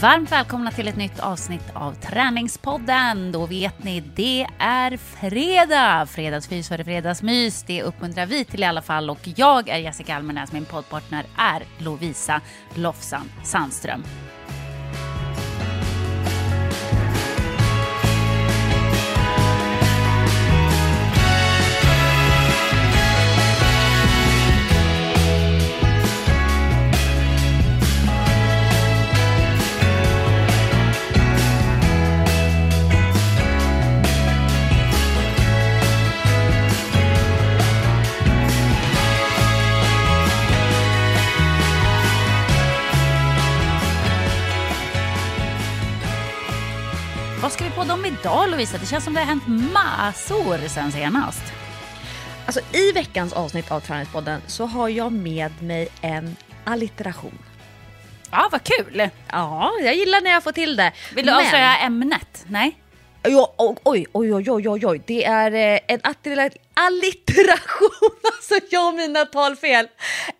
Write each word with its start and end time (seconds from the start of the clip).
Varmt 0.00 0.32
välkomna 0.32 0.70
till 0.70 0.88
ett 0.88 0.96
nytt 0.96 1.20
avsnitt 1.20 1.70
av 1.74 1.92
Träningspodden. 1.92 3.32
Då 3.32 3.46
vet 3.46 3.84
ni, 3.84 4.00
det 4.00 4.46
är 4.58 4.96
fredag. 4.96 6.06
Fredagsfys 6.06 6.68
före 6.68 6.84
fredagsmys. 6.84 7.62
Det 7.62 7.82
uppmuntrar 7.82 8.26
vi 8.26 8.44
till 8.44 8.62
i 8.62 8.66
alla 8.66 8.82
fall. 8.82 9.10
Och 9.10 9.28
jag 9.36 9.68
är 9.68 9.78
Jessica 9.78 10.16
Almenäs, 10.16 10.52
min 10.52 10.64
poddpartner 10.64 11.24
är 11.36 11.62
Lovisa 11.78 12.40
Lofsan 12.74 13.30
Sandström. 13.44 14.02
Idag 48.28 48.50
Lovisa? 48.50 48.78
Det 48.78 48.86
känns 48.86 49.04
som 49.04 49.14
det 49.14 49.20
har 49.20 49.26
hänt 49.26 49.42
massor 49.72 50.68
sen 50.68 50.92
senast. 50.92 51.42
Alltså 52.46 52.60
i 52.76 52.92
veckans 52.92 53.32
avsnitt 53.32 53.70
av 53.70 53.80
Träningspodden 53.80 54.40
så 54.46 54.66
har 54.66 54.88
jag 54.88 55.12
med 55.12 55.62
mig 55.62 55.88
en 56.00 56.36
allitteration. 56.64 57.38
Ja, 58.30 58.48
vad 58.52 58.62
kul! 58.62 59.08
Ja, 59.32 59.72
jag 59.82 59.94
gillar 59.94 60.20
när 60.20 60.30
jag 60.30 60.42
får 60.44 60.52
till 60.52 60.76
det. 60.76 60.92
Vill 61.14 61.26
du 61.26 61.32
Men- 61.32 61.40
avslöja 61.40 61.76
ämnet? 61.76 62.44
Nej? 62.48 62.76
Ja, 63.22 63.54
oj, 63.58 63.76
oj, 63.84 64.06
oj, 64.12 64.50
oj, 64.50 64.68
oj, 64.68 64.86
oj, 64.86 65.02
det 65.06 65.24
är 65.24 65.52
eh, 65.74 65.80
en 65.88 66.00
allitteration. 66.74 67.90
Alltså 68.24 68.54
jag 68.70 68.88
och 68.88 68.94
mina 68.94 69.24
talfel. 69.24 69.88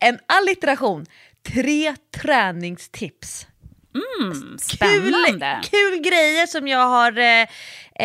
En 0.01 0.19
allitteration. 0.27 1.07
Tre 1.53 1.95
träningstips. 2.23 3.47
Mm, 4.21 4.59
spännande. 4.59 5.61
Kul, 5.63 5.93
kul 5.93 6.01
grejer 6.01 6.47
som 6.47 6.69
jag 6.69 6.89
har 6.89 7.19
eh, 7.19 7.49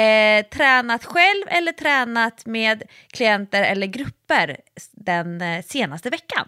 eh, 0.03 0.45
tränat 0.45 1.05
själv 1.05 1.43
eller 1.47 1.71
tränat 1.71 2.45
med 2.45 2.83
klienter 3.07 3.63
eller 3.63 3.87
grupper 3.87 4.57
den 4.91 5.41
eh, 5.41 5.63
senaste 5.63 6.09
veckan. 6.09 6.47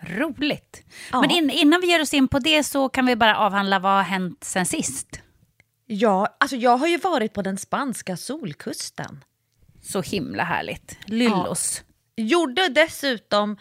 Roligt. 0.00 0.82
Ja. 1.12 1.20
Men 1.20 1.30
in, 1.30 1.50
innan 1.50 1.80
vi 1.80 1.86
ger 1.86 2.02
oss 2.02 2.14
in 2.14 2.28
på 2.28 2.38
det 2.38 2.64
så 2.64 2.88
kan 2.88 3.06
vi 3.06 3.16
bara 3.16 3.38
avhandla 3.38 3.78
vad 3.78 3.92
har 3.92 4.02
hänt 4.02 4.44
sen 4.44 4.66
sist. 4.66 5.20
Ja, 5.86 6.36
alltså 6.40 6.56
jag 6.56 6.76
har 6.76 6.86
ju 6.86 6.96
varit 6.96 7.32
på 7.32 7.42
den 7.42 7.58
spanska 7.58 8.16
solkusten. 8.16 9.24
Så 9.82 10.02
himla 10.02 10.44
härligt. 10.44 10.98
Lyllos. 11.04 11.82
Gjorde 12.16 12.68
dessutom 12.68 13.56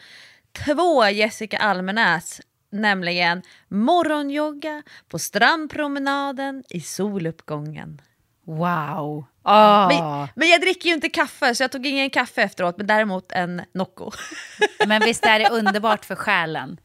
två 0.65 1.09
Jessica 1.09 1.57
Almenäs, 1.57 2.41
nämligen 2.75 3.41
morgonjogga 3.67 4.83
på 5.09 5.19
strandpromenaden 5.19 6.63
i 6.69 6.81
soluppgången. 6.81 8.01
Wow. 8.45 9.25
Ah. 9.43 9.87
Men, 9.87 10.27
men 10.35 10.47
jag 10.47 10.61
dricker 10.61 10.89
ju 10.89 10.95
inte 10.95 11.09
kaffe 11.09 11.55
så 11.55 11.63
jag 11.63 11.71
tog 11.71 11.85
ingen 11.85 12.09
kaffe 12.09 12.41
efteråt 12.41 12.77
men 12.77 12.87
däremot 12.87 13.31
en 13.31 13.61
Nocco. 13.73 14.11
Men 14.87 15.01
visst 15.01 15.25
är 15.25 15.39
det 15.39 15.49
underbart 15.51 16.05
för 16.05 16.15
själen? 16.15 16.79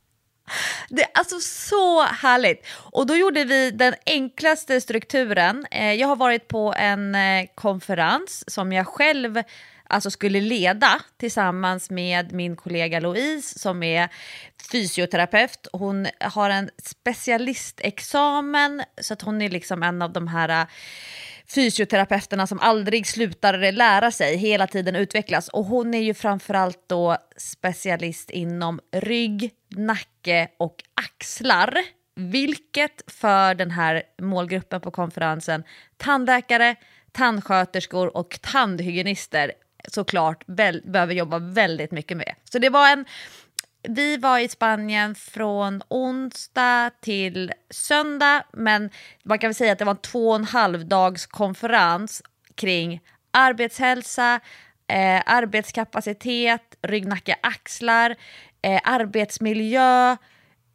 Det 0.88 1.02
är 1.02 1.08
alltså 1.14 1.40
så 1.40 2.02
härligt. 2.02 2.66
Och 2.92 3.06
då 3.06 3.16
gjorde 3.16 3.44
vi 3.44 3.70
den 3.70 3.94
enklaste 4.06 4.80
strukturen. 4.80 5.66
Eh, 5.70 5.92
jag 5.92 6.08
har 6.08 6.16
varit 6.16 6.48
på 6.48 6.74
en 6.76 7.14
eh, 7.14 7.46
konferens 7.54 8.54
som 8.54 8.72
jag 8.72 8.86
själv 8.86 9.42
alltså 9.90 10.10
skulle 10.10 10.40
leda 10.40 11.00
tillsammans 11.16 11.90
med 11.90 12.32
min 12.32 12.56
kollega 12.56 13.00
Louise 13.00 13.58
som 13.58 13.82
är 13.82 14.08
fysioterapeut. 14.72 15.66
Hon 15.72 16.06
har 16.20 16.50
en 16.50 16.70
specialistexamen 16.82 18.82
så 19.00 19.14
att 19.14 19.22
hon 19.22 19.42
är 19.42 19.50
liksom 19.50 19.82
en 19.82 20.02
av 20.02 20.12
de 20.12 20.28
här 20.28 20.48
äh, 20.48 20.66
fysioterapeuterna 21.54 22.46
som 22.46 22.60
aldrig 22.60 23.06
slutar 23.06 23.72
lära 23.72 24.10
sig, 24.10 24.36
hela 24.36 24.66
tiden 24.66 24.96
utvecklas. 24.96 25.48
Och 25.48 25.64
hon 25.64 25.94
är 25.94 26.02
ju 26.02 26.14
framförallt 26.14 26.88
då 26.88 27.16
specialist 27.36 28.30
inom 28.30 28.80
rygg, 28.92 29.50
nacke 29.68 30.48
och 30.58 30.76
axlar. 30.94 31.78
Vilket 32.16 33.02
för 33.06 33.54
den 33.54 33.70
här 33.70 34.02
målgruppen 34.22 34.80
på 34.80 34.90
konferensen, 34.90 35.64
tandläkare, 35.96 36.76
tandsköterskor 37.12 38.16
och 38.16 38.38
tandhygienister 38.42 39.52
såklart 39.88 40.44
väl, 40.46 40.82
behöver 40.84 41.14
jobba 41.14 41.38
väldigt 41.38 41.90
mycket 41.90 42.16
med. 42.16 42.34
Så 42.44 42.58
det 42.58 42.68
var 42.68 42.92
en 42.92 43.04
vi 43.88 44.16
var 44.16 44.38
i 44.38 44.48
Spanien 44.48 45.14
från 45.14 45.82
onsdag 45.88 46.90
till 47.00 47.52
söndag, 47.70 48.44
men 48.52 48.90
man 49.22 49.38
kan 49.38 49.48
väl 49.48 49.54
säga 49.54 49.72
att 49.72 49.78
det 49.78 49.84
var 49.84 49.94
en 49.94 50.00
två 50.00 50.28
och 50.28 50.36
en 50.36 50.44
halv 50.44 50.86
dags 50.86 51.26
konferens 51.26 52.22
kring 52.54 53.00
arbetshälsa, 53.30 54.40
eh, 54.86 55.22
arbetskapacitet, 55.26 56.76
rygg, 56.82 57.06
nacke, 57.06 57.36
axlar, 57.42 58.16
eh, 58.62 58.80
arbetsmiljö, 58.84 60.16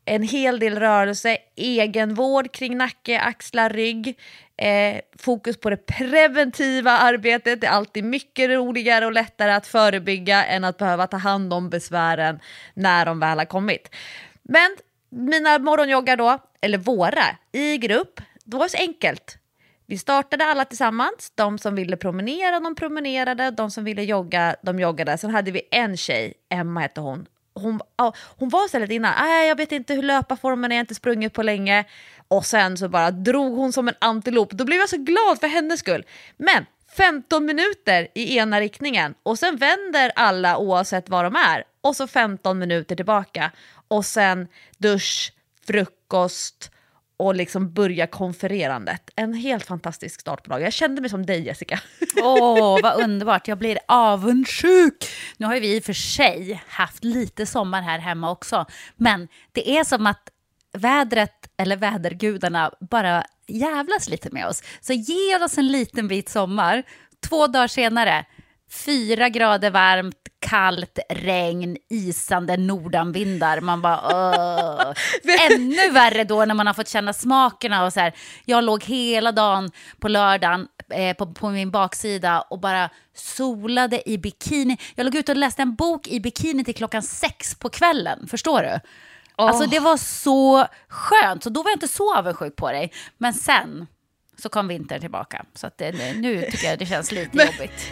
en 0.06 0.24
hel 0.24 0.60
del 0.60 0.80
rörelse, 0.80 1.38
egenvård 1.56 2.52
kring 2.52 2.78
nacke, 2.78 3.20
axlar, 3.20 3.70
rygg. 3.70 4.20
Eh, 4.58 5.02
fokus 5.20 5.58
på 5.58 5.70
det 5.70 5.78
preventiva 5.78 6.92
arbetet. 6.92 7.62
Det 7.62 7.68
är 7.68 7.72
alltid 7.72 8.04
mycket 8.04 8.50
roligare 8.50 9.06
och 9.06 9.12
lättare 9.12 9.52
att 9.52 9.68
förebygga 9.68 10.46
än 10.46 10.64
att 10.64 10.78
behöva 10.78 11.08
ta 11.08 11.18
hand 11.18 11.54
om 11.54 11.70
besvären 11.70 12.40
när 12.74 13.06
de 13.06 13.20
väl 13.20 13.38
har 13.38 13.46
kommit. 13.46 13.96
Men 14.44 14.78
mina 15.10 15.60
morgonjoggar 15.60 16.18
då, 16.18 16.40
eller 16.62 16.78
våra, 16.78 17.26
i 17.52 17.78
grupp, 17.78 18.22
det 18.44 18.58
var 18.58 18.68
så 18.68 18.78
enkelt. 18.78 19.38
Vi 19.88 19.98
startade 19.98 20.46
alla 20.46 20.66
tillsammans. 20.66 21.32
De 21.36 21.58
som 21.58 21.76
ville 21.76 21.98
promenera, 21.98 22.60
de 22.60 22.76
promenerade. 22.76 23.52
De 23.52 23.72
som 23.72 23.84
ville 23.84 24.04
jogga, 24.04 24.56
de 24.62 24.80
joggade. 24.80 25.18
Sen 25.18 25.30
hade 25.30 25.52
vi 25.52 25.62
en 25.72 25.98
tjej, 25.98 26.34
Emma 26.50 26.80
hette 26.80 27.02
hon. 27.02 27.28
Hon, 27.56 27.80
ja, 27.98 28.14
hon 28.38 28.50
var 28.50 28.68
så 28.68 28.80
lite 28.80 28.94
innan, 28.94 29.14
"Nej, 29.20 29.48
jag 29.48 29.56
vet 29.56 29.72
inte 29.72 29.94
hur 29.94 30.04
löparformen 30.04 30.72
är, 30.72 30.76
jag 30.76 30.80
har 30.80 30.84
inte 30.84 30.96
sprungit 30.96 31.34
på 31.34 31.44
länge. 31.44 31.86
Och 32.28 32.46
sen 32.46 32.78
så 32.78 32.90
bara 32.90 33.12
drog 33.12 33.56
hon 33.56 33.74
som 33.74 33.88
en 33.88 33.94
antilop. 34.00 34.52
Då 34.52 34.66
blev 34.66 34.80
jag 34.80 34.90
så 34.90 34.98
glad 34.98 35.40
för 35.40 35.48
hennes 35.48 35.80
skull. 35.80 36.06
Men 36.38 36.66
15 36.98 37.46
minuter 37.46 38.08
i 38.16 38.38
ena 38.38 38.60
riktningen 38.60 39.14
och 39.24 39.40
sen 39.40 39.56
vänder 39.56 40.12
alla 40.16 40.58
oavsett 40.58 41.10
var 41.10 41.24
de 41.24 41.36
är. 41.36 41.64
Och 41.82 41.96
så 41.96 42.08
15 42.08 42.60
minuter 42.60 42.96
tillbaka. 42.96 43.52
Och 43.88 44.06
sen 44.06 44.48
dusch, 44.78 45.34
frukost 45.68 46.72
och 47.18 47.36
liksom 47.36 47.74
börja 47.74 48.08
konfererandet. 48.08 49.10
En 49.16 49.34
helt 49.34 49.66
fantastisk 49.66 50.22
start 50.22 50.44
på 50.44 50.50
dagen. 50.50 50.64
Jag 50.64 50.74
kände 50.74 51.02
mig 51.02 51.10
som 51.10 51.26
dig 51.26 51.46
Jessica. 51.46 51.80
Åh, 52.24 52.80
vad 52.84 53.04
underbart. 53.04 53.48
Jag 53.48 53.58
blir 53.58 53.80
avundsjuk. 53.88 55.06
Nu 55.38 55.46
har 55.46 55.56
ju 55.56 55.60
vi 55.62 55.76
i 55.76 55.80
och 55.80 55.84
för 55.84 55.94
sig 55.94 56.64
haft 56.68 57.04
lite 57.04 57.46
sommar 57.46 57.82
här 57.82 58.00
hemma 58.00 58.32
också. 58.32 58.66
Men 58.96 59.28
det 59.52 59.78
är 59.78 59.84
som 59.84 60.08
att 60.08 60.30
vädret, 60.78 61.50
eller 61.58 61.78
vädergudarna, 61.78 62.72
bara 62.80 63.24
jävlas 63.48 64.10
lite 64.10 64.30
med 64.32 64.48
oss. 64.48 64.64
Så 64.82 64.94
ge 64.94 65.44
oss 65.44 65.58
en 65.58 65.68
liten 65.68 66.08
bit 66.08 66.30
sommar. 66.30 66.84
Två 67.30 67.48
dagar 67.48 67.68
senare, 67.68 68.26
fyra 68.72 69.30
grader 69.30 69.72
varmt, 69.72 70.16
kallt, 70.40 71.00
regn, 71.10 71.78
isande 71.90 72.58
nordanvindar. 72.58 73.62
Man 73.62 73.82
bara. 73.82 74.94
Ännu 75.52 75.90
värre 75.90 76.24
då 76.24 76.46
när 76.46 76.56
man 76.56 76.68
har 76.68 76.74
fått 76.74 76.88
känna 76.88 77.14
smakerna 77.14 77.86
och 77.86 77.94
så 77.94 78.00
här. 78.00 78.14
Jag 78.46 78.64
låg 78.64 78.84
hela 78.84 79.32
dagen 79.32 79.72
på 80.00 80.08
lördagen 80.08 80.68
eh, 80.90 81.16
på, 81.16 81.34
på 81.34 81.50
min 81.50 81.72
baksida 81.72 82.42
och 82.42 82.60
bara 82.60 82.90
solade 83.16 84.10
i 84.10 84.18
bikini. 84.18 84.78
Jag 84.96 85.06
låg 85.06 85.16
ute 85.16 85.32
och 85.32 85.38
läste 85.38 85.62
en 85.62 85.76
bok 85.76 86.08
i 86.08 86.20
bikini 86.20 86.64
till 86.64 86.76
klockan 86.76 87.02
sex 87.02 87.56
på 87.56 87.70
kvällen. 87.70 88.28
Förstår 88.28 88.62
du? 88.62 88.80
Alltså 89.38 89.66
det 89.66 89.80
var 89.80 89.98
så 89.98 90.68
skönt, 90.88 91.44
så 91.44 91.50
då 91.50 91.64
var 91.64 91.72
jag 91.72 91.76
inte 91.76 91.88
så 91.88 92.16
avundsjuk 92.16 92.56
på 92.56 92.72
dig. 92.72 92.94
Men 93.18 93.34
sen 93.34 93.88
så 94.38 94.50
kom 94.50 94.68
vintern 94.68 95.02
tillbaka. 95.02 95.46
Så 95.54 95.68
att 95.68 95.78
det, 95.78 96.16
nu 96.16 96.42
tycker 96.42 96.68
jag 96.68 96.80
det 96.80 96.86
känns 96.86 97.12
lite 97.12 97.38
jobbigt. 97.38 97.92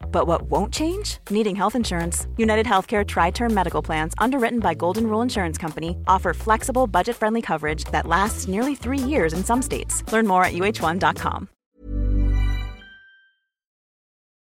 But 0.11 0.27
what 0.27 0.41
won't 0.43 0.73
change? 0.73 1.17
Needing 1.29 1.55
health 1.55 1.75
insurance. 1.75 2.27
United 2.37 2.65
Healthcare 2.65 3.03
Tri 3.05 3.31
Term 3.31 3.53
Medical 3.53 3.81
Plans, 3.81 4.13
underwritten 4.17 4.59
by 4.59 4.73
Golden 4.73 5.07
Rule 5.07 5.23
Insurance 5.23 5.57
Company, 5.57 5.95
offer 6.07 6.33
flexible, 6.33 6.87
budget 6.87 7.15
friendly 7.15 7.41
coverage 7.41 7.85
that 7.85 8.05
lasts 8.07 8.47
nearly 8.47 8.75
three 8.75 9.09
years 9.09 9.33
in 9.33 9.43
some 9.43 9.61
states. 9.61 10.03
Learn 10.11 10.27
more 10.27 10.43
at 10.43 10.53
uh1.com. 10.53 11.47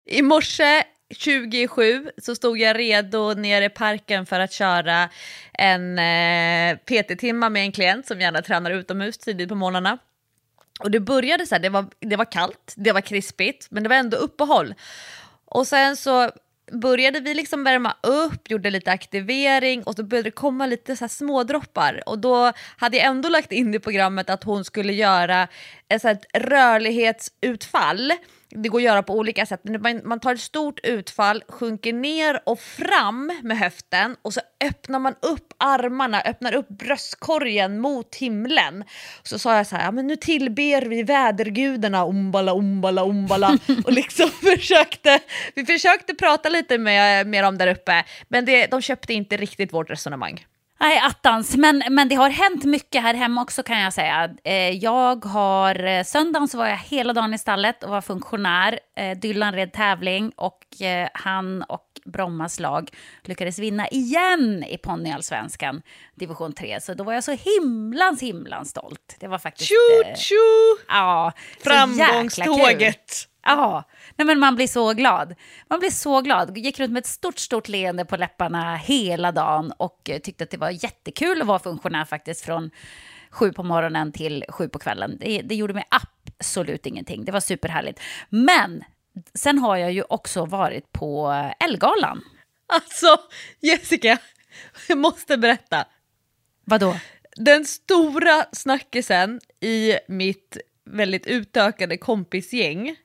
I 0.07 0.23
morse 0.23 0.85
27 1.15 2.11
så 2.23 2.35
stod 2.35 2.59
jag 2.59 2.77
redo 2.77 3.35
nere 3.35 3.65
i 3.65 3.69
parken 3.69 4.27
för 4.27 4.41
att 4.41 4.53
köra 4.53 5.09
en 5.53 5.99
eh, 5.99 6.77
PT-timma 6.77 7.49
med 7.49 7.63
en 7.63 7.73
klient 7.73 8.07
som 8.07 8.21
gärna 8.21 8.43
tränar 8.43 8.71
utomhus 8.71 9.19
tidigt 9.19 9.49
på 9.49 9.55
morgnarna. 9.55 9.99
Och 10.81 10.91
det 10.91 11.01
började 11.01 11.47
så 11.47 11.55
här, 11.55 11.63
det 11.63 11.69
var, 11.69 11.87
det 12.01 12.17
var 12.17 12.33
kallt, 12.33 12.75
det 12.77 12.93
var 12.93 13.01
krispigt, 13.01 13.67
men 13.71 13.83
det 13.83 13.89
var 13.89 13.97
ändå 13.97 14.17
uppehåll. 14.17 14.75
Och 15.55 15.67
sen 15.67 15.97
så 15.97 16.31
började 16.73 17.21
vi 17.21 17.35
liksom 17.35 17.65
värma 17.65 17.97
upp, 18.03 18.51
gjorde 18.51 18.71
lite 18.71 18.93
aktivering 18.93 19.83
och 19.83 19.95
så 19.95 20.03
började 20.03 20.27
det 20.27 20.35
komma 20.35 20.67
lite 20.67 20.97
så 20.97 21.05
här 21.05 21.09
smådroppar. 21.09 22.03
Och 22.07 22.19
då 22.19 22.53
hade 22.77 22.97
jag 22.97 23.07
ändå 23.07 23.29
lagt 23.29 23.53
in 23.53 23.75
i 23.75 23.79
programmet 23.79 24.31
att 24.31 24.45
hon 24.45 24.65
skulle 24.65 24.93
göra 24.93 25.49
ett, 25.89 26.03
så 26.03 26.09
här, 26.09 26.15
ett 26.15 26.27
rörlighetsutfall 26.45 28.13
det 28.55 28.69
går 28.69 28.79
att 28.79 28.85
göra 28.85 29.03
på 29.03 29.15
olika 29.15 29.47
sätt. 29.47 29.61
Man 30.05 30.21
tar 30.21 30.35
ett 30.35 30.41
stort 30.41 30.81
utfall, 30.83 31.45
sjunker 31.49 31.93
ner 31.93 32.41
och 32.47 32.61
fram 32.61 33.33
med 33.43 33.59
höften 33.59 34.17
och 34.23 34.35
så 34.35 34.41
öppnar 34.65 34.99
man 34.99 35.15
upp 35.21 35.53
armarna, 35.59 36.21
öppnar 36.21 36.55
upp 36.55 36.69
bröstkorgen 36.69 37.79
mot 37.79 38.15
himlen. 38.15 38.85
Så 39.23 39.39
sa 39.39 39.57
jag 39.57 39.67
så 39.67 39.77
här, 39.77 39.93
men 39.93 40.07
nu 40.07 40.17
tillber 40.17 40.83
vi 40.83 41.03
vädergudarna, 41.03 42.05
ombala, 42.05 42.53
ombala, 42.53 43.03
ombala. 43.03 43.59
och 43.85 43.93
liksom 43.93 44.31
försökte, 44.57 45.21
vi 45.55 45.67
försökte 45.67 46.15
prata 46.15 46.49
lite 46.49 46.79
med, 46.79 47.27
med 47.27 47.45
dem 47.45 47.59
där 47.59 47.67
uppe, 47.67 48.05
men 48.29 48.45
det, 48.45 48.67
de 48.67 48.83
köpte 48.83 49.15
inte 49.15 49.37
riktigt 49.37 49.73
vårt 49.73 49.91
resonemang. 49.91 50.45
Nej, 50.83 50.99
attans. 50.99 51.57
Men, 51.57 51.83
men 51.91 52.09
det 52.09 52.15
har 52.15 52.31
hänt 52.31 52.65
mycket 52.65 53.03
här 53.03 53.15
hemma 53.15 53.43
också 53.43 53.63
kan 53.63 53.81
jag 53.81 53.93
säga. 53.93 54.31
Eh, 54.45 54.71
jag 54.71 55.25
har, 55.25 55.85
eh, 55.85 56.05
söndagen 56.05 56.49
så 56.49 56.59
var 56.59 56.67
jag 56.67 56.77
hela 56.77 57.13
dagen 57.13 57.35
i 57.35 57.39
stallet 57.39 57.85
och 57.85 57.91
var 57.91 58.01
funktionär. 58.01 58.79
Eh, 58.97 59.19
Dylan 59.19 59.55
red 59.55 59.73
tävling 59.73 60.33
och 60.37 60.59
han 61.13 61.63
och 61.63 61.87
Brommas 62.05 62.61
lag 62.61 62.91
lyckades 63.23 63.59
vinna 63.59 63.89
igen 63.89 64.65
i 64.69 64.79
ponnyallsvenskan, 64.79 65.83
division 66.15 66.53
3. 66.53 66.81
Så 66.81 66.95
då 66.95 67.05
var 67.05 67.13
jag 67.13 67.25
så 67.25 67.33
himlans 67.33 68.23
himlans 68.23 68.71
stolt. 68.71 69.17
Det 69.21 69.29
var 69.29 69.39
faktiskt... 69.39 69.69
Tjo, 69.69 70.15
tjo! 70.17 70.85
Ja, 70.89 71.33
Framgångståget! 71.65 73.29
Ja, 73.43 73.85
nej 74.17 74.27
men 74.27 74.39
man 74.39 74.57
blir 74.57 74.67
så 74.67 74.93
glad. 74.93 75.35
Man 75.69 75.79
blir 75.79 75.91
så 75.91 76.21
glad. 76.21 76.59
Gick 76.59 76.81
runt 76.81 76.93
med 76.93 77.01
ett 77.01 77.07
stort, 77.07 77.39
stort 77.39 77.69
leende 77.69 78.05
på 78.05 78.17
läpparna 78.17 78.77
hela 78.77 79.33
dagen 79.33 79.73
och 79.77 80.11
tyckte 80.23 80.45
att 80.45 80.51
det 80.51 80.57
var 80.57 80.71
jättekul 80.71 81.41
att 81.41 81.47
vara 81.47 81.59
funktionär 81.59 82.05
faktiskt 82.05 82.45
från 82.45 82.71
sju 83.31 83.53
på 83.53 83.63
morgonen 83.63 84.13
till 84.13 84.45
sju 84.49 84.69
på 84.69 84.79
kvällen. 84.79 85.17
Det, 85.21 85.43
det 85.43 85.55
gjorde 85.55 85.75
mig 85.75 85.85
absolut 85.91 86.87
ingenting. 86.87 87.25
Det 87.25 87.33
var 87.33 87.41
superhärligt. 87.41 88.01
Men 88.29 88.85
sen 89.35 89.59
har 89.59 89.77
jag 89.77 89.93
ju 89.93 90.03
också 90.03 90.45
varit 90.45 90.93
på 90.93 91.33
Elgalan. 91.61 92.23
Alltså, 92.67 93.17
Jessica, 93.61 94.19
jag 94.89 94.99
måste 94.99 95.37
berätta. 95.37 95.85
Vadå? 96.65 96.97
Den 97.37 97.65
stora 97.65 98.45
snackisen 98.53 99.41
i 99.61 99.95
mitt 100.09 100.57
väldigt 100.85 101.27
utökade 101.27 101.97
kompisgäng 101.97 102.97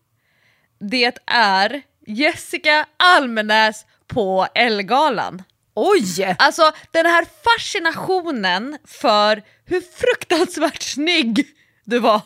det 0.80 1.18
är 1.26 1.82
Jessica 2.08 2.86
Almenäs 2.98 3.86
på 4.08 4.48
Elgalan. 4.56 5.44
Oj! 5.76 6.36
Alltså 6.40 6.72
den 6.92 7.06
här 7.06 7.26
fascinationen 7.44 8.78
för 8.86 9.44
hur 9.66 9.82
fruktansvärt 9.82 10.82
snygg 10.82 11.48
du 11.84 12.00
var. 12.00 12.22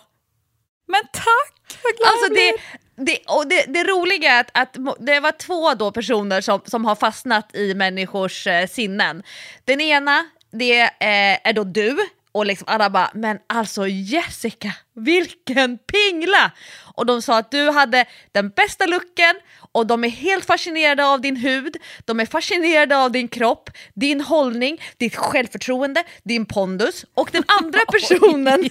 Men 0.87 1.01
tack, 1.13 1.79
vad 1.83 1.95
glad 1.95 2.09
alltså, 2.09 2.33
det, 2.33 2.53
det, 2.95 3.17
och 3.27 3.47
det, 3.47 3.65
det 3.67 3.83
roliga 3.83 4.31
är 4.31 4.39
att, 4.39 4.51
att, 4.53 4.77
det 4.99 5.19
var 5.19 5.31
två 5.31 5.73
då 5.73 5.91
personer 5.91 6.41
som, 6.41 6.61
som 6.65 6.85
har 6.85 6.95
fastnat 6.95 7.55
i 7.55 7.73
människors 7.73 8.47
eh, 8.47 8.67
sinnen. 8.67 9.23
Den 9.65 9.81
ena 9.81 10.25
det 10.51 10.81
eh, 10.81 11.47
är 11.49 11.53
då 11.53 11.63
du, 11.63 11.97
och 12.31 12.45
liksom 12.45 12.65
alla 12.67 12.89
bara, 12.89 13.11
men 13.13 13.39
alltså 13.47 13.87
Jessica, 13.87 14.73
vilken 14.95 15.77
pingla! 15.77 16.51
Och 16.95 17.05
de 17.05 17.21
sa 17.21 17.37
att 17.37 17.51
du 17.51 17.69
hade 17.69 18.05
den 18.31 18.49
bästa 18.49 18.85
looken 18.85 19.35
och 19.71 19.87
de 19.87 20.03
är 20.03 20.09
helt 20.09 20.45
fascinerade 20.45 21.05
av 21.05 21.21
din 21.21 21.35
hud, 21.35 21.77
de 22.05 22.19
är 22.19 22.25
fascinerade 22.25 22.97
av 22.97 23.11
din 23.11 23.27
kropp, 23.27 23.69
din 23.93 24.21
hållning, 24.21 24.81
ditt 24.97 25.15
självförtroende, 25.15 26.03
din 26.23 26.45
pondus 26.45 27.05
och 27.13 27.29
den 27.31 27.43
andra 27.61 27.79
personen, 27.91 28.69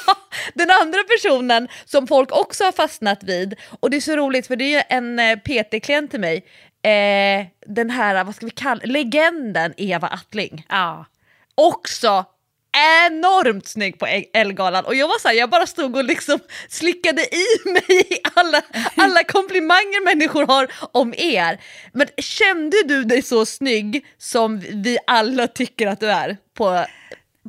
den 0.54 0.70
andra 0.70 0.98
personen 1.02 1.68
som 1.84 2.06
folk 2.06 2.32
också 2.32 2.64
har 2.64 2.72
fastnat 2.72 3.22
vid 3.22 3.54
och 3.80 3.90
det 3.90 3.96
är 3.96 4.00
så 4.00 4.16
roligt 4.16 4.46
för 4.46 4.56
det 4.56 4.74
är 4.74 4.84
en 4.88 5.18
eh, 5.18 5.36
PT-klient 5.36 6.10
till 6.10 6.20
mig, 6.20 6.36
eh, 6.82 7.46
den 7.66 7.90
här, 7.90 8.24
vad 8.24 8.34
ska 8.34 8.46
vi 8.46 8.50
kalla 8.50 8.80
legenden 8.84 9.74
Eva 9.76 10.08
Attling. 10.08 10.66
Ja. 10.68 11.06
Också 11.54 12.24
enormt 12.72 13.68
snygg 13.68 13.98
på 13.98 14.06
Elgalan 14.32 14.84
och 14.84 14.94
jag 14.94 15.08
var 15.08 15.18
så 15.18 15.28
här, 15.28 15.34
jag 15.34 15.50
bara 15.50 15.66
stod 15.66 15.96
och 15.96 16.04
liksom 16.04 16.38
slickade 16.68 17.22
i 17.22 17.44
mig 17.72 18.20
alla, 18.34 18.62
alla 18.96 19.24
komplimanger 19.24 20.04
människor 20.04 20.46
har 20.46 20.72
om 20.92 21.14
er. 21.16 21.60
Men 21.92 22.06
kände 22.16 22.76
du 22.84 23.04
dig 23.04 23.22
så 23.22 23.46
snygg 23.46 24.06
som 24.18 24.58
vi 24.58 24.98
alla 25.06 25.46
tycker 25.46 25.86
att 25.86 26.00
du 26.00 26.10
är 26.10 26.36
på, 26.54 26.84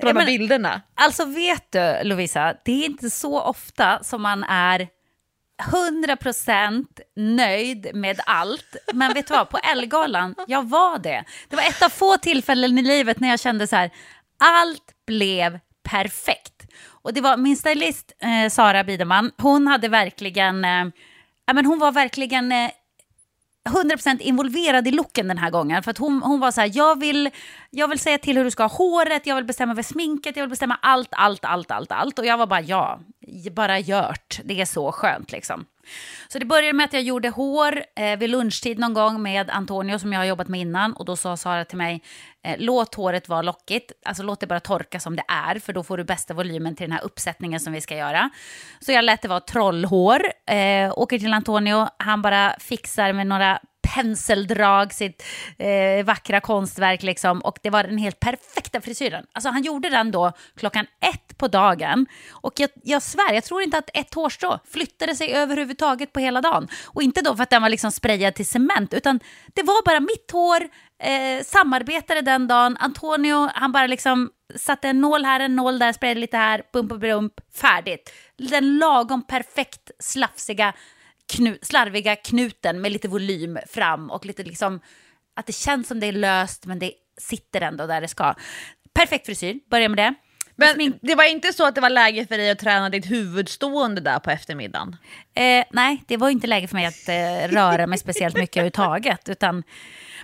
på 0.01 0.05
de 0.07 0.17
här 0.17 0.25
bilderna? 0.25 0.81
Alltså 0.95 1.25
vet 1.25 1.71
du 1.71 2.03
Lovisa, 2.03 2.55
det 2.65 2.71
är 2.71 2.85
inte 2.85 3.09
så 3.09 3.41
ofta 3.41 4.03
som 4.03 4.21
man 4.21 4.43
är 4.43 4.87
100% 5.61 6.85
nöjd 7.15 7.95
med 7.95 8.19
allt. 8.25 8.75
Men 8.93 9.13
vet 9.13 9.27
du 9.27 9.33
vad, 9.33 9.49
på 9.49 9.57
Elgalan, 9.57 10.35
jag 10.47 10.69
var 10.69 10.99
det. 10.99 11.23
Det 11.49 11.55
var 11.55 11.63
ett 11.63 11.81
av 11.81 11.89
få 11.89 12.17
tillfällen 12.17 12.77
i 12.77 12.81
livet 12.81 13.19
när 13.19 13.29
jag 13.29 13.39
kände 13.39 13.67
så 13.67 13.75
här, 13.75 13.91
allt 14.37 15.05
blev 15.07 15.59
perfekt. 15.83 16.67
Och 16.89 17.13
det 17.13 17.21
var 17.21 17.37
min 17.37 17.57
stylist 17.57 18.11
eh, 18.19 18.49
Sara 18.49 18.83
Biderman, 18.83 19.31
hon 19.37 19.67
hade 19.67 19.87
verkligen, 19.87 20.65
eh, 20.65 20.85
men 21.53 21.65
hon 21.65 21.79
var 21.79 21.91
verkligen 21.91 22.51
eh, 22.51 22.69
100% 23.69 24.19
involverad 24.21 24.87
i 24.87 24.91
looken 24.91 25.27
den 25.27 25.37
här 25.37 25.49
gången. 25.49 25.83
För 25.83 25.91
att 25.91 25.97
hon, 25.97 26.21
hon 26.23 26.39
var 26.39 26.51
så 26.51 26.61
här, 26.61 26.71
jag 26.73 26.99
vill, 26.99 27.29
jag 27.69 27.87
vill 27.87 27.99
säga 27.99 28.17
till 28.17 28.37
hur 28.37 28.43
du 28.43 28.51
ska 28.51 28.63
ha 28.63 28.77
håret, 28.77 29.27
jag 29.27 29.35
vill 29.35 29.45
bestämma 29.45 29.71
över 29.71 29.83
sminket, 29.83 30.35
jag 30.35 30.43
vill 30.43 30.49
bestämma 30.49 30.79
allt, 30.81 31.09
allt, 31.11 31.45
allt, 31.45 31.71
allt, 31.71 31.91
allt. 31.91 32.19
Och 32.19 32.25
jag 32.25 32.37
var 32.37 32.47
bara, 32.47 32.61
ja, 32.61 32.99
bara 33.51 33.79
gjort. 33.79 34.39
Det 34.43 34.61
är 34.61 34.65
så 34.65 34.91
skönt 34.91 35.31
liksom. 35.31 35.65
Så 36.27 36.39
det 36.39 36.45
började 36.45 36.73
med 36.73 36.85
att 36.85 36.93
jag 36.93 37.01
gjorde 37.01 37.29
hår 37.29 37.83
eh, 37.95 38.17
vid 38.17 38.29
lunchtid 38.29 38.79
någon 38.79 38.93
gång 38.93 39.21
med 39.21 39.49
Antonio 39.49 39.99
som 39.99 40.13
jag 40.13 40.19
har 40.19 40.25
jobbat 40.25 40.47
med 40.47 40.61
innan. 40.61 40.93
Och 40.93 41.05
då 41.05 41.15
sa 41.15 41.37
Sara 41.37 41.65
till 41.65 41.77
mig, 41.77 42.03
eh, 42.43 42.55
låt 42.59 42.95
håret 42.95 43.29
vara 43.29 43.41
lockigt, 43.41 43.91
alltså 44.05 44.23
låt 44.23 44.39
det 44.39 44.47
bara 44.47 44.59
torka 44.59 44.99
som 44.99 45.15
det 45.15 45.23
är, 45.27 45.59
för 45.59 45.73
då 45.73 45.83
får 45.83 45.97
du 45.97 46.03
bästa 46.03 46.33
volymen 46.33 46.75
till 46.75 46.83
den 46.83 46.91
här 46.91 47.03
uppsättningen 47.03 47.59
som 47.59 47.73
vi 47.73 47.81
ska 47.81 47.95
göra. 47.95 48.29
Så 48.79 48.91
jag 48.91 49.05
lät 49.05 49.21
det 49.21 49.27
vara 49.27 49.39
trollhår, 49.39 50.21
eh, 50.47 50.93
åker 50.95 51.19
till 51.19 51.33
Antonio, 51.33 51.87
han 51.97 52.21
bara 52.21 52.55
fixar 52.59 53.13
med 53.13 53.27
några 53.27 53.59
penseldrag, 53.83 54.93
sitt 54.93 55.23
eh, 55.57 56.05
vackra 56.05 56.39
konstverk 56.39 57.03
liksom. 57.03 57.41
Och 57.41 57.57
det 57.63 57.69
var 57.69 57.83
den 57.83 57.97
helt 57.97 58.19
perfekta 58.19 58.81
frisyren. 58.81 59.25
Alltså 59.33 59.49
han 59.49 59.63
gjorde 59.63 59.89
den 59.89 60.11
då 60.11 60.31
klockan 60.55 60.85
ett 60.85 61.37
på 61.37 61.47
dagen. 61.47 62.05
Och 62.31 62.53
jag, 62.55 62.69
jag 62.83 63.01
svär, 63.01 63.33
jag 63.33 63.43
tror 63.43 63.61
inte 63.61 63.77
att 63.77 63.89
ett 63.93 64.13
hårstrå 64.13 64.59
flyttade 64.65 65.15
sig 65.15 65.33
överhuvudtaget 65.33 66.13
på 66.13 66.19
hela 66.19 66.41
dagen. 66.41 66.67
Och 66.85 67.01
inte 67.03 67.21
då 67.21 67.35
för 67.35 67.43
att 67.43 67.49
den 67.49 67.61
var 67.61 67.69
liksom 67.69 67.91
sprayad 67.91 68.35
till 68.35 68.45
cement, 68.45 68.93
utan 68.93 69.19
det 69.53 69.63
var 69.63 69.85
bara 69.85 69.99
mitt 69.99 70.31
hår, 70.31 70.61
eh, 71.03 71.43
samarbetade 71.43 72.21
den 72.21 72.47
dagen. 72.47 72.77
Antonio, 72.79 73.49
han 73.53 73.71
bara 73.71 73.87
liksom 73.87 74.29
satte 74.55 74.89
en 74.89 75.01
nål 75.01 75.25
här, 75.25 75.39
en 75.39 75.55
nål 75.55 75.79
där, 75.79 75.93
sprayade 75.93 76.19
lite 76.19 76.37
här, 76.37 76.63
bump, 76.73 76.89
bump, 76.89 77.01
bump, 77.01 77.33
färdigt. 77.55 78.13
Den 78.37 78.77
lagom 78.77 79.27
perfekt 79.27 79.91
slafsiga 79.99 80.73
knu, 81.35 81.57
slarviga 81.61 82.15
knuten 82.15 82.81
med 82.81 82.91
lite 82.91 83.07
volym 83.07 83.59
fram 83.67 84.11
och 84.11 84.25
lite 84.25 84.43
liksom 84.43 84.79
att 85.35 85.45
det 85.45 85.53
känns 85.53 85.87
som 85.87 85.99
det 85.99 86.07
är 86.07 86.11
löst 86.11 86.65
men 86.65 86.79
det 86.79 86.91
sitter 87.17 87.61
ändå 87.61 87.87
där 87.87 88.01
det 88.01 88.07
ska. 88.07 88.33
Perfekt 88.93 89.25
frisyr, 89.25 89.59
börja 89.69 89.89
med 89.89 89.97
det. 89.97 90.13
Men 90.55 90.93
det 91.01 91.15
var 91.15 91.23
inte 91.23 91.53
så 91.53 91.67
att 91.67 91.75
det 91.75 91.81
var 91.81 91.89
läge 91.89 92.25
för 92.27 92.37
dig 92.37 92.51
att 92.51 92.59
träna 92.59 92.89
ditt 92.89 93.11
huvudstående 93.11 94.01
där 94.01 94.19
på 94.19 94.31
eftermiddagen? 94.31 94.95
Eh, 95.35 95.65
nej, 95.71 96.03
det 96.07 96.17
var 96.17 96.29
inte 96.29 96.47
läge 96.47 96.67
för 96.67 96.75
mig 96.75 96.85
att 96.85 97.09
eh, 97.09 97.53
röra 97.55 97.87
mig 97.87 97.97
speciellt 97.97 98.35
mycket 98.35 98.57
överhuvudtaget. 98.57 99.29
Utan, 99.29 99.63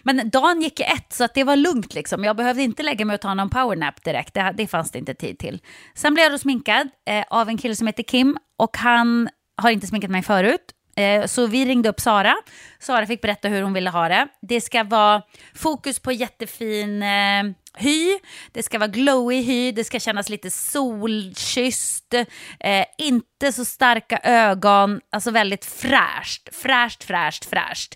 men 0.04 0.30
dagen 0.30 0.62
gick 0.62 0.80
i 0.80 0.84
ett, 0.84 1.14
så 1.14 1.24
att 1.24 1.34
det 1.34 1.44
var 1.44 1.56
lugnt. 1.56 1.94
Liksom. 1.94 2.24
Jag 2.24 2.36
behövde 2.36 2.64
inte 2.64 2.84
lägga 2.84 3.06
mig 3.06 3.14
och 3.14 3.22
ta 3.22 3.34
någon 3.34 3.50
powernap 3.50 4.04
direkt. 4.04 4.34
Det, 4.34 4.54
det 4.58 4.68
fanns 4.68 4.92
det 4.92 5.00
inte 5.00 5.14
tid 5.14 5.40
till. 5.40 5.62
Sen 5.96 6.14
blev 6.14 6.24
jag 6.24 6.32
då 6.32 6.38
sminkad 6.38 6.90
eh, 7.08 7.26
av 7.30 7.50
en 7.50 7.58
kille 7.58 7.76
som 7.76 7.88
heter 7.88 8.04
Kim. 8.04 8.38
Och 8.58 8.78
han 8.78 9.30
har 9.58 9.70
inte 9.70 9.88
sminkat 9.88 10.12
mig 10.12 10.24
förut. 10.24 10.74
Eh, 10.96 11.26
så 11.26 11.48
vi 11.48 11.66
ringde 11.66 11.90
upp 11.90 12.00
Sara. 12.00 12.36
Sara 12.80 13.06
fick 13.06 13.22
berätta 13.22 13.48
hur 13.48 13.62
hon 13.62 13.74
ville 13.74 13.90
ha 13.90 14.10
det. 14.10 14.28
Det 14.42 14.62
ska 14.62 14.84
vara 14.84 15.22
fokus 15.56 16.00
på 16.00 16.12
jättefin 16.12 17.04
eh, 17.04 17.44
hy. 17.76 18.20
Det 18.52 18.64
ska 18.64 18.80
vara 18.80 18.88
glowy 18.88 19.42
hy. 19.42 19.72
Det 19.72 19.84
ska 19.84 20.00
kännas 20.00 20.30
lite 20.30 20.52
solkysst. 20.52 22.14
Eh, 22.60 22.86
inte 22.98 23.52
så 23.52 23.66
starka 23.66 24.20
ögon. 24.24 25.02
Alltså 25.12 25.32
väldigt 25.32 25.66
fräscht. 25.66 26.56
Fräscht, 26.56 27.04
fräscht, 27.04 27.46
fräscht. 27.46 27.96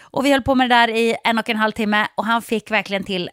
Och 0.00 0.26
vi 0.26 0.32
höll 0.32 0.42
på 0.42 0.54
med 0.54 0.70
det 0.70 0.74
där 0.74 0.88
i 0.88 1.16
en 1.24 1.38
och 1.38 1.48
en 1.48 1.56
halv 1.56 1.72
timme 1.72 2.08
och 2.14 2.24
han 2.24 2.42
fick 2.42 2.70
verkligen 2.70 3.04
till 3.04 3.30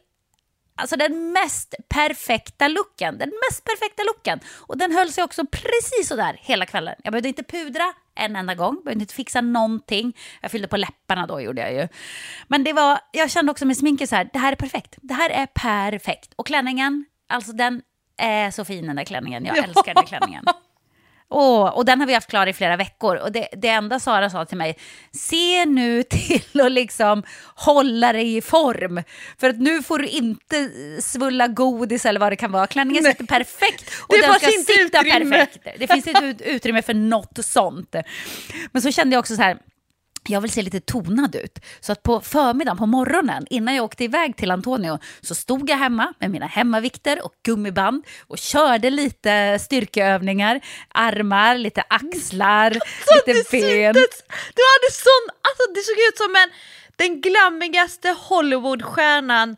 Alltså 0.79 0.95
den 0.95 1.31
mest 1.31 1.75
perfekta 1.89 2.67
looken. 2.67 3.17
Den 3.17 3.31
mest 3.49 3.63
perfekta 3.63 4.03
looken. 4.03 4.39
Och 4.47 4.77
den 4.77 4.91
höll 4.91 5.11
sig 5.11 5.23
också 5.23 5.45
precis 5.45 6.07
sådär 6.07 6.39
hela 6.41 6.65
kvällen. 6.65 6.95
Jag 7.03 7.11
behövde 7.11 7.29
inte 7.29 7.43
pudra 7.43 7.93
en 8.17 8.35
enda 8.35 8.55
gång. 8.55 8.81
Behövde 8.83 9.03
inte 9.03 9.13
fixa 9.13 9.41
någonting. 9.41 10.17
Jag 10.41 10.51
fyllde 10.51 10.67
på 10.67 10.77
läpparna 10.77 11.27
då, 11.27 11.41
gjorde 11.41 11.61
jag 11.61 11.73
ju. 11.73 11.87
Men 12.47 12.63
det 12.63 12.73
var, 12.73 12.99
jag 13.11 13.31
kände 13.31 13.51
också 13.51 13.65
med 13.65 13.77
sminket 13.77 14.09
så 14.09 14.15
här, 14.15 14.29
det 14.33 14.39
här 14.39 14.51
är 14.51 14.55
perfekt. 14.55 14.95
Det 15.01 15.13
här 15.13 15.29
är 15.29 15.45
perfekt. 15.45 16.33
Och 16.35 16.47
klänningen, 16.47 17.05
alltså 17.29 17.51
den 17.53 17.81
är 18.17 18.51
så 18.51 18.65
fin 18.65 18.87
den 18.87 18.95
där 18.95 19.03
klänningen. 19.03 19.45
Jag 19.45 19.57
älskar 19.57 19.85
den 19.85 19.95
där 19.95 20.03
klänningen. 20.03 20.45
Åh, 21.29 21.69
och 21.69 21.85
den 21.85 21.99
har 21.99 22.07
vi 22.07 22.13
haft 22.13 22.29
klar 22.29 22.47
i 22.47 22.53
flera 22.53 22.77
veckor. 22.77 23.15
Och 23.15 23.31
det, 23.31 23.47
det 23.57 23.67
enda 23.67 23.99
Sara 23.99 24.29
sa 24.29 24.45
till 24.45 24.57
mig, 24.57 24.77
se 25.11 25.65
nu 25.65 26.03
till 26.09 26.61
att 26.61 26.71
liksom 26.71 27.23
hålla 27.55 28.13
dig 28.13 28.37
i 28.37 28.41
form. 28.41 29.03
För 29.39 29.49
att 29.49 29.59
nu 29.59 29.83
får 29.83 29.99
du 29.99 30.07
inte 30.07 30.69
svulla 31.01 31.47
godis 31.47 32.05
eller 32.05 32.19
vad 32.19 32.31
det 32.31 32.35
kan 32.35 32.51
vara. 32.51 32.67
Klänningen 32.67 33.03
sitter 33.03 33.25
perfekt. 33.25 33.91
Och 34.07 34.15
Det 34.15 34.21
den 34.21 34.33
ska 34.33 34.47
sitta 34.47 35.01
utrymme. 35.13 35.35
perfekt. 35.35 35.79
Det 35.79 35.87
finns 35.87 36.07
inte 36.07 36.25
ut- 36.25 36.41
utrymme 36.41 36.81
för 36.81 36.93
något 36.93 37.45
sånt. 37.45 37.95
Men 38.71 38.81
så 38.81 38.91
kände 38.91 39.13
jag 39.15 39.19
också 39.19 39.35
så 39.35 39.41
här, 39.41 39.57
jag 40.29 40.41
vill 40.41 40.51
se 40.51 40.61
lite 40.61 40.79
tonad 40.79 41.35
ut. 41.35 41.59
Så 41.79 41.91
att 41.91 42.03
på 42.03 42.21
förmiddagen, 42.21 42.77
på 42.77 42.85
morgonen, 42.85 43.47
innan 43.49 43.75
jag 43.75 43.85
åkte 43.85 44.03
iväg 44.03 44.37
till 44.37 44.51
Antonio, 44.51 44.99
så 45.21 45.35
stod 45.35 45.69
jag 45.69 45.77
hemma 45.77 46.13
med 46.19 46.31
mina 46.31 46.45
hemmavikter 46.45 47.25
och 47.25 47.33
gummiband 47.45 48.05
och 48.27 48.37
körde 48.37 48.89
lite 48.89 49.59
styrkeövningar, 49.59 50.61
armar, 50.89 51.57
lite 51.57 51.83
axlar, 51.89 52.69
lite 53.15 53.33
det 53.33 53.51
ben. 53.51 53.93
syntes! 53.93 54.23
Du 54.55 54.61
hade 54.73 54.91
sån, 54.91 55.25
alltså 55.41 55.63
det 55.75 55.81
såg 55.81 55.97
ut 56.09 56.17
som 56.17 56.35
en, 56.35 56.49
den 56.95 57.21
glammigaste 57.21 58.15
Hollywoodstjärnan 58.19 59.57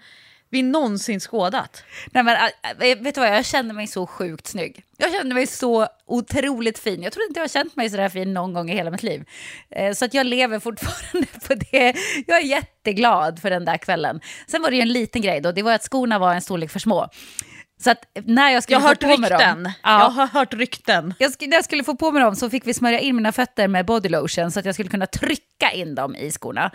vi 0.52 0.62
någonsin 0.62 1.20
skådat. 1.20 1.84
Nej, 2.12 2.24
men, 2.24 2.36
äh, 2.36 2.78
vet 2.78 3.16
du 3.16 3.22
vad, 3.22 3.30
jag 3.30 3.46
kände 3.46 3.74
mig 3.74 3.88
så 3.88 4.08
sjukt 4.08 4.48
snygg. 4.48 4.84
Jag 4.98 5.12
kände 5.12 5.36
mig 5.36 5.48
så 5.48 5.88
otroligt 6.06 6.80
fin. 6.80 7.04
Jag 7.04 7.14
tror 7.14 7.26
inte 7.28 7.40
jag 7.40 7.44
har 7.44 7.50
känt 7.50 7.76
mig 7.76 7.90
så 7.90 7.98
där 7.98 8.10
fin 8.10 8.34
någon 8.34 8.54
gång 8.54 8.70
i 8.70 8.76
hela 8.76 8.92
mitt 8.92 9.04
liv. 9.04 9.26
Eh, 9.70 9.94
Så 9.94 10.06
att 10.06 10.14
jag 10.14 10.26
lever 10.26 10.60
fortfarande 10.60 11.28
på 11.48 11.54
det. 11.54 11.96
Jag 12.28 12.38
är 12.38 12.46
jätteglad 12.46 13.40
för 13.42 13.50
den 13.50 13.66
där 13.66 13.78
kvällen. 13.78 14.22
Sen 14.48 14.62
var 14.62 14.70
det 14.70 14.76
ju 14.76 14.82
en 14.82 14.94
liten 14.94 15.22
grej 15.22 15.42
då, 15.42 15.52
det 15.52 15.64
var 15.64 15.74
att 15.74 15.84
skorna 15.84 16.20
var 16.20 16.34
en 16.34 16.42
storlek 16.42 16.72
för 16.72 16.80
små. 16.80 17.10
Så 17.84 17.92
att 17.92 18.06
när 18.26 18.50
jag 18.52 18.64
skulle 18.64 18.80
Jag 18.80 18.90
få 19.00 19.08
på 19.08 19.18
mig 19.18 19.30
dem... 19.30 19.72
Jag 19.84 20.10
har 20.10 20.28
hört 20.28 20.54
rykten. 20.54 21.14
Jag 21.20 21.32
när 21.42 21.58
jag 21.58 21.64
skulle 21.66 21.84
få 21.84 21.96
på 21.96 22.12
mig 22.12 22.24
dem 22.24 22.36
så 22.36 22.50
fick 22.50 22.68
vi 22.68 22.74
smörja 22.74 23.00
in 23.00 23.16
mina 23.16 23.32
fötter 23.32 23.68
med 23.68 23.86
body 23.86 24.10
lotion 24.10 24.52
så 24.52 24.60
att 24.60 24.66
jag 24.66 24.76
skulle 24.76 24.90
kunna 24.90 25.06
trycka 25.06 25.72
in 25.72 25.96
dem 25.96 26.16
i 26.16 26.32
skorna. 26.32 26.72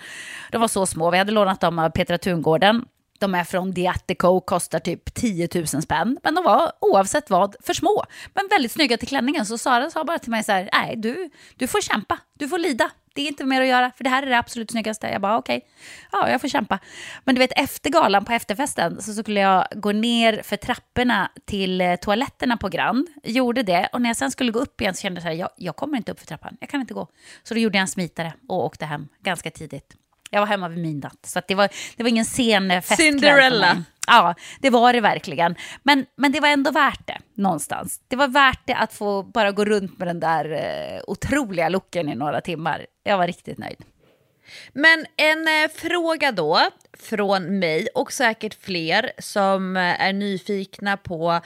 De 0.51 0.61
var 0.61 0.69
så 0.69 0.87
små, 0.87 1.11
vi 1.11 1.19
hade 1.19 1.33
lånat 1.33 1.61
dem 1.61 1.79
av 1.79 1.91
Petra 1.91 2.19
Tungården. 2.19 2.85
De 3.25 3.35
är 3.35 3.45
från 3.45 3.73
Diatico, 3.73 4.41
kostar 4.41 4.79
typ 4.79 5.15
10 5.15 5.49
000 5.55 5.67
spänn. 5.67 6.19
Men 6.23 6.35
de 6.35 6.45
var 6.45 6.73
oavsett 6.81 7.31
vad 7.31 7.57
för 7.61 7.75
små. 7.75 8.05
Men 8.35 8.49
väldigt 8.51 8.73
snygga 8.73 8.97
till 8.97 9.09
klänningen. 9.09 9.47
Så 9.47 9.59
Sara 9.59 9.91
sa 9.91 10.05
bara 10.05 10.19
till 10.19 10.31
mig 10.31 10.45
så 10.45 10.53
här, 10.53 10.69
nej 10.73 10.97
du, 10.97 11.31
du 11.57 11.67
får 11.67 11.81
kämpa, 11.81 12.19
du 12.39 12.49
får 12.49 12.59
lida. 12.59 12.91
Det 13.15 13.23
är 13.23 13.29
inte 13.29 13.45
mer 13.45 13.61
att 13.61 13.67
göra, 13.67 13.93
för 13.97 14.05
det 14.05 14.11
här 14.11 14.23
är 14.23 14.27
det 14.27 14.39
absolut 14.39 14.71
snyggaste. 14.71 15.07
Jag 15.07 15.21
bara 15.21 15.39
okej, 15.39 15.67
ja 16.13 16.31
jag 16.31 16.41
får 16.41 16.49
kämpa. 16.49 16.79
Men 17.25 17.35
du 17.35 17.39
vet 17.39 17.53
efter 17.57 17.91
galan, 17.91 18.25
på 18.25 18.33
efterfesten, 18.33 19.03
så 19.03 19.15
skulle 19.15 19.41
jag 19.41 19.67
gå 19.75 19.93
ner 19.93 20.43
för 20.43 20.57
trapporna 20.57 21.31
till 21.45 21.81
eh, 21.81 21.97
toaletterna 21.97 22.57
på 22.57 22.69
Grand. 22.69 23.09
Gjorde 23.23 23.63
det, 23.63 23.89
och 23.93 24.03
när 24.03 24.09
jag 24.09 24.17
sen 24.17 24.31
skulle 24.31 24.53
gå 24.53 24.59
upp 24.59 24.81
igen 24.81 24.95
så 24.95 25.01
kände 25.01 25.19
jag 25.19 25.23
så 25.23 25.29
här, 25.29 25.35
jag, 25.35 25.51
jag 25.57 25.77
kommer 25.77 25.97
inte 25.97 26.13
upp 26.13 26.21
för 26.21 26.27
trappan, 26.27 26.57
jag 26.61 26.71
kan 26.71 26.81
inte 26.81 26.95
gå. 26.95 27.09
Så 27.43 27.55
då 27.55 27.61
gjorde 27.61 27.79
jag 27.79 27.83
en 27.83 27.89
smitare 27.89 28.33
och 28.49 28.65
åkte 28.65 28.85
hem 28.85 29.09
ganska 29.21 29.51
tidigt. 29.51 29.97
Jag 30.35 30.41
var 30.41 30.47
hemma 30.47 30.69
vid 30.69 30.79
midnatt, 30.79 31.27
så 31.27 31.39
att 31.39 31.49
det, 31.49 31.55
var, 31.55 31.69
det 31.97 32.03
var 32.03 32.11
ingen 32.11 32.25
sen 32.25 32.71
festkväll 32.83 32.97
Cinderella. 32.97 33.85
Ja, 34.07 34.35
det 34.61 34.71
var 34.71 34.93
det 34.93 35.01
verkligen. 35.01 35.55
Men, 35.83 36.07
men 36.17 36.33
det 36.33 36.41
var 36.41 36.49
ändå 36.49 36.71
värt 36.71 37.07
det 37.07 37.19
någonstans. 37.35 38.01
Det 38.09 38.17
var 38.17 38.29
värt 38.29 38.61
det 38.65 38.75
att 38.75 38.93
få 38.93 39.23
bara 39.23 39.53
gå 39.53 39.65
runt 39.65 39.99
med 39.99 40.09
den 40.09 40.21
där 40.21 40.51
eh, 40.53 41.01
otroliga 41.07 41.69
looken 41.69 42.09
i 42.09 42.15
några 42.15 42.41
timmar. 42.41 42.87
Jag 43.03 43.19
var 43.19 43.27
riktigt 43.27 43.59
nöjd. 43.59 43.77
Men 44.73 45.07
en 45.17 45.49
eh, 45.49 45.71
fråga 45.75 46.33
då 46.33 46.61
från 46.99 47.59
mig 47.59 47.89
och 47.95 48.13
säkert 48.13 48.55
fler 48.65 49.13
som 49.19 49.77
eh, 49.77 50.03
är 50.03 50.13
nyfikna 50.13 50.97
på 50.97 51.41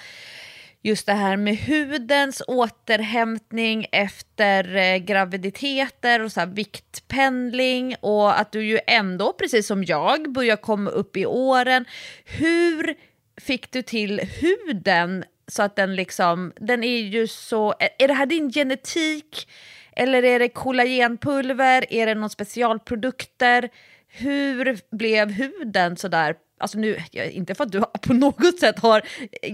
just 0.82 1.06
det 1.06 1.12
här 1.12 1.36
med 1.36 1.56
hudens 1.56 2.42
återhämtning 2.46 3.86
efter 3.92 4.76
eh, 4.76 4.96
graviditeter 4.96 6.20
och 6.20 6.32
så 6.32 6.40
här 6.40 6.46
viktpendling 6.46 7.94
och 8.00 8.40
att 8.40 8.52
du 8.52 8.64
ju 8.66 8.78
ändå, 8.86 9.32
precis 9.32 9.66
som 9.66 9.84
jag, 9.84 10.32
börjar 10.32 10.56
komma 10.56 10.90
upp 10.90 11.16
i 11.16 11.26
åren. 11.26 11.84
Hur 12.24 12.94
fick 13.40 13.70
du 13.72 13.82
till 13.82 14.20
huden 14.20 15.24
så 15.48 15.62
att 15.62 15.76
den 15.76 15.96
liksom, 15.96 16.52
den 16.56 16.84
är 16.84 16.98
ju 17.00 17.26
så, 17.26 17.74
är- 17.98 18.08
det 18.08 18.14
här 18.14 18.26
din 18.26 18.52
genetik? 18.52 19.48
Eller 19.92 20.22
är 20.22 20.38
det 20.38 20.48
kollagenpulver? 20.48 21.92
Är 21.92 22.06
det 22.06 22.14
någon 22.14 22.30
specialprodukter? 22.30 23.68
Hur 24.08 24.78
blev 24.96 25.30
huden 25.30 25.96
sådär? 25.96 26.34
Alltså 26.60 26.78
nu, 26.78 26.98
inte 27.32 27.54
för 27.54 27.64
att 27.64 27.72
du 27.72 27.82
på 28.02 28.12
något 28.12 28.58
sätt 28.60 28.78
har 28.78 29.02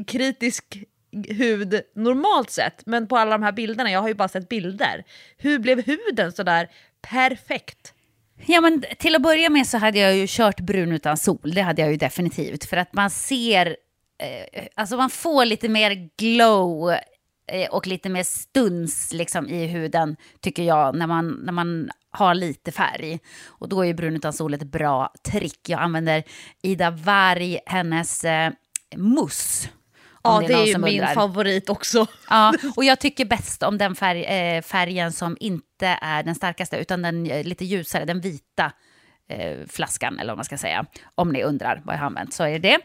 kritisk 0.05 0.65
hud 1.29 1.81
normalt 1.95 2.51
sett, 2.51 2.87
men 2.87 3.09
på 3.09 3.17
alla 3.17 3.31
de 3.31 3.43
här 3.43 3.53
bilderna, 3.53 3.91
jag 3.91 4.01
har 4.01 4.09
ju 4.09 4.15
bara 4.15 4.29
sett 4.29 4.49
bilder. 4.49 5.05
Hur 5.37 5.59
blev 5.59 5.87
huden 5.87 6.33
sådär 6.33 6.69
perfekt? 7.11 7.95
Ja, 8.47 8.61
men 8.61 8.85
till 8.99 9.15
att 9.15 9.23
börja 9.23 9.51
med 9.51 9.67
så 9.67 9.79
hade 9.79 9.99
jag 9.99 10.17
ju 10.17 10.27
kört 10.29 10.61
brun 10.61 10.93
utan 10.93 11.17
sol. 11.17 11.53
Det 11.55 11.61
hade 11.61 11.83
jag 11.83 11.91
ju 11.91 11.97
definitivt. 11.97 12.65
För 12.65 12.77
att 12.77 12.93
man 12.93 13.11
ser, 13.11 13.77
eh, 14.19 14.65
alltså 14.75 14.97
man 14.97 15.11
får 15.11 15.45
lite 15.45 15.69
mer 15.69 16.11
glow 16.19 16.91
eh, 17.53 17.69
och 17.71 17.87
lite 17.87 18.09
mer 18.09 18.23
stuns 18.23 19.13
liksom, 19.13 19.49
i 19.49 19.67
huden, 19.67 20.17
tycker 20.41 20.63
jag, 20.63 20.97
när 20.97 21.07
man, 21.07 21.31
när 21.31 21.53
man 21.53 21.91
har 22.11 22.35
lite 22.35 22.73
färg. 22.73 23.19
Och 23.47 23.69
då 23.69 23.83
är 23.83 23.87
ju 23.87 23.95
brun 23.95 24.17
utan 24.17 24.33
sol 24.33 24.55
ett 24.55 24.63
bra 24.63 25.13
trick. 25.31 25.69
Jag 25.69 25.81
använder 25.81 26.23
Ida 26.63 26.91
Varg, 26.91 27.59
hennes 27.67 28.25
eh, 28.25 28.53
mousse. 28.97 29.69
Ja, 30.25 30.43
det 30.47 30.55
är 30.55 30.67
ju 30.67 30.73
som 30.73 30.83
min 30.83 31.01
undrar. 31.01 31.15
favorit 31.15 31.69
också. 31.69 32.07
Ja, 32.31 32.55
och 32.77 32.85
jag 32.85 33.01
tycker 33.01 33.25
bäst 33.25 33.63
om 33.63 33.79
den 33.79 33.95
färg, 33.95 34.25
eh, 34.25 34.63
färgen 34.63 35.13
som 35.13 35.37
inte 35.41 35.99
är 36.01 36.23
den 36.23 36.35
starkaste, 36.35 36.77
utan 36.77 37.03
den 37.03 37.31
eh, 37.31 37.45
lite 37.45 37.65
ljusare, 37.65 38.05
den 38.05 38.21
vita 38.21 38.73
eh, 39.29 39.57
flaskan, 39.69 40.19
eller 40.19 40.33
vad 40.33 40.39
man 40.39 40.45
ska 40.45 40.59
säga. 40.59 40.87
Om 41.15 41.33
ni 41.33 41.43
undrar 41.43 41.83
vad 41.85 41.95
jag 41.95 42.01
har 42.01 42.07
använt, 42.07 42.35
så 42.35 42.45
är 42.45 42.51
det 42.51 42.59
det. 42.59 42.79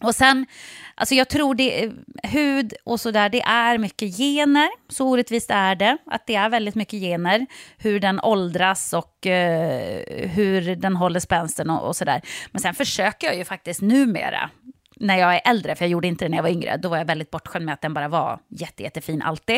Och 0.00 0.14
sen, 0.14 0.46
alltså 0.94 1.14
jag 1.14 1.28
tror 1.28 1.54
det, 1.54 1.84
eh, 1.84 1.90
hud 2.22 2.74
och 2.84 3.00
sådär, 3.00 3.28
det 3.28 3.42
är 3.42 3.78
mycket 3.78 4.16
gener. 4.16 4.68
Så 4.88 5.08
orättvist 5.08 5.50
är 5.50 5.74
det, 5.74 5.98
att 6.06 6.26
det 6.26 6.34
är 6.34 6.48
väldigt 6.48 6.74
mycket 6.74 7.00
gener. 7.00 7.46
Hur 7.78 8.00
den 8.00 8.20
åldras 8.20 8.92
och 8.92 9.26
eh, 9.26 10.28
hur 10.28 10.76
den 10.76 10.96
håller 10.96 11.20
spänsten 11.20 11.70
och, 11.70 11.88
och 11.88 11.96
sådär. 11.96 12.22
Men 12.50 12.62
sen 12.62 12.74
försöker 12.74 13.26
jag 13.26 13.36
ju 13.36 13.44
faktiskt 13.44 13.80
numera, 13.80 14.50
när 15.00 15.16
jag 15.16 15.34
är 15.34 15.40
äldre, 15.44 15.74
för 15.74 15.84
jag 15.84 15.90
gjorde 15.90 16.08
inte 16.08 16.24
det 16.24 16.28
när 16.28 16.38
jag 16.38 16.42
var 16.42 16.50
yngre, 16.50 16.76
då 16.76 16.88
var 16.88 16.98
jag 16.98 17.04
väldigt 17.04 17.30
bortskämd 17.30 17.64
med 17.64 17.72
att 17.72 17.80
den 17.80 17.94
bara 17.94 18.08
var 18.08 18.38
jätte, 18.48 18.82
jättefin 18.82 19.22
alltid. 19.22 19.56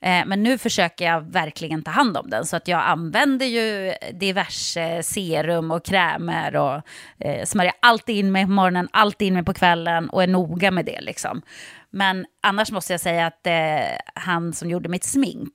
Eh, 0.00 0.26
men 0.26 0.42
nu 0.42 0.58
försöker 0.58 1.04
jag 1.04 1.20
verkligen 1.20 1.82
ta 1.82 1.90
hand 1.90 2.16
om 2.16 2.30
den, 2.30 2.46
så 2.46 2.56
att 2.56 2.68
jag 2.68 2.82
använder 2.82 3.46
ju 3.46 3.94
diverse 4.12 5.02
serum 5.02 5.70
och 5.70 5.84
krämer 5.84 6.56
och 6.56 6.82
eh, 7.18 7.44
smörjer 7.44 7.74
alltid 7.80 8.16
in 8.16 8.32
mig 8.32 8.44
på 8.44 8.50
morgonen, 8.50 8.88
alltid 8.92 9.28
in 9.28 9.34
mig 9.34 9.44
på 9.44 9.54
kvällen 9.54 10.08
och 10.08 10.22
är 10.22 10.26
noga 10.26 10.70
med 10.70 10.84
det 10.84 11.00
liksom. 11.00 11.42
Men 11.90 12.26
annars 12.42 12.70
måste 12.70 12.92
jag 12.92 13.00
säga 13.00 13.26
att 13.26 13.46
eh, 13.46 13.98
han 14.14 14.52
som 14.52 14.70
gjorde 14.70 14.88
mitt 14.88 15.04
smink, 15.04 15.52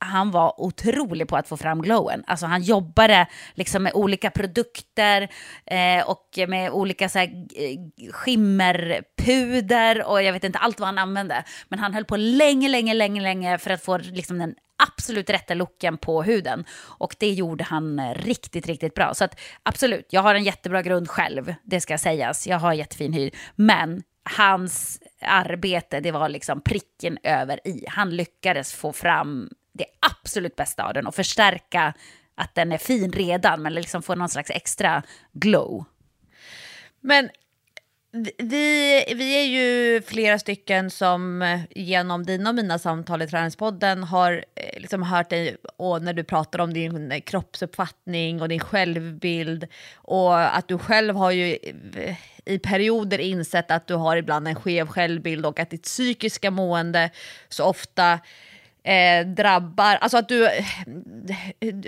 han 0.00 0.30
var 0.30 0.60
otrolig 0.60 1.28
på 1.28 1.36
att 1.36 1.48
få 1.48 1.56
fram 1.56 1.82
glowen. 1.82 2.24
Alltså 2.26 2.46
han 2.46 2.62
jobbade 2.62 3.26
liksom 3.54 3.82
med 3.82 3.92
olika 3.94 4.30
produkter 4.30 5.28
eh, 5.66 6.08
och 6.08 6.38
med 6.48 6.70
olika 6.70 7.08
så 7.08 7.18
här, 7.18 7.46
eh, 7.56 8.12
skimmerpuder 8.12 10.04
och 10.04 10.22
jag 10.22 10.32
vet 10.32 10.44
inte 10.44 10.58
allt 10.58 10.80
vad 10.80 10.86
han 10.86 10.98
använde. 10.98 11.44
Men 11.68 11.78
han 11.78 11.94
höll 11.94 12.04
på 12.04 12.16
länge, 12.16 12.68
länge, 12.68 12.94
länge, 12.94 13.20
länge 13.20 13.58
för 13.58 13.70
att 13.70 13.84
få 13.84 13.98
liksom 13.98 14.38
den 14.38 14.54
absolut 14.88 15.30
rätta 15.30 15.54
looken 15.54 15.98
på 15.98 16.22
huden. 16.22 16.64
Och 16.82 17.16
det 17.18 17.32
gjorde 17.32 17.64
han 17.64 17.98
eh, 17.98 18.14
riktigt, 18.14 18.66
riktigt 18.66 18.94
bra. 18.94 19.14
Så 19.14 19.24
att 19.24 19.40
absolut, 19.62 20.06
jag 20.10 20.22
har 20.22 20.34
en 20.34 20.44
jättebra 20.44 20.82
grund 20.82 21.08
själv, 21.08 21.54
det 21.64 21.80
ska 21.80 21.98
sägas. 21.98 22.46
Jag 22.46 22.58
har 22.58 22.72
jättefin 22.72 23.12
hy. 23.12 23.30
Men 23.56 24.02
hans 24.38 25.02
arbete, 25.22 26.00
det 26.00 26.10
var 26.10 26.28
liksom 26.28 26.60
pricken 26.60 27.18
över 27.22 27.68
i. 27.68 27.84
Han 27.88 28.16
lyckades 28.16 28.74
få 28.74 28.92
fram 28.92 29.48
absolut 30.30 30.56
bästa 30.56 30.84
av 30.84 30.94
den 30.94 31.06
och 31.06 31.14
förstärka 31.14 31.94
att 32.34 32.54
den 32.54 32.72
är 32.72 32.78
fin 32.78 33.12
redan, 33.12 33.62
men 33.62 33.74
liksom 33.74 34.02
få 34.02 34.14
någon 34.14 34.28
slags 34.28 34.50
extra 34.50 35.02
glow. 35.32 35.84
Men 37.00 37.30
vi, 38.38 39.04
vi 39.16 39.40
är 39.40 39.44
ju 39.44 40.02
flera 40.02 40.38
stycken 40.38 40.90
som 40.90 41.58
genom 41.70 42.26
dina 42.26 42.48
och 42.48 42.54
mina 42.54 42.78
samtal 42.78 43.22
i 43.22 43.26
Träningspodden 43.26 44.02
har 44.02 44.44
eh, 44.54 44.80
liksom 44.80 45.02
hört 45.02 45.30
dig 45.30 45.56
och 45.76 46.02
när 46.02 46.12
du 46.12 46.24
pratar 46.24 46.58
om 46.58 46.74
din 46.74 47.20
kroppsuppfattning 47.20 48.42
och 48.42 48.48
din 48.48 48.60
självbild 48.60 49.66
och 49.94 50.56
att 50.56 50.68
du 50.68 50.78
själv 50.78 51.16
har 51.16 51.30
ju 51.30 51.58
eh, 51.96 52.16
i 52.44 52.58
perioder 52.58 53.18
insett 53.18 53.70
att 53.70 53.86
du 53.86 53.94
har 53.94 54.16
ibland 54.16 54.48
en 54.48 54.54
skev 54.54 54.86
självbild 54.86 55.46
och 55.46 55.60
att 55.60 55.70
ditt 55.70 55.84
psykiska 55.84 56.50
mående 56.50 57.10
så 57.48 57.64
ofta 57.64 58.18
eh, 58.84 59.26
drabbar, 59.26 59.96
alltså 59.96 60.18
att 60.18 60.28
du, 60.28 60.48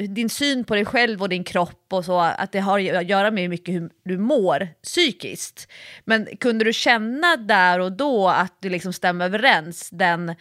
din 0.09 0.29
syn 0.29 0.65
på 0.65 0.75
dig 0.75 0.85
själv 0.85 1.23
och 1.23 1.29
din 1.29 1.45
kropp 1.45 1.87
och 1.93 2.05
så, 2.05 2.21
att 2.21 2.53
det 2.53 2.61
har 2.61 2.95
att 2.95 3.09
göra 3.09 3.31
med 3.31 3.43
hur 3.43 3.49
mycket 3.49 3.75
hur 3.75 3.91
du 4.05 4.19
mår 4.19 4.69
psykiskt. 4.83 5.69
Men 6.05 6.29
kunde 6.41 6.65
du 6.65 6.73
känna 6.73 7.37
där 7.37 7.79
och 7.79 7.93
då 7.93 8.29
att 8.29 8.57
du 8.61 8.69
liksom 8.69 8.93
stämmer 8.93 9.25
överens, 9.25 9.91
den, 9.91 10.35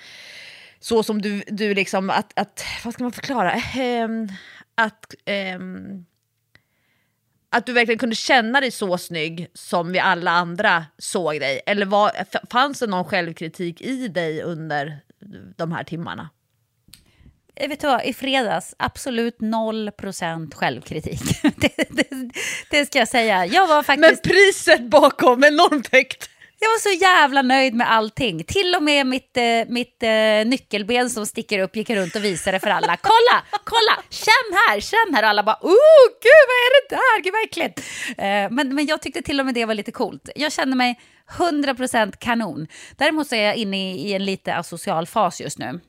så 0.79 1.03
som 1.03 1.21
du, 1.21 1.43
du 1.47 1.73
liksom, 1.73 2.09
att, 2.09 2.39
att 2.39 2.63
vad 2.85 2.93
ska 2.93 3.03
man 3.03 3.11
förklara, 3.11 3.53
ehm, 3.53 4.27
att 4.75 5.15
um, 5.55 6.05
att 7.53 7.65
du 7.65 7.73
verkligen 7.73 7.99
kunde 7.99 8.15
känna 8.15 8.61
dig 8.61 8.71
så 8.71 8.97
snygg 8.97 9.47
som 9.53 9.91
vi 9.91 9.99
alla 9.99 10.31
andra 10.31 10.85
såg 10.97 11.39
dig? 11.39 11.61
Eller 11.65 11.85
var, 11.85 12.11
fanns 12.49 12.79
det 12.79 12.87
någon 12.87 13.05
självkritik 13.05 13.81
i 13.81 14.07
dig 14.07 14.41
under 14.41 14.99
de 15.57 15.71
här 15.71 15.83
timmarna? 15.83 16.29
Eh, 17.55 17.69
vet 17.69 17.79
du 17.79 17.87
vad, 17.87 18.05
i 18.05 18.13
fredags, 18.13 18.75
absolut 18.77 19.41
noll 19.41 19.91
procent 19.91 20.53
självkritik. 20.53 21.21
det, 21.57 21.75
det, 21.89 22.31
det, 22.69 22.85
ska 22.85 22.99
jag 22.99 23.07
säga. 23.07 23.45
Jag 23.45 23.67
var 23.67 23.83
faktiskt... 23.83 24.25
Men 24.25 24.33
priset 24.33 24.81
bakom 24.81 25.43
enormt 25.43 25.91
högt. 25.91 26.29
Jag 26.59 26.69
var 26.69 26.79
så 26.79 27.01
jävla 27.01 27.41
nöjd 27.41 27.73
med 27.73 27.91
allting. 27.91 28.43
Till 28.43 28.75
och 28.75 28.83
med 28.83 29.07
mitt, 29.07 29.37
eh, 29.37 29.43
mitt 29.67 30.03
eh, 30.03 30.45
nyckelben 30.45 31.09
som 31.09 31.25
sticker 31.25 31.59
upp 31.59 31.75
gick 31.75 31.89
runt 31.89 32.15
och 32.15 32.23
visade 32.23 32.59
för 32.59 32.69
alla. 32.69 32.97
Kolla, 33.01 33.43
kolla, 33.63 34.03
känn 34.09 34.57
här, 34.67 34.79
känn 34.79 35.15
här. 35.15 35.23
Och 35.23 35.29
alla 35.29 35.43
bara, 35.43 35.57
oh, 35.61 36.07
gud 36.21 36.45
vad 36.47 36.57
är 36.65 36.89
det 36.89 36.95
där, 36.95 37.23
gud 37.23 37.33
vad 37.33 37.43
äckligt. 37.43 37.79
Eh, 38.17 38.55
men, 38.55 38.75
men 38.75 38.85
jag 38.85 39.01
tyckte 39.01 39.21
till 39.21 39.39
och 39.39 39.45
med 39.45 39.55
det 39.55 39.65
var 39.65 39.73
lite 39.73 39.91
coolt. 39.91 40.29
Jag 40.35 40.51
kände 40.51 40.75
mig 40.75 40.99
100% 41.37 42.13
kanon. 42.19 42.67
Däremot 42.97 43.27
så 43.27 43.35
är 43.35 43.45
jag 43.45 43.55
inne 43.55 43.93
i, 43.93 44.09
i 44.09 44.13
en 44.13 44.25
lite 44.25 44.55
asocial 44.55 45.07
fas 45.07 45.41
just 45.41 45.57
nu 45.57 45.79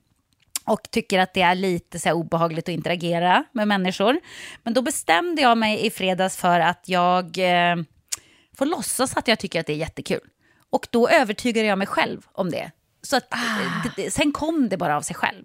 och 0.64 0.90
tycker 0.90 1.18
att 1.18 1.34
det 1.34 1.42
är 1.42 1.54
lite 1.54 1.98
så 1.98 2.12
obehagligt 2.12 2.68
att 2.68 2.72
interagera 2.72 3.44
med 3.52 3.68
människor. 3.68 4.20
Men 4.62 4.74
då 4.74 4.82
bestämde 4.82 5.42
jag 5.42 5.58
mig 5.58 5.86
i 5.86 5.90
fredags 5.90 6.36
för 6.36 6.60
att 6.60 6.88
jag 6.88 7.38
eh, 7.38 7.76
får 8.54 8.66
låtsas 8.66 9.16
att 9.16 9.28
jag 9.28 9.38
tycker 9.38 9.60
att 9.60 9.66
det 9.66 9.72
är 9.72 9.76
jättekul. 9.76 10.28
Och 10.70 10.86
då 10.90 11.08
övertygade 11.08 11.66
jag 11.66 11.78
mig 11.78 11.86
själv 11.86 12.26
om 12.32 12.50
det. 12.50 12.70
Så 13.02 13.16
att, 13.16 13.26
ah. 13.30 14.08
sen 14.10 14.32
kom 14.32 14.68
det 14.68 14.76
bara 14.76 14.96
av 14.96 15.02
sig 15.02 15.16
själv. 15.16 15.44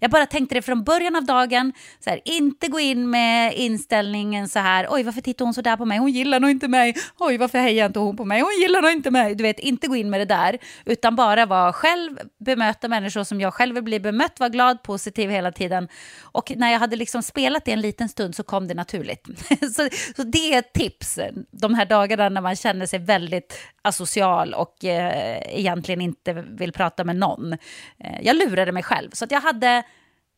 Jag 0.00 0.10
bara 0.10 0.26
tänkte 0.26 0.54
det 0.54 0.62
från 0.62 0.84
början 0.84 1.16
av 1.16 1.24
dagen, 1.24 1.72
så 2.04 2.10
här, 2.10 2.20
inte 2.24 2.68
gå 2.68 2.80
in 2.80 3.10
med 3.10 3.54
inställningen 3.54 4.48
så 4.48 4.58
här, 4.58 4.86
oj 4.90 5.02
varför 5.02 5.20
tittar 5.20 5.44
hon 5.44 5.54
så 5.54 5.60
där 5.60 5.76
på 5.76 5.84
mig, 5.84 5.98
hon 5.98 6.10
gillar 6.10 6.40
nog 6.40 6.50
inte 6.50 6.68
mig, 6.68 6.94
oj 7.18 7.36
varför 7.38 7.58
hejar 7.58 7.86
inte 7.86 7.98
hon 7.98 8.16
på 8.16 8.24
mig, 8.24 8.40
hon 8.40 8.60
gillar 8.60 8.82
nog 8.82 8.90
inte 8.90 9.10
mig. 9.10 9.34
Du 9.34 9.42
vet, 9.42 9.58
inte 9.58 9.86
gå 9.86 9.96
in 9.96 10.10
med 10.10 10.20
det 10.20 10.24
där, 10.24 10.58
utan 10.84 11.16
bara 11.16 11.46
vara 11.46 11.72
själv, 11.72 12.18
bemöta 12.38 12.88
människor 12.88 13.24
som 13.24 13.40
jag 13.40 13.54
själv 13.54 13.74
vill 13.74 13.84
bli 13.84 14.00
bemött, 14.00 14.40
vara 14.40 14.50
glad, 14.50 14.82
positiv 14.82 15.30
hela 15.30 15.52
tiden. 15.52 15.88
Och 16.22 16.52
när 16.56 16.72
jag 16.72 16.78
hade 16.78 16.96
liksom 16.96 17.22
spelat 17.22 17.64
det 17.64 17.72
en 17.72 17.80
liten 17.80 18.08
stund 18.08 18.34
så 18.34 18.42
kom 18.42 18.68
det 18.68 18.74
naturligt. 18.74 19.26
så, 19.74 19.88
så 20.16 20.22
det 20.22 20.54
är 20.54 20.58
ett 20.58 20.72
tips, 20.72 21.18
de 21.50 21.74
här 21.74 21.86
dagarna 21.86 22.28
när 22.28 22.40
man 22.40 22.56
känner 22.56 22.86
sig 22.86 22.98
väldigt 22.98 23.58
asocial 23.82 24.54
och 24.54 24.84
eh, 24.84 25.58
egentligen 25.58 26.00
inte 26.00 26.32
vill 26.32 26.72
prata 26.72 26.97
med 27.04 27.16
någon. 27.16 27.52
Eh, 27.52 28.20
jag 28.22 28.36
lurade 28.36 28.72
mig 28.72 28.82
själv, 28.82 29.10
så 29.10 29.24
att 29.24 29.30
jag 29.30 29.40
hade 29.40 29.84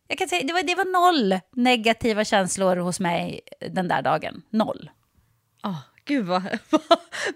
jag 0.08 0.18
kan 0.18 0.28
säga, 0.28 0.46
det 0.46 0.52
var, 0.52 0.62
det 0.62 0.74
var 0.74 0.84
noll 0.84 1.40
negativa 1.56 2.24
känslor 2.24 2.76
hos 2.76 3.00
mig 3.00 3.40
den 3.70 3.88
där 3.88 4.02
dagen. 4.02 4.42
Noll. 4.50 4.90
Oh, 5.62 5.78
gud 6.04 6.26
vad... 6.26 6.42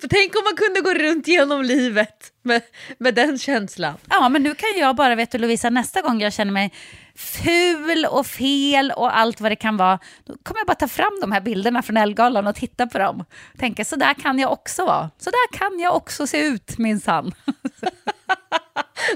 För 0.00 0.08
tänk 0.08 0.36
om 0.36 0.44
man 0.44 0.56
kunde 0.56 0.80
gå 0.80 0.94
runt 0.94 1.28
genom 1.28 1.62
livet 1.62 2.32
med, 2.42 2.62
med 2.98 3.14
den 3.14 3.38
känslan. 3.38 3.94
Ja, 4.10 4.28
men 4.28 4.42
nu 4.42 4.54
kan 4.54 4.68
jag 4.78 4.96
bara, 4.96 5.14
vet 5.14 5.30
du 5.30 5.38
Lovisa, 5.38 5.70
nästa 5.70 6.02
gång 6.02 6.20
jag 6.20 6.32
känner 6.32 6.52
mig 6.52 6.72
ful 7.14 8.06
och 8.06 8.26
fel 8.26 8.92
och 8.96 9.18
allt 9.18 9.40
vad 9.40 9.50
det 9.50 9.56
kan 9.56 9.76
vara, 9.76 9.98
då 10.24 10.34
kommer 10.42 10.60
jag 10.60 10.66
bara 10.66 10.74
ta 10.74 10.88
fram 10.88 11.18
de 11.20 11.32
här 11.32 11.40
bilderna 11.40 11.82
från 11.82 11.96
Elgalan 11.96 12.46
och 12.46 12.54
titta 12.54 12.86
på 12.86 12.98
dem. 12.98 13.24
Tänka, 13.58 13.84
så 13.84 13.96
där 13.96 14.14
kan 14.14 14.38
jag 14.38 14.52
också 14.52 14.86
vara. 14.86 15.10
Så 15.18 15.30
där 15.30 15.58
kan 15.58 15.80
jag 15.80 15.96
också 15.96 16.26
se 16.26 16.46
ut, 16.46 16.78
minsann. 16.78 17.34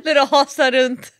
När 0.04 0.14
du 0.14 0.20
hasar 0.20 0.72
runt 0.72 1.12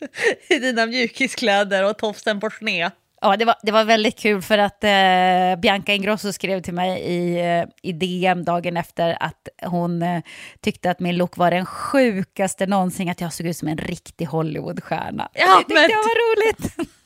i 0.49 0.59
dina 0.59 0.85
mjukiskläder 0.85 1.89
och 1.89 1.97
tofsen 1.97 2.39
på 2.39 2.49
sne. 2.49 2.91
Ja, 3.21 3.37
det 3.37 3.45
var, 3.45 3.55
det 3.63 3.71
var 3.71 3.83
väldigt 3.83 4.19
kul 4.19 4.41
för 4.41 4.57
att 4.57 4.83
eh, 4.83 5.61
Bianca 5.61 5.93
Ingrosso 5.93 6.33
skrev 6.33 6.61
till 6.61 6.73
mig 6.73 7.01
i, 7.01 7.39
eh, 7.39 7.65
i 7.81 7.93
DM 7.93 8.45
dagen 8.45 8.77
efter 8.77 9.17
att 9.23 9.47
hon 9.65 10.01
eh, 10.01 10.21
tyckte 10.61 10.91
att 10.91 10.99
min 10.99 11.17
look 11.17 11.37
var 11.37 11.51
den 11.51 11.65
sjukaste 11.65 12.65
någonsin, 12.65 13.09
att 13.09 13.21
jag 13.21 13.33
såg 13.33 13.47
ut 13.47 13.57
som 13.57 13.67
en 13.67 13.77
riktig 13.77 14.25
Hollywoodstjärna. 14.25 15.29
Ja, 15.33 15.47
det 15.47 15.57
tyckte 15.57 15.73
men... 15.73 15.89
jag 15.89 15.97
var 15.97 16.35
roligt. 16.35 16.75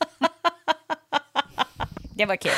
det 2.16 2.26
var 2.26 2.36
kul. 2.36 2.52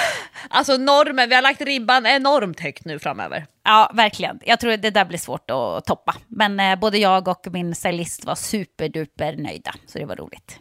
Alltså 0.48 0.76
normen, 0.76 1.28
vi 1.28 1.34
har 1.34 1.42
lagt 1.42 1.60
ribban 1.60 2.06
enormt 2.06 2.60
högt 2.60 2.84
nu 2.84 2.98
framöver. 2.98 3.46
Ja, 3.64 3.90
verkligen. 3.94 4.40
Jag 4.44 4.60
tror 4.60 4.76
det 4.76 4.90
där 4.90 5.04
blir 5.04 5.18
svårt 5.18 5.50
att 5.50 5.84
toppa. 5.84 6.16
Men 6.28 6.60
eh, 6.60 6.78
både 6.78 6.98
jag 6.98 7.28
och 7.28 7.46
min 7.50 7.74
stylist 7.74 8.24
var 8.24 8.34
superduper 8.34 9.36
nöjda, 9.36 9.74
så 9.86 9.98
det 9.98 10.04
var 10.04 10.16
roligt. 10.16 10.58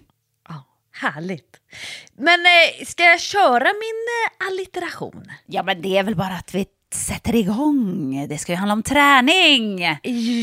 Oh, 0.49 0.61
härligt. 0.91 1.61
Men 2.17 2.39
eh, 2.45 2.85
ska 2.85 3.03
jag 3.03 3.21
köra 3.21 3.65
min 3.65 4.05
eh, 4.23 4.47
allitteration? 4.47 5.23
Ja, 5.45 5.63
men 5.63 5.81
det 5.81 5.97
är 5.97 6.03
väl 6.03 6.15
bara 6.15 6.33
att 6.33 6.55
vi 6.55 6.65
sätter 6.95 7.35
igång. 7.35 8.27
Det 8.29 8.37
ska 8.37 8.51
ju 8.51 8.55
handla 8.55 8.73
om 8.73 8.83
träning. 8.83 9.79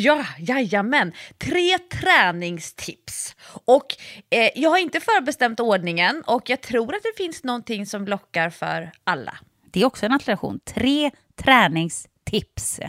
Ja, 0.03 0.25
jajamän. 0.39 1.13
Tre 1.39 1.79
träningstips. 1.79 3.37
Och 3.65 3.87
eh, 4.31 4.51
jag 4.55 4.71
har 4.71 4.79
inte 4.79 5.01
förbestämt 5.01 5.61
ordningen 5.61 6.23
och 6.27 6.51
jag 6.51 6.61
tror 6.61 6.95
att 6.95 7.03
det 7.03 7.23
finns 7.25 7.45
någonting 7.45 7.87
som 7.87 8.05
lockar 8.05 8.51
för 8.51 8.91
alla. 9.05 9.35
Det 9.71 9.81
är 9.81 9.85
också 9.85 10.07
en 10.07 10.13
alliteration. 10.13 10.61
Tre 10.65 11.11
träningstips. 11.37 12.81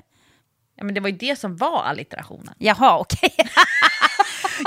Ja, 0.76 0.84
men 0.84 0.94
det 0.94 1.00
var 1.00 1.10
ju 1.10 1.18
det 1.18 1.40
som 1.40 1.56
var 1.58 1.84
allitterationen. 1.84 2.54
Jaha, 2.58 2.98
okej. 3.00 3.36
Okay. 3.38 3.46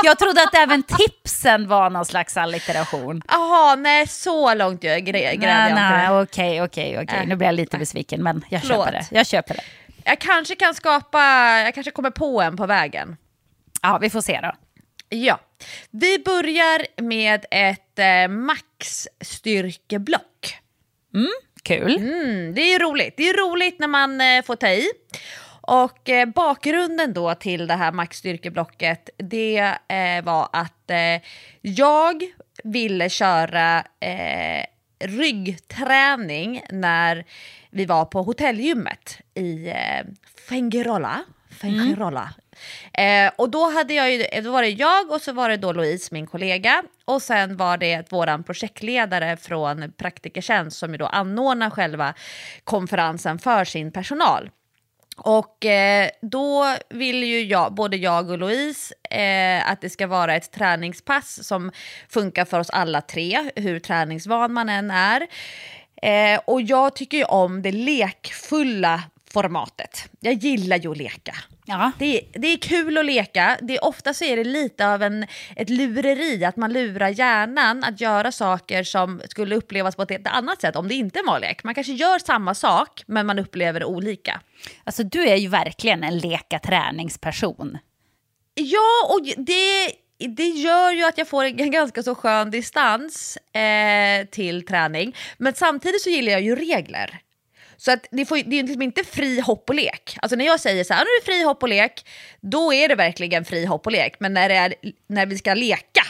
jag 0.03 0.19
trodde 0.19 0.43
att 0.43 0.55
även 0.55 0.83
tipsen 0.83 1.69
var 1.69 1.91
någon 1.91 2.05
slags 2.05 2.37
allitteration. 2.37 3.23
Jaha, 3.29 3.77
nej 3.77 4.07
så 4.07 4.55
långt 4.55 4.85
jag 4.85 5.05
grävde 5.05 5.47
jag 5.47 5.71
inte. 5.71 6.09
Okej, 6.11 6.63
okej, 6.63 6.99
okej. 7.03 7.27
Nu 7.27 7.37
blir 7.37 7.49
jag 7.49 7.55
lite 7.55 7.79
besviken, 7.79 8.23
men 8.23 8.45
jag 8.49 8.63
köper 8.63 8.93
det. 8.93 9.07
Jag 9.11 9.27
köper 9.27 9.55
det. 9.55 9.63
Jag 10.05 10.19
kanske 10.19 10.55
kan 10.55 10.75
skapa, 10.75 11.21
jag 11.65 11.75
kanske 11.75 11.91
kommer 11.91 12.11
på 12.11 12.43
en 12.43 12.57
på 12.57 12.67
vägen. 12.67 13.17
Ja, 13.83 13.99
vi 14.01 14.11
får 14.11 14.21
se 14.21 14.41
då. 14.43 14.53
Ja, 15.09 15.41
vi 15.91 16.19
börjar 16.19 16.87
med 17.03 17.47
ett 17.51 17.99
eh, 17.99 18.29
maxstyrkeblock. 18.29 20.57
Mm, 21.15 21.29
kul. 21.63 21.97
Mm, 21.97 22.55
det 22.55 22.61
är 22.61 22.79
roligt. 22.79 23.15
Det 23.17 23.29
är 23.29 23.51
roligt 23.51 23.79
när 23.79 23.89
man 23.89 24.21
eh, 24.21 24.43
får 24.43 24.57
ta 24.57 24.69
i. 24.69 24.87
Och 25.67 26.09
eh, 26.09 26.29
bakgrunden 26.29 27.13
då 27.13 27.35
till 27.35 27.67
det 27.67 27.75
här 27.75 27.93
maxstyrkeblocket 27.93 29.11
det 29.17 29.75
eh, 29.89 30.25
var 30.25 30.49
att 30.53 30.91
eh, 30.91 31.23
jag 31.61 32.23
ville 32.65 33.09
köra 33.09 33.85
eh, 34.01 34.65
ryggträning 34.99 36.63
när 36.71 37.25
vi 37.71 37.85
var 37.85 38.05
på 38.05 38.23
hotellgymmet 38.23 39.21
i 39.35 39.69
eh, 39.69 40.07
Fuengirola. 40.49 41.25
feng 41.61 41.79
shui-rolla. 41.81 42.35
Eh, 42.93 43.33
och 43.39 43.51
då, 43.51 43.71
hade 43.71 43.95
jag 43.95 44.13
ju, 44.13 44.41
då 44.43 44.51
var 44.51 44.63
det 44.63 44.69
jag 44.69 45.11
och 45.11 45.21
så 45.21 45.33
var 45.33 45.49
det 45.49 45.57
då 45.57 45.73
Louise, 45.73 46.09
min 46.11 46.27
kollega. 46.27 46.83
Och 47.05 47.23
sen 47.23 47.57
var 47.57 47.77
det 47.77 48.13
vår 48.13 48.43
projektledare 48.43 49.37
från 49.37 49.93
Praktikertjänst 49.93 50.79
som 50.79 50.93
ju 50.93 50.99
då 50.99 51.07
anordnar 51.07 51.71
själva 51.71 52.15
konferensen 52.65 53.39
för 53.39 53.65
sin 53.65 53.93
personal. 53.93 54.51
Och 55.17 55.65
eh, 55.65 56.11
då 56.23 56.75
vill 56.89 57.25
ju 57.25 57.45
jag, 57.45 57.75
både 57.75 57.97
jag 57.97 58.31
och 58.31 58.39
Louise 58.39 58.95
eh, 59.11 59.71
att 59.71 59.81
det 59.81 59.91
ska 59.91 60.07
vara 60.07 60.35
ett 60.35 60.53
träningspass 60.53 61.47
som 61.47 61.73
funkar 62.09 62.45
för 62.45 62.61
oss 62.61 62.71
alla 62.71 63.01
tre, 63.01 63.51
hur 63.57 63.79
träningsvan 63.79 64.53
man 64.53 64.69
än 64.69 64.91
är. 64.91 65.27
Eh, 66.03 66.41
och 66.45 66.63
jag 66.63 66.97
tycker 66.97 67.19
ju 67.19 67.25
om 67.25 67.63
det 67.63 67.73
lekfulla 67.73 69.03
formatet. 69.37 70.09
Jag 70.21 70.35
gillar 70.35 70.77
ju 70.77 70.91
att 70.91 70.97
leka. 70.97 71.35
Ja. 71.65 71.93
Det, 71.99 72.21
det 72.33 72.53
är 72.53 72.57
kul 72.57 72.99
att 72.99 73.05
leka. 73.05 73.59
Det, 73.63 73.79
ofta 73.79 74.15
så 74.15 74.25
är 74.25 74.37
det 74.37 74.45
lite 74.45 74.89
av 74.89 75.03
en, 75.03 75.27
ett 75.57 75.71
lureri, 75.71 76.45
att 76.45 76.57
man 76.57 76.73
lurar 76.73 77.09
hjärnan 77.09 77.85
att 77.85 78.01
göra 78.01 78.33
saker 78.33 78.83
som 78.83 79.23
skulle 79.29 79.57
upplevas 79.57 79.97
på 79.97 80.03
ett 80.03 80.27
annat 80.27 80.61
sätt 80.61 80.77
om 80.77 80.89
det 80.89 80.95
inte 80.95 81.23
var 81.27 81.41
lek. 81.41 81.65
Man 81.65 81.75
kanske 81.75 81.93
gör 81.93 82.19
samma 82.19 82.55
sak, 82.55 83.03
men 83.07 83.27
man 83.27 83.39
upplever 83.39 83.81
det 83.81 83.87
olika. 83.87 84.41
Alltså 84.85 85.03
du 85.03 85.29
är 85.29 85.37
ju 85.37 85.49
verkligen 85.49 86.05
en 86.05 86.19
leka 86.19 86.59
träningsperson. 86.59 87.79
Ja, 88.55 89.15
och 89.15 89.21
det, 89.37 89.93
det 90.37 90.49
gör 90.49 90.93
ju 90.93 91.05
att 91.05 91.19
jag 91.19 91.29
får 91.29 91.45
en 91.45 91.71
ganska 91.71 92.03
så 92.03 92.15
skön 92.15 92.51
distans 92.51 93.37
eh, 93.37 94.27
till 94.27 94.67
träning. 94.67 95.17
Men 95.39 95.55
samtidigt 95.55 96.03
så 96.03 96.11
gillar 96.11 96.33
jag 96.33 96.43
ju 96.43 96.57
regler. 96.57 97.21
Så 97.77 97.93
att 97.93 98.07
det, 98.11 98.27
får, 98.27 98.37
det 98.37 98.59
är 98.59 98.63
liksom 98.63 98.83
inte 98.83 99.05
fri 99.05 99.41
hopp 99.41 99.69
och 99.69 99.75
lek. 99.75 100.17
Alltså 100.23 100.37
när 100.37 100.45
jag 100.45 100.61
säger 100.61 100.85
så 100.85 100.95
här, 100.95 101.01
nu 101.01 101.09
är 101.09 101.21
det 101.21 101.25
fri 101.25 101.43
hopp 101.45 101.63
och 101.63 101.69
lek, 101.69 102.07
då 102.41 102.73
är 102.73 102.89
det 102.89 102.95
verkligen 102.95 103.45
fri 103.45 103.65
hopp 103.65 103.87
och 103.87 103.93
lek. 103.93 104.17
Men 104.19 104.35
när, 104.35 104.49
det 104.49 104.55
är, 104.55 104.75
när 105.07 105.27
vi 105.27 105.39
ska 105.39 105.55
leka, 105.55 106.03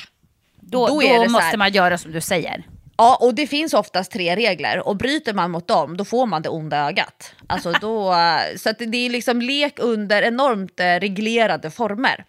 Då, 0.60 0.86
då, 0.86 1.02
är 1.02 1.20
det 1.20 1.28
måste 1.28 1.46
här, 1.46 1.56
man 1.56 1.72
göra 1.72 1.98
som 1.98 2.12
du 2.12 2.20
säger. 2.20 2.64
Ja, 2.98 3.18
och 3.20 3.34
det 3.34 3.46
finns 3.46 3.74
oftast 3.74 4.12
tre 4.12 4.36
regler 4.36 4.88
och 4.88 4.96
bryter 4.96 5.34
man 5.34 5.50
mot 5.50 5.68
dem, 5.68 5.96
då 5.96 6.04
får 6.04 6.26
man 6.26 6.42
det 6.42 6.48
onda 6.48 6.88
ögat. 6.88 7.32
Alltså 7.46 7.72
då, 7.72 8.14
så 8.56 8.70
att 8.70 8.78
det 8.78 9.06
är 9.06 9.10
liksom 9.10 9.40
lek 9.42 9.78
under 9.78 10.22
enormt 10.22 10.80
eh, 10.80 10.84
reglerade 10.84 11.70
former. 11.70 12.24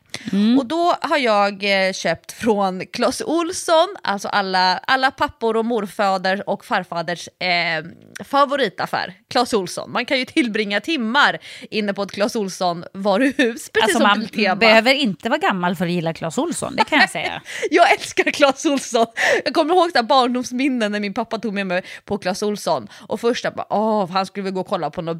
Och 0.58 0.65
då 0.65 0.96
har 1.02 1.17
jag 1.17 1.88
eh, 1.88 1.93
köpt 1.93 2.32
från 2.32 2.86
Clas 2.86 3.22
Olsson, 3.22 3.96
alltså 4.04 4.28
alla, 4.28 4.78
alla 4.78 5.12
pappor 5.12 5.58
och 5.58 5.65
morfader 5.65 6.50
och 6.50 6.65
farfaders 6.65 7.28
eh, 7.28 7.86
favoritaffär, 8.26 9.13
Clas 9.30 9.54
Olsson. 9.54 9.91
Man 9.91 10.06
kan 10.06 10.20
ju 10.20 10.26
tillbringa 10.26 10.82
timmar 10.82 11.39
inne 11.70 11.93
på 11.93 12.04
ett 12.04 12.12
Clas 12.12 12.36
Olsson 12.36 12.84
varuhus, 12.93 13.70
precis 13.70 13.82
Alltså 13.84 14.00
som 14.00 14.04
man 14.48 14.60
behöver 14.60 14.93
inte 14.93 15.30
vara 15.30 15.39
gammal 15.39 15.76
för 15.76 15.86
att 15.86 15.91
gilla 15.91 16.13
Clas 16.13 16.38
Ohlson, 16.38 16.76
det 16.76 16.84
kan 16.84 17.00
jag 17.00 17.10
säga. 17.10 17.41
Jag 17.72 17.93
älskar 17.93 18.32
Clas 18.32 18.65
Ohlson. 18.65 19.06
Jag 19.46 19.54
kommer 19.54 19.74
ihåg 19.74 19.91
så 19.91 20.04
barndomsminnen 20.04 20.91
när 20.91 21.00
min 21.00 21.13
pappa 21.13 21.39
tog 21.39 21.54
med 21.54 21.67
mig 21.67 21.82
på 22.06 22.17
Clas 22.17 22.43
Ohlson. 22.43 22.88
Och 23.08 23.20
först 23.22 23.43
jag 23.43 23.54
bara, 23.54 23.67
åh, 23.70 24.10
han 24.10 24.26
skulle 24.26 24.43
väl 24.43 24.54
gå 24.54 24.62
och 24.62 24.67
kolla 24.67 24.89
på 24.89 25.02
några 25.02 25.20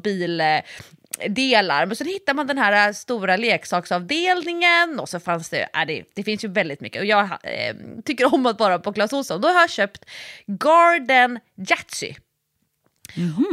bildelar. 1.18 1.86
Men 1.86 1.96
så 1.96 2.04
hittar 2.04 2.34
man 2.34 2.46
den 2.46 2.58
här 2.58 2.92
stora 2.92 3.36
leksaksavdelningen 3.36 5.00
och 5.00 5.08
så 5.08 5.20
fanns 5.20 5.48
det, 5.48 5.62
äh, 5.74 5.86
det, 5.86 6.04
det 6.14 6.22
finns 6.22 6.44
ju 6.44 6.48
väldigt 6.48 6.80
mycket. 6.80 7.00
Och 7.00 7.06
jag 7.06 7.24
eh, 7.42 7.74
tycker 8.04 8.34
om 8.34 8.46
att 8.46 8.60
vara 8.60 8.78
på 8.78 8.92
Clas 8.92 9.12
Ohlson. 9.12 9.40
Då 9.40 9.48
har 9.48 9.60
jag 9.60 9.70
köpt 9.70 10.04
Garden 10.46 11.38
Yatzy. 11.70 12.14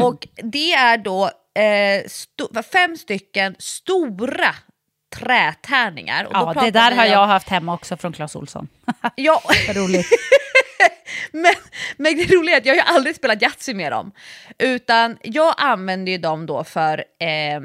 Och 0.01 0.27
det 0.35 0.73
är 0.73 0.97
då 0.97 1.25
eh, 1.55 2.03
sto- 2.07 2.63
fem 2.63 2.97
stycken 2.97 3.55
stora 3.59 4.55
trätärningar. 5.15 6.27
Ja, 6.31 6.53
det 6.61 6.71
där 6.71 6.91
har 6.91 7.05
jag 7.05 7.27
haft 7.27 7.49
hemma 7.49 7.73
också 7.73 7.97
från 7.97 8.13
Clas 8.13 8.35
Ohlson. 8.35 8.67
Ja, 9.15 9.41
roligt. 9.69 10.07
men, 11.31 11.53
men 11.97 12.17
det 12.17 12.35
roliga 12.35 12.55
är 12.55 12.59
att 12.59 12.65
jag 12.65 12.73
har 12.73 12.77
ju 12.77 12.95
aldrig 12.95 13.15
spelat 13.15 13.41
Yatzy 13.41 13.73
med 13.73 13.91
dem. 13.91 14.11
Utan 14.57 15.17
jag 15.23 15.55
använder 15.57 16.11
ju 16.11 16.17
dem 16.17 16.45
då 16.45 16.63
för 16.63 17.03
eh, 17.19 17.61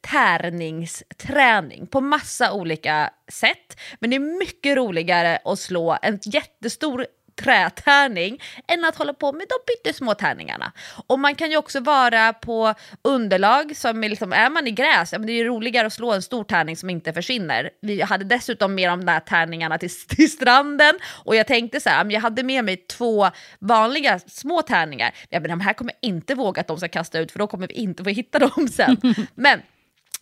tärningsträning 0.00 1.86
på 1.86 2.00
massa 2.00 2.52
olika 2.52 3.10
sätt. 3.28 3.80
Men 4.00 4.10
det 4.10 4.16
är 4.16 4.38
mycket 4.38 4.76
roligare 4.76 5.38
att 5.44 5.58
slå 5.58 5.98
en 6.02 6.18
jättestor 6.24 7.06
trätärning 7.36 8.42
än 8.68 8.84
att 8.84 8.96
hålla 8.96 9.14
på 9.14 9.32
med 9.32 9.46
de 9.48 9.72
pyttesmå 9.72 10.14
tärningarna. 10.14 10.72
Och 11.06 11.18
man 11.18 11.34
kan 11.34 11.50
ju 11.50 11.56
också 11.56 11.80
vara 11.80 12.32
på 12.32 12.74
underlag 13.02 13.76
som 13.76 14.04
är 14.04 14.08
liksom, 14.08 14.32
är 14.32 14.50
man 14.50 14.66
i 14.66 14.70
gräs, 14.70 15.12
ja, 15.12 15.18
men 15.18 15.26
det 15.26 15.32
är 15.32 15.36
ju 15.36 15.44
roligare 15.44 15.86
att 15.86 15.92
slå 15.92 16.12
en 16.12 16.22
stor 16.22 16.44
tärning 16.44 16.76
som 16.76 16.90
inte 16.90 17.12
försvinner. 17.12 17.70
Vi 17.80 18.02
hade 18.02 18.24
dessutom 18.24 18.74
med 18.74 18.90
de 18.90 19.04
där 19.04 19.20
tärningarna 19.20 19.78
till, 19.78 19.90
till 20.08 20.30
stranden 20.30 20.94
och 21.24 21.36
jag 21.36 21.46
tänkte 21.46 21.80
så 21.80 21.88
här, 21.88 22.10
jag 22.10 22.20
hade 22.20 22.42
med 22.42 22.64
mig 22.64 22.76
två 22.76 23.30
vanliga 23.58 24.18
små 24.18 24.62
tärningar. 24.62 25.14
Ja, 25.28 25.40
men 25.40 25.50
de 25.50 25.60
här 25.60 25.72
kommer 25.72 25.92
jag 25.92 26.10
inte 26.10 26.34
våga 26.34 26.60
att 26.60 26.66
de 26.66 26.76
ska 26.78 26.88
kasta 26.88 27.18
ut 27.18 27.32
för 27.32 27.38
då 27.38 27.46
kommer 27.46 27.68
vi 27.68 27.74
inte 27.74 28.04
få 28.04 28.10
hitta 28.10 28.38
dem 28.38 28.68
sen. 28.72 28.96
men 29.34 29.62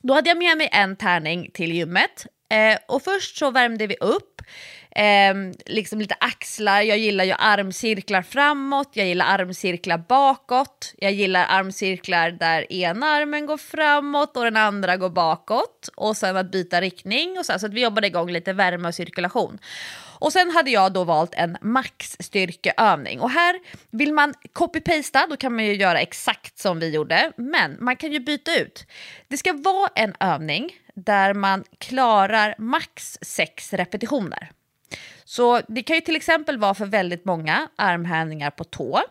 då 0.02 0.14
hade 0.14 0.28
jag 0.28 0.38
med 0.38 0.56
mig 0.56 0.68
en 0.72 0.96
tärning 0.96 1.50
till 1.54 1.72
gymmet 1.72 2.26
eh, 2.50 2.78
och 2.88 3.02
först 3.02 3.36
så 3.36 3.50
värmde 3.50 3.86
vi 3.86 3.96
upp. 4.00 4.42
Eh, 4.96 5.34
liksom 5.66 5.98
lite 5.98 6.14
axlar, 6.20 6.80
jag 6.80 6.98
gillar 6.98 7.24
ju 7.24 7.32
armcirklar 7.32 8.22
framåt, 8.22 8.90
jag 8.92 9.06
gillar 9.06 9.26
armcirklar 9.26 9.98
bakåt, 9.98 10.94
jag 10.98 11.12
gillar 11.12 11.46
armcirklar 11.48 12.30
där 12.30 12.72
ena 12.72 13.06
armen 13.06 13.46
går 13.46 13.56
framåt 13.56 14.36
och 14.36 14.44
den 14.44 14.56
andra 14.56 14.96
går 14.96 15.10
bakåt 15.10 15.90
och 15.96 16.16
sen 16.16 16.36
att 16.36 16.52
byta 16.52 16.80
riktning 16.80 17.38
och 17.38 17.46
så, 17.46 17.58
så 17.58 17.66
att 17.66 17.74
vi 17.74 17.82
jobbade 17.82 18.06
igång 18.06 18.30
lite 18.30 18.52
värme 18.52 18.88
och 18.88 18.94
cirkulation. 18.94 19.58
Och 20.20 20.32
sen 20.32 20.50
hade 20.50 20.70
jag 20.70 20.92
då 20.92 21.04
valt 21.04 21.34
en 21.34 21.56
maxstyrkeövning. 21.60 23.20
Och 23.20 23.30
här 23.30 23.60
vill 23.90 24.12
man 24.12 24.34
copy-pasta, 24.52 25.26
då 25.30 25.36
kan 25.36 25.54
man 25.54 25.64
ju 25.64 25.74
göra 25.74 26.00
exakt 26.00 26.58
som 26.58 26.78
vi 26.80 26.90
gjorde. 26.90 27.32
Men 27.36 27.76
man 27.80 27.96
kan 27.96 28.12
ju 28.12 28.20
byta 28.20 28.60
ut. 28.60 28.86
Det 29.28 29.36
ska 29.36 29.52
vara 29.52 29.90
en 29.94 30.14
övning 30.20 30.72
där 30.94 31.34
man 31.34 31.64
klarar 31.78 32.54
max 32.58 33.18
sex 33.20 33.72
repetitioner. 33.72 34.50
Så 35.24 35.60
det 35.68 35.82
kan 35.82 35.96
ju 35.96 36.00
till 36.00 36.16
exempel 36.16 36.58
vara 36.58 36.74
för 36.74 36.86
väldigt 36.86 37.24
många 37.24 37.68
armhävningar 37.76 38.50
på 38.50 38.64
tå. 38.64 39.02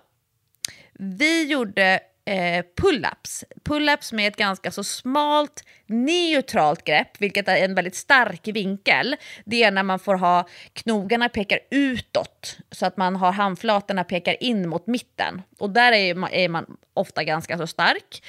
Vi 0.93 1.45
gjorde 1.45 1.99
eh, 2.29 2.63
pull-ups. 2.81 3.43
Pull-ups 3.63 4.13
med 4.13 4.27
ett 4.27 4.35
ganska 4.35 4.71
så 4.71 4.83
smalt 4.83 5.63
neutralt 5.85 6.83
grepp, 6.83 7.21
vilket 7.21 7.47
är 7.47 7.57
en 7.57 7.75
väldigt 7.75 7.95
stark 7.95 8.47
vinkel. 8.47 9.15
Det 9.45 9.63
är 9.63 9.71
när 9.71 9.83
man 9.83 9.99
får 9.99 10.15
ha 10.15 10.47
knogarna 10.73 11.29
pekar 11.29 11.59
utåt 11.71 12.57
så 12.71 12.85
att 12.85 12.97
man 12.97 13.15
har 13.15 13.31
handflatorna 13.31 14.03
pekar 14.03 14.43
in 14.43 14.69
mot 14.69 14.87
mitten. 14.87 15.41
Och 15.59 15.69
där 15.69 15.91
är 15.91 16.15
man, 16.15 16.29
är 16.31 16.49
man 16.49 16.77
ofta 16.93 17.23
ganska 17.23 17.57
så 17.57 17.67
stark. 17.67 18.23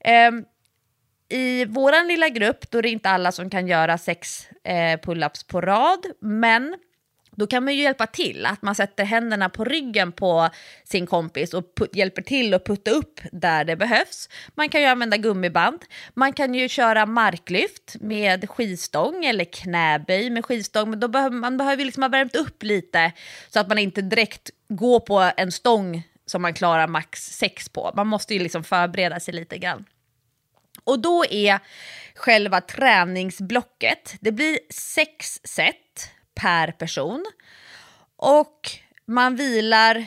Eh, 0.00 0.30
i 1.28 1.64
vår 1.64 2.08
lilla 2.08 2.28
grupp 2.28 2.70
då 2.70 2.78
är 2.78 2.82
det 2.82 2.88
inte 2.88 3.10
alla 3.10 3.32
som 3.32 3.50
kan 3.50 3.68
göra 3.68 3.98
sex 3.98 4.48
eh, 4.64 5.00
pull-ups 5.00 5.46
på 5.48 5.60
rad, 5.60 6.06
men 6.20 6.76
då 7.36 7.46
kan 7.46 7.64
man 7.64 7.74
ju 7.74 7.82
hjälpa 7.82 8.06
till, 8.06 8.46
att 8.46 8.62
man 8.62 8.74
sätter 8.74 9.04
händerna 9.04 9.48
på 9.48 9.64
ryggen 9.64 10.12
på 10.12 10.50
sin 10.84 11.06
kompis 11.06 11.54
och 11.54 11.64
hjälper 11.92 12.22
till 12.22 12.54
att 12.54 12.64
putta 12.64 12.90
upp 12.90 13.20
där 13.32 13.64
det 13.64 13.76
behövs. 13.76 14.28
Man 14.54 14.68
kan 14.68 14.80
ju 14.80 14.86
använda 14.86 15.16
gummiband, 15.16 15.84
man 16.14 16.32
kan 16.32 16.54
ju 16.54 16.68
köra 16.68 17.06
marklyft 17.06 17.96
med 18.00 18.50
skivstång 18.50 19.24
eller 19.24 19.44
knäböj 19.44 20.30
med 20.30 20.44
skivstång, 20.44 20.90
men 20.90 21.00
då 21.00 21.08
behöver 21.08 21.36
man 21.36 21.56
behöver 21.56 21.84
liksom 21.84 22.02
ha 22.02 22.08
värmt 22.08 22.36
upp 22.36 22.62
lite 22.62 23.12
så 23.48 23.60
att 23.60 23.68
man 23.68 23.78
inte 23.78 24.02
direkt 24.02 24.50
går 24.68 25.00
på 25.00 25.30
en 25.36 25.52
stång 25.52 26.02
som 26.26 26.42
man 26.42 26.54
klarar 26.54 26.88
max 26.88 27.20
sex 27.20 27.68
på. 27.68 27.92
Man 27.96 28.06
måste 28.06 28.34
ju 28.34 28.40
liksom 28.40 28.64
förbereda 28.64 29.20
sig 29.20 29.34
lite 29.34 29.58
grann. 29.58 29.84
Och 30.84 30.98
då 30.98 31.24
är 31.30 31.58
själva 32.14 32.60
träningsblocket, 32.60 34.14
det 34.20 34.32
blir 34.32 34.58
sex 34.70 35.40
set 35.44 36.10
per 36.40 36.72
person. 36.72 37.24
Och 38.16 38.70
man 39.06 39.36
vilar, 39.36 40.06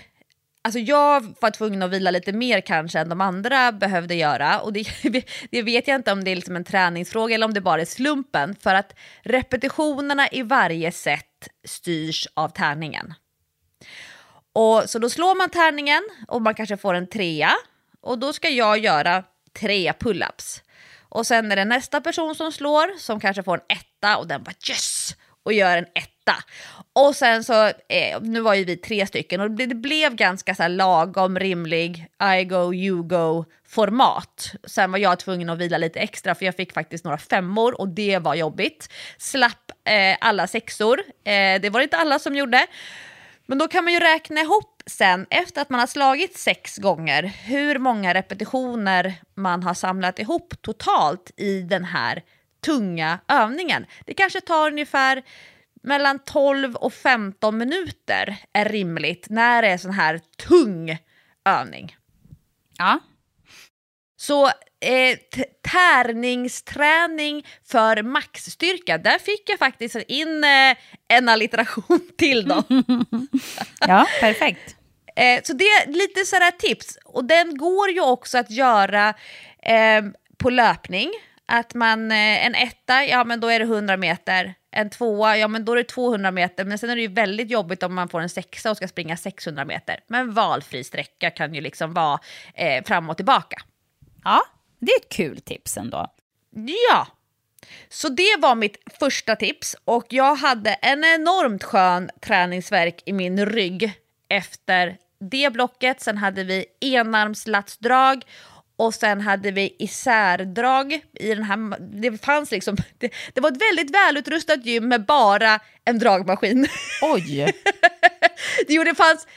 alltså 0.62 0.80
jag 0.80 1.36
var 1.42 1.52
tvungen 1.52 1.82
att 1.82 1.92
vila 1.92 2.12
lite 2.12 2.34
mer 2.34 2.62
kanske 2.62 3.00
än 3.00 3.10
de 3.10 3.22
andra 3.22 3.72
behövde 3.72 4.16
göra. 4.16 4.60
Och 4.60 4.74
det, 4.74 4.88
det 5.52 5.62
vet 5.62 5.88
jag 5.88 5.96
inte 5.96 6.12
om 6.12 6.24
det 6.24 6.32
är 6.32 6.36
liksom 6.36 6.56
en 6.56 6.64
träningsfråga 6.64 7.36
eller 7.36 7.46
om 7.46 7.54
det 7.54 7.62
bara 7.62 7.82
är 7.82 7.86
slumpen. 7.86 8.56
För 8.56 8.76
att 8.76 8.96
repetitionerna 9.22 10.28
i 10.32 10.42
varje 10.42 10.92
set 10.92 11.48
styrs 11.68 12.28
av 12.34 12.50
tärningen. 12.50 13.14
Och, 14.54 14.90
så 14.90 15.00
då 15.00 15.10
slår 15.10 15.36
man 15.36 15.50
tärningen 15.50 16.02
och 16.28 16.42
man 16.42 16.56
kanske 16.56 16.78
får 16.78 16.94
en 16.94 17.08
trea. 17.08 17.52
Och 18.02 18.20
då 18.20 18.34
ska 18.34 18.50
jag 18.50 18.78
göra 18.78 19.24
tre 19.60 19.92
pull-ups. 19.92 20.62
Och 21.10 21.28
sen 21.28 21.52
är 21.52 21.56
det 21.56 21.66
nästa 21.66 22.02
person 22.02 22.36
som 22.36 22.52
slår 22.52 23.00
som 23.00 23.20
kanske 23.20 23.44
får 23.44 23.58
en 23.58 23.78
etta 23.78 24.18
och 24.18 24.28
den 24.28 24.44
bara 24.44 24.54
yes! 24.70 25.16
Och 25.44 25.54
gör 25.54 25.78
en 25.78 25.86
etta. 25.96 26.36
Och 26.94 27.16
sen 27.16 27.44
så, 27.44 27.66
eh, 27.68 28.22
nu 28.22 28.42
var 28.42 28.54
ju 28.54 28.64
vi 28.64 28.78
tre 28.78 29.08
stycken 29.08 29.42
och 29.42 29.52
det, 29.52 29.66
det 29.66 29.76
blev 29.76 30.16
ganska 30.16 30.56
så 30.56 30.64
här 30.64 30.70
lagom 30.70 31.40
rimlig 31.40 32.08
I 32.40 32.44
go, 32.44 32.74
you 32.74 33.04
go 33.04 33.46
format. 33.68 34.56
Sen 34.64 34.92
var 34.92 35.00
jag 35.00 35.20
tvungen 35.20 35.50
att 35.50 35.58
vila 35.58 35.78
lite 35.78 36.00
extra 36.00 36.36
för 36.36 36.46
jag 36.46 36.56
fick 36.56 36.74
faktiskt 36.74 37.04
några 37.04 37.18
femmor 37.18 37.82
och 37.82 37.88
det 37.88 38.20
var 38.20 38.36
jobbigt. 38.36 38.90
Slapp 39.18 39.72
eh, 39.86 40.18
alla 40.22 40.48
sexor, 40.48 41.00
eh, 41.24 41.62
det 41.62 41.70
var 41.70 41.80
det 41.80 41.84
inte 41.84 41.98
alla 41.98 42.20
som 42.20 42.36
gjorde. 42.36 42.68
Men 43.46 43.58
då 43.58 43.68
kan 43.68 43.84
man 43.84 43.94
ju 43.94 44.00
räkna 44.00 44.42
ihop 44.42 44.84
sen 44.86 45.26
efter 45.30 45.62
att 45.62 45.70
man 45.70 45.80
har 45.80 45.88
slagit 45.88 46.38
sex 46.38 46.78
gånger 46.78 47.24
hur 47.24 47.80
många 47.80 48.14
repetitioner 48.14 49.14
man 49.36 49.64
har 49.64 49.74
samlat 49.74 50.20
ihop 50.20 50.54
totalt 50.62 51.32
i 51.38 51.62
den 51.62 51.86
här 51.86 52.24
tunga 52.66 53.20
övningen. 53.28 53.86
Det 54.06 54.14
kanske 54.14 54.42
tar 54.42 54.68
ungefär 54.68 55.24
mellan 55.84 56.20
12 56.20 56.76
och 56.76 56.94
15 56.94 57.58
minuter 57.58 58.38
är 58.54 58.66
rimligt 58.66 59.28
när 59.30 59.62
det 59.62 59.68
är 59.68 59.78
sån 59.78 59.92
här 59.92 60.22
tung 60.48 60.98
övning. 61.46 61.96
Ja. 62.78 63.00
Så 64.18 64.48
eh, 64.82 65.18
tärningsträning 65.72 67.46
för 67.66 68.04
maxstyrka, 68.04 68.98
där 68.98 69.20
fick 69.20 69.50
jag 69.50 69.60
faktiskt 69.60 69.96
in 69.96 70.44
eh, 70.44 70.78
en 71.08 71.30
allitteration 71.30 72.10
till 72.18 72.48
då. 72.48 72.64
ja, 73.80 74.08
perfekt. 74.20 74.76
Eh, 75.16 75.42
så 75.44 75.54
det 75.54 75.64
är 75.64 75.88
lite 75.92 76.26
sådär 76.26 76.52
tips. 76.52 76.98
Och 77.06 77.26
den 77.26 77.58
går 77.58 77.90
ju 77.90 78.02
också 78.02 78.38
att 78.38 78.52
göra 78.52 79.14
eh, 79.64 80.04
på 80.38 80.50
löpning. 80.50 81.12
Att 81.52 81.74
man, 81.74 82.12
eh, 82.12 82.46
en 82.46 82.56
etta, 82.56 83.06
ja 83.06 83.24
men 83.24 83.40
då 83.40 83.48
är 83.48 83.60
det 83.60 83.66
100 83.66 83.98
meter. 83.98 84.54
En 84.72 84.90
tvåa, 84.90 85.38
ja 85.38 85.48
men 85.48 85.66
då 85.66 85.72
är 85.72 85.76
det 85.76 85.84
200 85.84 86.32
meter. 86.32 86.66
Men 86.66 86.78
sen 86.78 86.90
är 86.90 86.96
det 86.96 87.02
ju 87.02 87.08
väldigt 87.08 87.52
jobbigt 87.52 87.84
om 87.84 87.96
man 87.96 88.10
får 88.10 88.22
en 88.22 88.30
sexa 88.30 88.72
och 88.72 88.78
ska 88.78 88.88
springa 88.88 89.18
600 89.18 89.66
meter. 89.66 90.00
Men 90.08 90.34
valfri 90.34 90.84
sträcka 90.84 91.30
kan 91.30 91.54
ju 91.54 91.62
liksom 91.62 91.94
vara 91.94 92.20
eh, 92.54 92.84
fram 92.84 93.10
och 93.10 93.18
tillbaka. 93.18 93.62
Ja, 94.24 94.42
det 94.80 94.92
är 94.92 95.00
ett 95.00 95.10
kul 95.10 95.42
tips 95.42 95.78
ändå. 95.78 96.08
Ja, 96.90 97.08
så 97.90 98.10
det 98.10 98.36
var 98.40 98.56
mitt 98.56 98.78
första 99.00 99.36
tips 99.36 99.76
och 99.86 100.06
jag 100.10 100.36
hade 100.36 100.74
en 100.74 101.04
enormt 101.04 101.64
skön 101.64 102.10
träningsverk 102.22 103.04
i 103.06 103.14
min 103.14 103.46
rygg 103.46 103.94
efter 104.30 104.98
det 105.20 105.54
blocket. 105.54 106.02
Sen 106.02 106.18
hade 106.18 106.44
vi 106.44 106.66
enarmslatsdrag 106.82 108.26
och 108.80 108.94
sen 108.94 109.22
hade 109.22 109.52
vi 109.52 109.76
isärdrag 109.80 111.02
i 111.14 111.36
den 111.36 111.44
här, 111.44 111.80
det 111.80 112.26
fanns 112.26 112.52
liksom, 112.52 112.78
det, 112.98 113.14
det 113.34 113.42
var 113.42 113.52
ett 113.52 113.62
väldigt 113.62 113.96
välutrustat 113.96 114.66
gym 114.66 114.88
med 114.88 115.06
bara 115.06 115.60
en 115.86 116.00
dragmaskin. 116.00 116.68
Oj! 117.02 117.54
jo, 118.68 118.84
det 118.84 118.96
fanns 118.96 119.28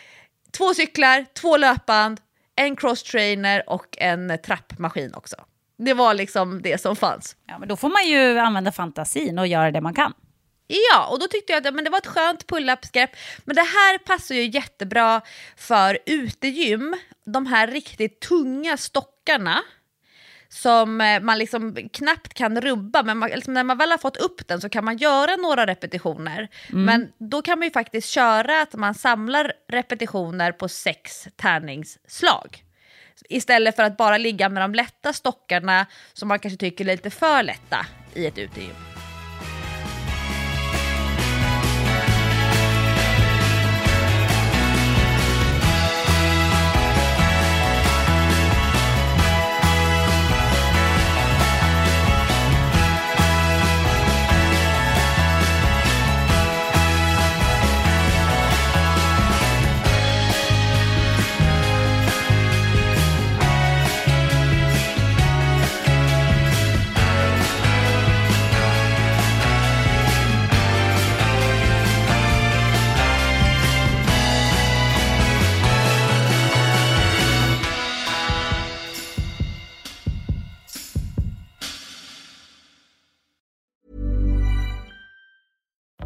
två 0.50 0.74
cyklar, 0.74 1.26
två 1.34 1.56
löpband, 1.56 2.20
en 2.56 2.76
crosstrainer 2.76 3.70
och 3.70 3.98
en 3.98 4.38
trappmaskin 4.46 5.14
också. 5.14 5.36
Det 5.78 5.94
var 5.94 6.14
liksom 6.14 6.62
det 6.62 6.80
som 6.80 6.96
fanns. 6.96 7.36
Ja, 7.46 7.58
men 7.58 7.68
då 7.68 7.76
får 7.76 7.88
man 7.88 8.06
ju 8.06 8.38
använda 8.38 8.72
fantasin 8.72 9.38
och 9.38 9.46
göra 9.46 9.70
det 9.70 9.80
man 9.80 9.94
kan. 9.94 10.12
Ja, 10.66 11.06
och 11.06 11.18
då 11.18 11.28
tyckte 11.28 11.52
jag 11.52 11.66
att 11.66 11.74
men 11.74 11.84
det 11.84 11.90
var 11.90 11.98
ett 11.98 12.06
skönt 12.06 12.46
pull-up-grepp. 12.46 13.10
Men 13.44 13.56
det 13.56 13.62
här 13.62 13.98
passar 13.98 14.34
ju 14.34 14.50
jättebra 14.50 15.20
för 15.56 15.98
utegym. 16.06 16.96
De 17.24 17.46
här 17.46 17.66
riktigt 17.66 18.20
tunga 18.20 18.76
stockarna 19.22 19.62
som 20.48 21.00
eh, 21.00 21.20
man 21.20 21.38
liksom 21.38 21.88
knappt 21.92 22.34
kan 22.34 22.60
rubba, 22.60 23.02
men 23.02 23.18
man, 23.18 23.30
liksom 23.30 23.54
när 23.54 23.64
man 23.64 23.78
väl 23.78 23.90
har 23.90 23.98
fått 23.98 24.16
upp 24.16 24.48
den 24.48 24.60
så 24.60 24.68
kan 24.68 24.84
man 24.84 24.96
göra 24.96 25.36
några 25.36 25.66
repetitioner. 25.66 26.48
Mm. 26.72 26.84
Men 26.84 27.12
då 27.30 27.42
kan 27.42 27.58
man 27.58 27.68
ju 27.68 27.72
faktiskt 27.72 28.08
köra 28.08 28.62
att 28.62 28.74
man 28.74 28.94
samlar 28.94 29.52
repetitioner 29.68 30.52
på 30.52 30.68
sex 30.68 31.28
tärningsslag. 31.36 32.64
Istället 33.28 33.76
för 33.76 33.82
att 33.82 33.96
bara 33.96 34.18
ligga 34.18 34.48
med 34.48 34.62
de 34.62 34.74
lätta 34.74 35.12
stockarna 35.12 35.86
som 36.12 36.28
man 36.28 36.38
kanske 36.38 36.58
tycker 36.58 36.84
är 36.84 36.92
lite 36.92 37.10
för 37.10 37.42
lätta 37.42 37.86
i 38.14 38.26
ett 38.26 38.38
utegym. 38.38 38.91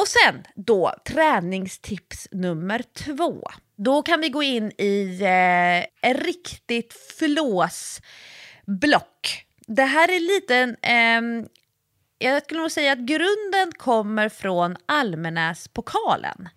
Och 0.00 0.08
sen 0.08 0.42
då 0.54 0.94
träningstips 1.04 2.28
nummer 2.30 2.82
två. 2.92 3.42
Då 3.76 4.02
kan 4.02 4.20
vi 4.20 4.28
gå 4.28 4.42
in 4.42 4.72
i 4.78 5.20
eh, 5.22 6.10
ett 6.10 6.22
riktigt 6.24 6.94
flåsblock. 7.18 8.04
Det 9.66 9.84
här 9.84 10.08
är 10.08 10.20
lite 10.20 10.76
eh, 10.82 11.20
jag 12.18 12.42
skulle 12.42 12.60
nog 12.60 12.70
säga 12.70 12.92
att 12.92 12.98
grunden 12.98 13.72
kommer 13.78 14.28
från 14.28 14.76
Almenäspokalen. 14.86 16.48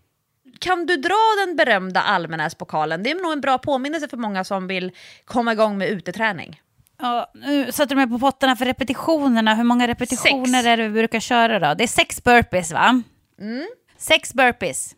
Kan 0.59 0.85
du 0.85 0.97
dra 0.97 1.45
den 1.45 1.55
berömda 1.55 2.01
Almenäspokalen? 2.01 3.03
Det 3.03 3.11
är 3.11 3.23
nog 3.23 3.31
en 3.31 3.41
bra 3.41 3.57
påminnelse 3.57 4.07
för 4.07 4.17
många 4.17 4.43
som 4.43 4.67
vill 4.67 4.91
komma 5.25 5.51
igång 5.51 5.77
med 5.77 5.89
uteträning. 5.89 6.61
Ja, 7.01 7.31
nu 7.33 7.71
sätter 7.71 7.89
du 7.89 7.95
mig 7.95 8.09
på 8.09 8.19
potterna 8.19 8.55
för 8.55 8.65
repetitionerna. 8.65 9.55
Hur 9.55 9.63
många 9.63 9.87
repetitioner 9.87 10.45
sex. 10.45 10.65
är 10.65 10.77
det 10.77 10.87
vi 10.87 10.93
brukar 10.93 11.19
köra 11.19 11.59
då? 11.59 11.73
Det 11.73 11.83
är 11.83 11.87
sex 11.87 12.23
burpees 12.23 12.71
va? 12.71 13.03
Mm. 13.39 13.67
Sex 13.97 14.33
burpees, 14.33 14.95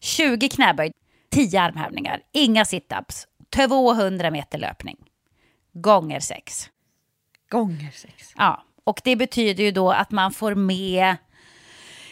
20 0.00 0.48
knäböj, 0.48 0.92
10 1.30 1.60
armhävningar, 1.60 2.20
inga 2.32 2.64
situps, 2.64 3.26
200 3.50 4.30
meter 4.30 4.58
löpning. 4.58 4.96
Gånger 5.72 6.20
sex. 6.20 6.70
Gånger 7.50 7.90
sex. 7.90 8.32
Ja, 8.36 8.62
och 8.84 9.00
det 9.04 9.16
betyder 9.16 9.64
ju 9.64 9.70
då 9.70 9.90
att 9.90 10.10
man 10.10 10.32
får 10.32 10.54
med 10.54 11.16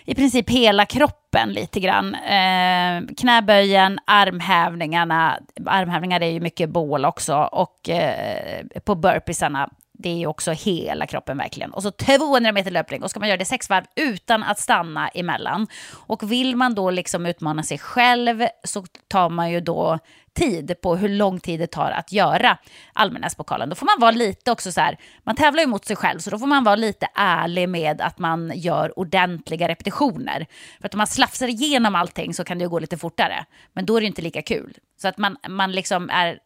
i 0.05 0.15
princip 0.15 0.51
hela 0.51 0.87
kroppen 0.87 1.53
lite 1.53 1.81
grann. 1.81 2.15
Eh, 2.15 3.15
knäböjen, 3.17 3.99
armhävningarna, 4.05 5.39
armhävningar 5.67 6.21
är 6.21 6.31
ju 6.31 6.41
mycket 6.41 6.71
bål 6.71 7.05
också, 7.05 7.37
och 7.37 7.89
eh, 7.89 8.67
på 8.85 8.95
burpeesarna 8.95 9.71
det 9.99 10.09
är 10.09 10.17
ju 10.17 10.27
också 10.27 10.53
hela 10.53 11.07
kroppen 11.07 11.39
verkligen. 11.39 11.73
Och 11.73 11.83
så 11.83 11.91
200 11.91 12.53
meter 12.53 12.71
löpning 12.71 13.03
och 13.03 13.11
ska 13.11 13.21
man 13.21 13.29
göra 13.29 13.39
det 13.39 13.45
sex 13.45 13.71
varv 13.71 13.85
utan 13.97 14.43
att 14.43 14.59
stanna 14.59 15.09
emellan. 15.09 15.67
Och 15.93 16.33
vill 16.33 16.57
man 16.57 16.75
då 16.75 16.91
liksom 16.91 17.27
utmana 17.27 17.63
sig 17.63 17.79
själv 17.79 18.47
så 18.65 18.85
tar 19.09 19.29
man 19.29 19.51
ju 19.51 19.61
då 19.61 19.99
tid 20.35 20.75
på 20.83 20.97
hur 20.97 21.09
lång 21.09 21.41
tid 21.41 21.61
det 21.61 21.67
tar 21.67 21.91
att 21.91 22.13
göra 22.13 22.59
Almnäspokalen. 22.93 23.69
Då 23.69 23.75
får 23.75 23.87
man 23.87 24.01
vara 24.01 24.11
lite 24.11 24.51
också 24.51 24.73
så 24.73 24.81
här, 24.81 24.99
man 25.25 25.37
tävlar 25.37 25.61
ju 25.61 25.67
mot 25.67 25.85
sig 25.85 25.97
själv 25.97 26.19
så 26.19 26.31
då 26.31 26.39
får 26.39 26.47
man 26.47 26.65
vara 26.65 26.77
lite 26.77 27.09
ärlig 27.15 27.69
med 27.69 28.01
att 28.01 28.19
man 28.19 28.53
gör 28.55 28.99
ordentliga 28.99 29.69
repetitioner. 29.69 30.47
För 30.81 30.87
att 30.87 30.95
om 30.95 30.99
man 30.99 31.07
slafsar 31.07 31.49
igenom 31.49 31.95
allting 31.95 32.35
så 32.35 32.45
kan 32.45 32.59
det 32.59 32.63
ju 32.63 32.69
gå 32.69 32.79
lite 32.79 32.99
fortare. 32.99 33.45
Men 33.73 33.87
då 33.87 33.97
är 33.97 34.01
det 34.01 34.07
inte 34.07 34.23
lika 34.23 34.43
kul. 34.43 34.77
Så 35.01 35.09
att 35.09 35.19
man, 35.19 35.37
man 35.49 35.73
liksom 35.73 36.11
är 36.11 36.39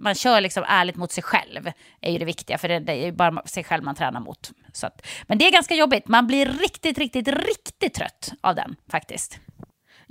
man 0.00 0.14
kör 0.14 0.40
liksom 0.40 0.64
ärligt 0.68 0.96
mot 0.96 1.12
sig 1.12 1.22
själv, 1.22 1.70
är 2.00 2.12
ju 2.12 2.18
det 2.18 2.24
viktiga, 2.24 2.58
för 2.58 2.68
det, 2.68 2.78
det 2.78 2.92
är 2.92 3.04
ju 3.04 3.12
bara 3.12 3.42
sig 3.46 3.64
själv 3.64 3.84
man 3.84 3.94
tränar 3.94 4.20
mot. 4.20 4.50
Så 4.72 4.86
att, 4.86 5.06
men 5.26 5.38
det 5.38 5.46
är 5.46 5.52
ganska 5.52 5.74
jobbigt, 5.74 6.08
man 6.08 6.26
blir 6.26 6.46
riktigt, 6.46 6.98
riktigt, 6.98 7.28
riktigt 7.28 7.94
trött 7.94 8.32
av 8.40 8.54
den 8.54 8.76
faktiskt. 8.88 9.40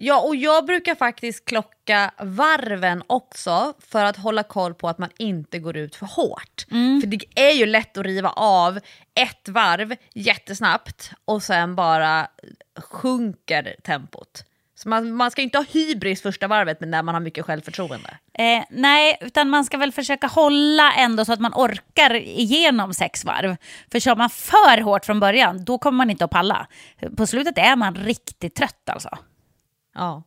Ja, 0.02 0.20
och 0.22 0.36
jag 0.36 0.66
brukar 0.66 0.96
faktiskt 0.96 1.46
klocka 1.46 2.12
varven 2.20 3.04
också 3.08 3.74
för 3.80 4.06
att 4.06 4.18
hålla 4.18 4.44
koll 4.44 4.74
på 4.74 4.90
att 4.90 4.98
man 4.98 5.10
inte 5.18 5.60
går 5.60 5.78
ut 5.78 5.96
för 5.96 6.06
hårt. 6.06 6.66
Mm. 6.72 7.02
För 7.02 7.08
det 7.08 7.26
är 7.36 7.52
ju 7.52 7.66
lätt 7.66 7.98
att 7.98 8.06
riva 8.06 8.30
av 8.30 8.80
ett 9.14 9.50
varv 9.50 9.96
jättesnabbt 10.14 11.12
och 11.26 11.44
sen 11.44 11.76
bara 11.76 12.28
sjunker 12.76 13.76
tempot. 13.84 14.44
Så 14.80 14.90
man, 14.90 15.14
man 15.14 15.32
ska 15.32 15.42
inte 15.42 15.58
ha 15.58 15.66
hybris 15.66 16.22
första 16.22 16.48
varvet 16.48 16.80
men 16.80 16.92
när 16.92 17.04
man 17.04 17.16
har 17.16 17.22
mycket 17.22 17.46
självförtroende. 17.46 18.18
Eh, 18.34 18.64
nej, 18.70 19.18
utan 19.22 19.50
man 19.50 19.66
ska 19.66 19.78
väl 19.78 19.92
försöka 19.92 20.28
hålla 20.28 20.94
ändå 20.94 21.26
så 21.26 21.34
att 21.34 21.40
man 21.40 21.54
orkar 21.56 22.16
igenom 22.16 22.94
sex 22.94 23.26
varv. 23.26 23.56
För 23.92 24.00
kör 24.00 24.16
man 24.16 24.30
för 24.30 24.82
hårt 24.82 25.06
från 25.06 25.20
början, 25.20 25.66
då 25.66 25.78
kommer 25.78 25.98
man 25.98 26.10
inte 26.10 26.26
att 26.26 26.32
palla. 26.32 26.68
På 27.18 27.28
slutet 27.28 27.58
är 27.58 27.76
man 27.76 27.96
riktigt 27.96 28.56
trött 28.56 28.90
alltså. 28.90 29.10
Ja. 29.96 30.24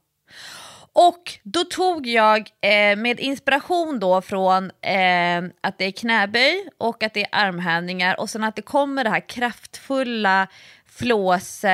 Och 0.92 1.38
då 1.42 1.64
tog 1.64 2.06
jag 2.06 2.38
eh, 2.60 2.96
med 2.96 3.20
inspiration 3.20 3.98
då 3.98 4.22
från 4.22 4.64
eh, 4.80 5.42
att 5.60 5.78
det 5.78 5.84
är 5.84 5.92
knäböj 5.92 6.68
och 6.78 7.02
att 7.02 7.14
det 7.14 7.22
är 7.22 7.28
armhävningar 7.32 8.20
och 8.20 8.30
sen 8.30 8.44
att 8.44 8.56
det 8.56 8.62
kommer 8.62 9.04
det 9.04 9.10
här 9.10 9.28
kraftfulla 9.28 10.48
flås 10.86 11.64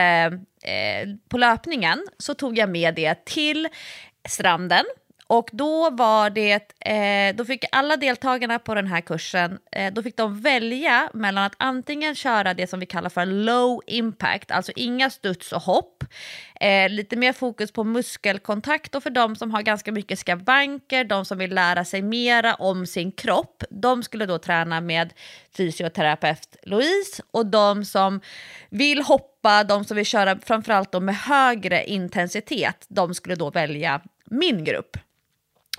eh, 0.63 1.09
på 1.29 1.39
löpningen 1.39 2.07
så 2.19 2.35
tog 2.35 2.59
jag 2.59 2.71
med 2.71 2.95
det 2.95 3.25
till 3.25 3.69
stranden. 4.29 4.85
Och 5.27 5.51
då 5.53 5.91
var 5.91 6.31
det, 6.31 6.81
eh, 6.81 7.37
då 7.37 7.45
fick 7.45 7.65
alla 7.73 7.97
deltagarna 7.97 8.59
på 8.59 8.75
den 8.75 8.87
här 8.87 9.01
kursen, 9.01 9.59
eh, 9.73 9.93
då 9.93 10.03
fick 10.03 10.17
de 10.17 10.41
välja 10.41 11.11
mellan 11.15 11.45
att 11.45 11.55
antingen 11.57 12.15
köra 12.15 12.55
det 12.55 12.67
som 12.67 12.81
vi 12.81 12.87
kallar 12.87 13.11
för 13.11 13.27
low 13.27 13.83
impact, 13.87 14.51
alltså 14.51 14.73
inga 14.77 15.11
studs 15.11 15.53
och 15.53 15.63
hopp, 15.63 15.98
eh, 16.61 16.89
lite 16.89 17.17
mer 17.17 17.33
fokus 17.33 17.73
på 17.73 17.85
muskelkontakt 17.85 18.95
och 18.95 19.03
för 19.03 19.11
de 19.11 19.37
som 19.37 19.51
har 19.51 19.63
ganska 19.63 19.93
mycket 19.93 20.19
skavanker, 20.19 21.05
de 21.05 21.25
som 21.25 21.39
vill 21.39 21.55
lära 21.55 21.85
sig 21.85 22.03
mera 22.03 22.55
om 22.55 22.87
sin 22.87 23.13
kropp, 23.13 23.65
de 23.71 24.03
skulle 24.03 24.27
då 24.27 24.39
träna 24.39 24.81
med 24.81 25.13
fysioterapeut 25.57 26.57
Louise 26.63 27.23
och 27.31 27.47
de 27.47 27.85
som 27.85 28.21
vill 28.71 29.03
hoppa, 29.03 29.65
de 29.65 29.85
som 29.85 29.97
vill 29.97 30.07
köra 30.07 30.39
framförallt 30.39 30.93
då 30.93 31.01
med 31.01 31.17
högre 31.17 31.85
intensitet, 31.85 32.87
de 32.89 33.15
skulle 33.15 33.35
då 33.35 33.51
välja 33.51 34.01
min 34.31 34.65
grupp. 34.65 34.97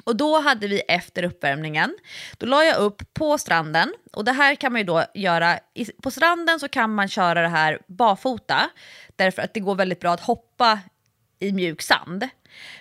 Och 0.10 0.16
då 0.16 0.40
hade 0.40 0.68
vi 0.68 0.80
efter 0.80 1.24
uppvärmningen, 1.24 1.98
då 2.38 2.46
la 2.46 2.64
jag 2.64 2.78
upp 2.78 3.14
på 3.14 3.38
stranden 3.38 3.94
och 4.14 4.26
det 4.26 4.32
här 4.32 4.56
kan 4.56 4.72
man 4.72 4.82
ju 4.82 4.86
då 4.86 5.04
göra, 5.14 5.60
på 6.04 6.12
stranden 6.12 6.60
så 6.60 6.68
kan 6.68 6.96
man 6.96 7.08
köra 7.08 7.42
det 7.42 7.48
här 7.48 7.80
barfota 7.88 8.70
därför 9.16 9.42
att 9.42 9.54
det 9.54 9.60
går 9.60 9.76
väldigt 9.76 10.00
bra 10.00 10.14
att 10.14 10.20
hoppa 10.20 10.80
i 11.40 11.52
mjuk 11.52 11.82
sand. 11.82 12.28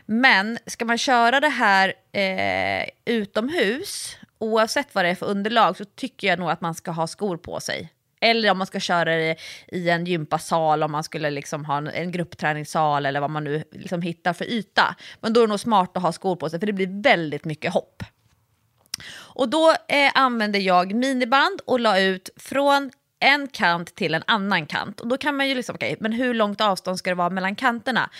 Men 0.06 0.58
ska 0.66 0.84
man 0.84 0.98
köra 0.98 1.40
det 1.40 1.48
här 1.48 1.94
eh, 2.12 2.88
utomhus, 3.04 4.16
oavsett 4.38 4.94
vad 4.94 5.04
det 5.04 5.08
är 5.08 5.14
för 5.14 5.26
underlag, 5.26 5.76
så 5.76 5.84
tycker 5.84 6.26
jag 6.26 6.38
nog 6.38 6.50
att 6.50 6.60
man 6.60 6.74
ska 6.74 6.90
ha 6.90 7.06
skor 7.06 7.36
på 7.36 7.60
sig. 7.60 7.92
Eller 8.20 8.50
om 8.50 8.58
man 8.58 8.66
ska 8.66 8.80
köra 8.80 9.16
det 9.16 9.36
i 9.68 9.90
en 9.90 10.04
gympasal, 10.04 10.82
om 10.82 10.92
man 10.92 11.04
skulle 11.04 11.30
liksom 11.30 11.64
ha 11.64 11.90
en 11.90 12.12
gruppträningssal 12.12 13.06
eller 13.06 13.20
vad 13.20 13.30
man 13.30 13.44
nu 13.44 13.64
liksom 13.72 14.02
hittar 14.02 14.32
för 14.32 14.44
yta. 14.44 14.96
Men 15.20 15.32
då 15.32 15.40
är 15.40 15.46
det 15.46 15.50
nog 15.50 15.60
smart 15.60 15.96
att 15.96 16.02
ha 16.02 16.12
skor 16.12 16.36
på 16.36 16.50
sig 16.50 16.60
för 16.60 16.66
det 16.66 16.72
blir 16.72 17.02
väldigt 17.02 17.44
mycket 17.44 17.72
hopp. 17.72 18.02
Och 19.14 19.48
då 19.48 19.74
eh, 19.88 20.10
använde 20.14 20.58
jag 20.58 20.94
miniband 20.94 21.60
och 21.64 21.80
la 21.80 22.00
ut 22.00 22.30
från 22.36 22.90
en 23.20 23.48
kant 23.48 23.94
till 23.94 24.14
en 24.14 24.22
annan 24.26 24.66
kant. 24.66 25.00
Och 25.00 25.08
då 25.08 25.16
kan 25.18 25.36
man 25.36 25.48
ju 25.48 25.54
liksom, 25.54 25.74
okej, 25.74 25.92
okay, 25.92 25.98
men 26.00 26.12
hur 26.12 26.34
långt 26.34 26.60
avstånd 26.60 26.98
ska 26.98 27.10
det 27.10 27.16
vara 27.16 27.30
mellan 27.30 27.54
kanterna? 27.54 28.10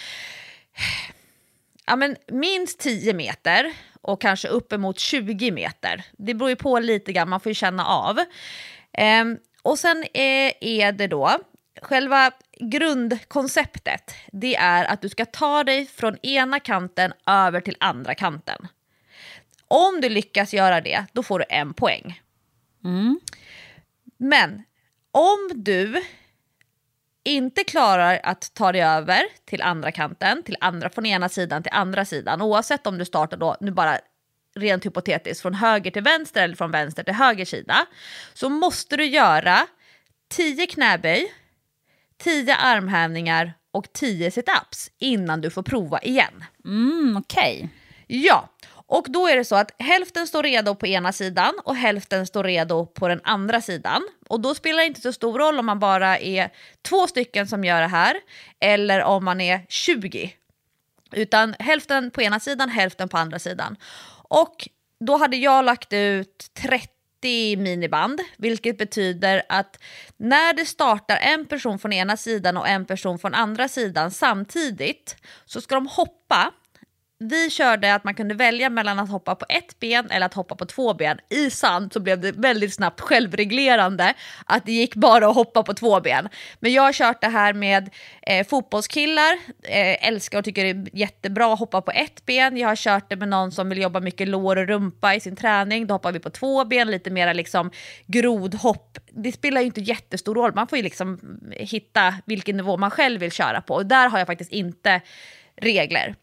Ja, 1.86 1.96
men 1.96 2.16
minst 2.26 2.78
10 2.78 3.14
meter 3.14 3.72
och 4.00 4.20
kanske 4.20 4.48
uppemot 4.48 4.98
20 4.98 5.50
meter. 5.50 6.04
Det 6.12 6.34
beror 6.34 6.50
ju 6.50 6.56
på 6.56 6.78
lite 6.78 7.12
grann, 7.12 7.28
man 7.28 7.40
får 7.40 7.50
ju 7.50 7.54
känna 7.54 7.86
av. 7.86 8.18
Um, 8.18 9.38
och 9.62 9.78
sen 9.78 10.04
är, 10.14 10.52
är 10.60 10.92
det 10.92 11.06
då 11.06 11.38
själva 11.82 12.30
grundkonceptet. 12.60 14.14
Det 14.32 14.56
är 14.56 14.84
att 14.84 15.02
du 15.02 15.08
ska 15.08 15.24
ta 15.24 15.64
dig 15.64 15.86
från 15.86 16.16
ena 16.22 16.60
kanten 16.60 17.12
över 17.26 17.60
till 17.60 17.76
andra 17.80 18.14
kanten. 18.14 18.68
Om 19.68 20.00
du 20.00 20.08
lyckas 20.08 20.54
göra 20.54 20.80
det, 20.80 21.04
då 21.12 21.22
får 21.22 21.38
du 21.38 21.44
en 21.48 21.74
poäng. 21.74 22.22
Mm. 22.84 23.20
Men 24.16 24.62
om 25.10 25.50
du 25.54 26.04
inte 27.24 27.64
klarar 27.64 28.20
att 28.22 28.54
ta 28.54 28.72
dig 28.72 28.82
över 28.82 29.22
till 29.44 29.62
andra 29.62 29.92
kanten, 29.92 30.42
till 30.42 30.56
andra, 30.60 30.90
från 30.90 31.06
ena 31.06 31.28
sidan 31.28 31.62
till 31.62 31.72
andra 31.72 32.04
sidan, 32.04 32.42
oavsett 32.42 32.86
om 32.86 32.98
du 32.98 33.04
startar 33.04 33.36
då, 33.36 33.56
nu 33.60 33.70
bara 33.70 33.98
rent 34.58 34.86
hypotetiskt, 34.86 35.42
från 35.42 35.54
höger 35.54 35.90
till 35.90 36.02
vänster 36.02 36.44
eller 36.44 36.56
från 36.56 36.70
vänster 36.70 37.02
till 37.02 37.14
höger 37.14 37.44
sida, 37.44 37.86
så 38.34 38.48
måste 38.48 38.96
du 38.96 39.04
göra 39.06 39.66
10 40.28 40.66
knäböj, 40.66 41.32
10 42.18 42.54
armhävningar 42.54 43.52
och 43.72 43.92
10 43.92 44.30
situps 44.30 44.90
innan 44.98 45.40
du 45.40 45.50
får 45.50 45.62
prova 45.62 46.00
igen. 46.00 46.44
Mm, 46.64 47.16
Okej. 47.16 47.56
Okay. 47.56 47.68
Ja, 48.06 48.48
och 48.90 49.06
då 49.08 49.28
är 49.28 49.36
det 49.36 49.44
så 49.44 49.56
att 49.56 49.74
hälften 49.78 50.26
står 50.26 50.42
redo 50.42 50.74
på 50.74 50.86
ena 50.86 51.12
sidan 51.12 51.54
och 51.64 51.76
hälften 51.76 52.26
står 52.26 52.44
redo 52.44 52.86
på 52.86 53.08
den 53.08 53.20
andra 53.24 53.60
sidan. 53.60 54.02
Och 54.28 54.40
då 54.40 54.54
spelar 54.54 54.78
det 54.78 54.86
inte 54.86 55.00
så 55.00 55.12
stor 55.12 55.38
roll 55.38 55.58
om 55.58 55.66
man 55.66 55.78
bara 55.78 56.18
är 56.18 56.50
två 56.88 57.06
stycken 57.06 57.48
som 57.48 57.64
gör 57.64 57.80
det 57.80 57.86
här 57.86 58.16
eller 58.60 59.02
om 59.02 59.24
man 59.24 59.40
är 59.40 59.66
20. 59.68 60.34
Utan 61.12 61.54
hälften 61.58 62.10
på 62.10 62.22
ena 62.22 62.40
sidan, 62.40 62.68
hälften 62.68 63.08
på 63.08 63.18
andra 63.18 63.38
sidan. 63.38 63.76
Och 64.28 64.68
då 65.04 65.16
hade 65.16 65.36
jag 65.36 65.64
lagt 65.64 65.92
ut 65.92 66.50
30 66.62 67.56
miniband, 67.56 68.20
vilket 68.36 68.78
betyder 68.78 69.42
att 69.48 69.78
när 70.16 70.52
det 70.52 70.64
startar 70.64 71.16
en 71.16 71.46
person 71.46 71.78
från 71.78 71.92
ena 71.92 72.16
sidan 72.16 72.56
och 72.56 72.68
en 72.68 72.86
person 72.86 73.18
från 73.18 73.34
andra 73.34 73.68
sidan 73.68 74.10
samtidigt 74.10 75.16
så 75.44 75.60
ska 75.60 75.74
de 75.74 75.86
hoppa 75.86 76.52
vi 77.20 77.50
körde 77.50 77.94
att 77.94 78.04
man 78.04 78.14
kunde 78.14 78.34
välja 78.34 78.70
mellan 78.70 78.98
att 78.98 79.10
hoppa 79.10 79.34
på 79.34 79.46
ett 79.48 79.80
ben 79.80 80.10
eller 80.10 80.26
att 80.26 80.34
hoppa 80.34 80.54
på 80.54 80.66
två 80.66 80.94
ben. 80.94 81.18
I 81.28 81.50
sand 81.50 81.92
så 81.92 82.00
blev 82.00 82.20
det 82.20 82.32
väldigt 82.32 82.74
snabbt 82.74 83.00
självreglerande 83.00 84.14
att 84.46 84.66
det 84.66 84.72
gick 84.72 84.94
bara 84.94 85.28
att 85.28 85.34
hoppa 85.34 85.62
på 85.62 85.74
två 85.74 86.00
ben. 86.00 86.28
Men 86.60 86.72
jag 86.72 86.82
har 86.82 86.92
kört 86.92 87.20
det 87.20 87.28
här 87.28 87.52
med 87.52 87.90
eh, 88.22 88.46
fotbollskillar, 88.46 89.32
eh, 89.62 90.08
älskar 90.08 90.38
och 90.38 90.44
tycker 90.44 90.64
det 90.64 90.70
är 90.70 90.96
jättebra 90.98 91.52
att 91.52 91.58
hoppa 91.58 91.82
på 91.82 91.90
ett 91.90 92.26
ben. 92.26 92.56
Jag 92.56 92.68
har 92.68 92.76
kört 92.76 93.10
det 93.10 93.16
med 93.16 93.28
någon 93.28 93.52
som 93.52 93.68
vill 93.68 93.82
jobba 93.82 94.00
mycket 94.00 94.28
lår 94.28 94.56
och 94.56 94.66
rumpa 94.66 95.14
i 95.14 95.20
sin 95.20 95.36
träning. 95.36 95.86
Då 95.86 95.94
hoppar 95.94 96.12
vi 96.12 96.18
på 96.18 96.30
två 96.30 96.64
ben, 96.64 96.90
lite 96.90 97.10
mera 97.10 97.32
liksom 97.32 97.70
grodhopp. 98.06 98.98
Det 99.10 99.32
spelar 99.32 99.60
ju 99.60 99.66
inte 99.66 99.80
jättestor 99.80 100.34
roll, 100.34 100.54
man 100.54 100.68
får 100.68 100.78
ju 100.78 100.82
liksom 100.84 101.20
hitta 101.50 102.14
vilken 102.24 102.56
nivå 102.56 102.76
man 102.76 102.90
själv 102.90 103.20
vill 103.20 103.32
köra 103.32 103.60
på. 103.60 103.74
Och 103.74 103.86
där 103.86 104.08
har 104.08 104.18
jag 104.18 104.26
faktiskt 104.26 104.52
inte 104.52 105.00
regler. 105.56 106.14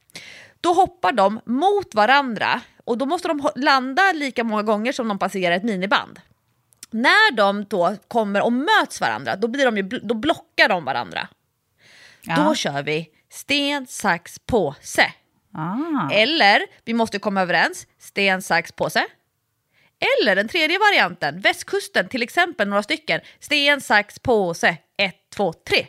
Då 0.65 0.73
hoppar 0.73 1.11
de 1.11 1.41
mot 1.45 1.95
varandra 1.95 2.61
och 2.85 2.97
då 2.97 3.05
måste 3.05 3.27
de 3.27 3.49
landa 3.55 4.11
lika 4.11 4.43
många 4.43 4.63
gånger 4.63 4.91
som 4.91 5.07
de 5.07 5.19
passerar 5.19 5.55
ett 5.55 5.63
miniband. 5.63 6.19
När 6.91 7.31
de 7.35 7.65
då 7.65 7.95
kommer 8.07 8.41
och 8.41 8.53
möts 8.53 9.01
varandra, 9.01 9.35
då, 9.35 9.47
blir 9.47 9.65
de 9.65 9.77
ju, 9.77 9.83
då 9.83 10.15
blockar 10.15 10.69
de 10.69 10.85
varandra. 10.85 11.27
Ja. 12.21 12.35
Då 12.35 12.55
kör 12.55 12.83
vi 12.83 13.09
sten, 13.29 13.87
sax, 13.87 14.39
påse. 14.39 15.13
Ah. 15.53 16.11
Eller, 16.11 16.61
vi 16.85 16.93
måste 16.93 17.19
komma 17.19 17.41
överens, 17.41 17.87
sten, 17.99 18.41
sax, 18.41 18.71
påse. 18.71 19.05
Eller 20.19 20.35
den 20.35 20.47
tredje 20.47 20.79
varianten, 20.79 21.39
västkusten 21.39 22.07
till 22.07 22.23
exempel 22.23 22.67
några 22.67 22.83
stycken. 22.83 23.21
Sten, 23.39 23.81
sax, 23.81 24.19
påse, 24.19 24.77
ett, 24.97 25.29
två, 25.35 25.53
tre. 25.53 25.87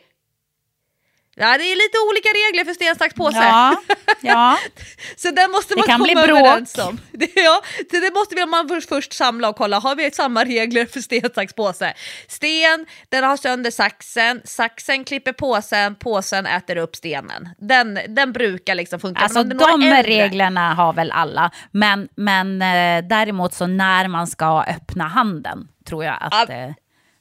Ja, 1.38 1.58
det 1.58 1.64
är 1.64 1.76
lite 1.76 1.98
olika 2.10 2.28
regler 2.28 2.64
för 2.64 2.74
sten, 2.74 2.96
sax, 2.96 3.14
påse. 3.14 3.36
Ja, 3.38 3.76
ja. 4.20 4.58
Så 5.16 5.30
där 5.30 5.48
måste 5.48 5.74
Det 5.74 5.78
man 5.78 5.86
kan 5.86 5.98
komma 5.98 6.04
bli 6.04 6.14
bråk. 6.14 6.38
överens 6.40 6.78
om. 6.78 7.00
Det, 7.12 7.30
ja, 7.36 7.62
så 7.90 7.96
det 8.00 8.14
måste 8.14 8.46
man 8.46 8.68
först, 8.68 8.88
först 8.88 9.12
samla 9.12 9.48
och 9.48 9.56
kolla, 9.56 9.78
har 9.78 9.94
vi 9.96 10.10
samma 10.10 10.44
regler 10.44 10.86
för 10.86 11.00
sten, 11.00 11.30
sax, 11.34 11.52
påse? 11.52 11.94
Sten, 12.28 12.86
den 13.08 13.24
har 13.24 13.36
sönder 13.36 13.70
saxen, 13.70 14.40
saxen 14.44 15.04
klipper 15.04 15.32
påsen, 15.32 15.94
påsen 15.94 16.46
äter 16.46 16.76
upp 16.76 16.96
stenen. 16.96 17.48
Den, 17.58 17.98
den 18.08 18.32
brukar 18.32 18.74
liksom 18.74 19.00
funka. 19.00 19.20
Alltså 19.22 19.42
det 19.44 19.54
de 19.54 19.82
äldre- 19.82 20.02
reglerna 20.02 20.74
har 20.74 20.92
väl 20.92 21.10
alla. 21.10 21.50
Men, 21.70 22.08
men 22.16 22.62
eh, 22.62 23.08
däremot 23.08 23.54
så 23.54 23.66
när 23.66 24.08
man 24.08 24.26
ska 24.26 24.62
öppna 24.68 25.04
handen 25.08 25.68
tror 25.88 26.04
jag 26.04 26.16
att 26.20 26.48
Ja. 26.48 26.54
eh, 26.54 26.70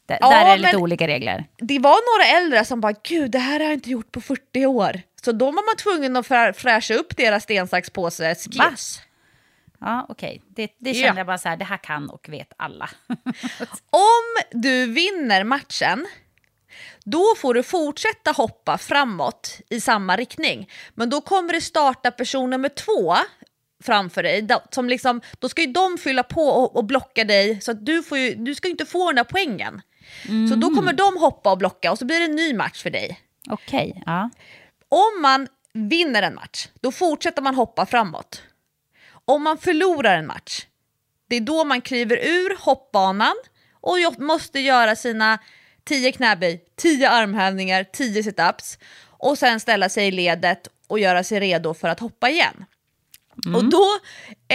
d- 0.07 0.17
Ja, 0.21 0.29
där 0.29 0.45
är 0.45 0.57
det 0.57 0.63
lite 0.63 0.77
olika 0.77 1.07
regler. 1.07 1.45
Det 1.57 1.79
var 1.79 1.97
några 2.17 2.37
äldre 2.39 2.65
som 2.65 2.81
bara, 2.81 2.93
gud 3.03 3.31
det 3.31 3.39
här 3.39 3.59
har 3.59 3.65
jag 3.65 3.73
inte 3.73 3.89
gjort 3.89 4.11
på 4.11 4.21
40 4.21 4.65
år. 4.65 5.01
Så 5.25 5.31
då 5.31 5.45
var 5.45 5.65
man 5.65 5.75
tvungen 5.77 6.15
att 6.15 6.27
frä- 6.27 6.53
fräscha 6.53 6.93
upp 6.93 7.17
deras 7.17 7.43
sten, 7.43 7.67
sax, 7.67 7.89
påse 7.89 8.35
skiss. 8.35 9.01
Ja, 9.79 10.05
okej. 10.09 10.41
Det, 10.55 10.71
det 10.77 10.91
Ja. 10.91 11.07
känner 11.07 11.17
jag 11.19 11.27
bara 11.27 11.37
så 11.37 11.49
här, 11.49 11.57
det 11.57 11.65
här 11.65 11.77
kan 11.77 12.09
och 12.09 12.29
vet 12.29 12.53
alla. 12.57 12.89
Om 13.89 14.59
du 14.61 14.85
vinner 14.85 15.43
matchen, 15.43 16.07
då 17.03 17.23
får 17.37 17.53
du 17.53 17.63
fortsätta 17.63 18.31
hoppa 18.31 18.77
framåt 18.77 19.59
i 19.69 19.81
samma 19.81 20.15
riktning. 20.15 20.69
Men 20.95 21.09
då 21.09 21.21
kommer 21.21 21.53
det 21.53 21.61
starta 21.61 22.11
person 22.11 22.49
nummer 22.49 22.69
två 22.69 23.15
framför 23.83 24.23
dig. 24.23 24.47
Som 24.71 24.89
liksom, 24.89 25.21
då 25.39 25.49
ska 25.49 25.61
ju 25.61 25.67
de 25.67 25.97
fylla 25.97 26.23
på 26.23 26.47
och, 26.47 26.75
och 26.75 26.83
blocka 26.85 27.23
dig, 27.23 27.61
så 27.61 27.71
att 27.71 27.85
du, 27.85 28.03
får 28.03 28.17
ju, 28.17 28.35
du 28.35 28.55
ska 28.55 28.67
inte 28.67 28.85
få 28.85 29.07
den 29.07 29.15
där 29.15 29.23
poängen. 29.23 29.81
Så 30.49 30.55
då 30.55 30.69
kommer 30.69 30.93
de 30.93 31.17
hoppa 31.17 31.51
och 31.51 31.57
blocka 31.57 31.91
och 31.91 31.99
så 31.99 32.05
blir 32.05 32.19
det 32.19 32.25
en 32.25 32.35
ny 32.35 32.53
match 32.53 32.83
för 32.83 32.89
dig. 32.89 33.19
Okej, 33.49 34.03
ja. 34.05 34.29
Om 34.89 35.21
man 35.21 35.47
vinner 35.73 36.21
en 36.21 36.35
match, 36.35 36.67
då 36.81 36.91
fortsätter 36.91 37.41
man 37.41 37.55
hoppa 37.55 37.85
framåt. 37.85 38.41
Om 39.25 39.43
man 39.43 39.57
förlorar 39.57 40.17
en 40.17 40.27
match, 40.27 40.65
det 41.27 41.35
är 41.35 41.41
då 41.41 41.63
man 41.63 41.81
kliver 41.81 42.17
ur 42.17 42.57
hoppbanan 42.59 43.35
och 43.73 43.97
måste 44.17 44.59
göra 44.59 44.95
sina 44.95 45.39
10 45.83 46.11
knäböj, 46.11 46.63
10 46.75 47.09
armhävningar, 47.09 47.83
10 47.83 48.23
situps 48.23 48.77
och 49.07 49.37
sen 49.37 49.59
ställa 49.59 49.89
sig 49.89 50.07
i 50.07 50.11
ledet 50.11 50.67
och 50.87 50.99
göra 50.99 51.23
sig 51.23 51.39
redo 51.39 51.73
för 51.73 51.87
att 51.87 51.99
hoppa 51.99 52.29
igen. 52.29 52.65
Och 53.55 53.65
då 53.65 53.85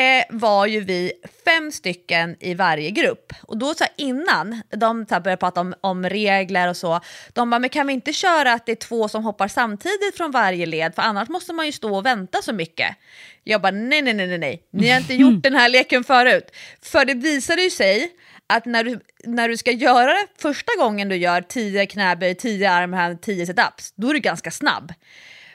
eh, 0.00 0.24
var 0.30 0.66
ju 0.66 0.80
vi 0.80 1.12
fem 1.44 1.72
stycken 1.72 2.36
i 2.40 2.54
varje 2.54 2.90
grupp. 2.90 3.32
Och 3.42 3.58
då 3.58 3.74
så 3.74 3.84
här, 3.84 3.92
innan 3.96 4.62
de 4.70 5.06
så 5.08 5.14
här, 5.14 5.20
började 5.20 5.40
prata 5.40 5.60
om, 5.60 5.74
om 5.80 6.04
regler 6.04 6.68
och 6.68 6.76
så, 6.76 7.00
de 7.32 7.50
bara, 7.50 7.58
men 7.58 7.70
kan 7.70 7.86
vi 7.86 7.92
inte 7.92 8.12
köra 8.12 8.52
att 8.52 8.66
det 8.66 8.72
är 8.72 8.76
två 8.76 9.08
som 9.08 9.24
hoppar 9.24 9.48
samtidigt 9.48 10.16
från 10.16 10.30
varje 10.30 10.66
led, 10.66 10.94
för 10.94 11.02
annars 11.02 11.28
måste 11.28 11.52
man 11.52 11.66
ju 11.66 11.72
stå 11.72 11.96
och 11.96 12.06
vänta 12.06 12.42
så 12.42 12.52
mycket. 12.52 12.96
Jag 13.44 13.62
bara, 13.62 13.70
nej, 13.70 14.02
nej, 14.02 14.14
nej, 14.14 14.26
nej, 14.26 14.38
nej, 14.38 14.62
ni 14.72 14.90
har 14.90 15.00
inte 15.00 15.14
gjort 15.14 15.42
den 15.42 15.54
här 15.54 15.68
leken 15.68 16.04
förut. 16.04 16.50
För 16.82 17.04
det 17.04 17.14
visade 17.14 17.62
ju 17.62 17.70
sig 17.70 18.10
att 18.46 18.64
när 18.64 18.84
du, 18.84 19.00
när 19.24 19.48
du 19.48 19.56
ska 19.56 19.70
göra 19.70 20.12
det 20.12 20.26
första 20.38 20.72
gången 20.78 21.08
du 21.08 21.16
gör 21.16 21.40
10 21.40 21.86
knäböj, 21.86 22.34
10 22.34 22.70
armhävningar, 22.70 23.22
10 23.22 23.46
situps, 23.46 23.92
då 23.96 24.08
är 24.08 24.14
du 24.14 24.20
ganska 24.20 24.50
snabb. 24.50 24.92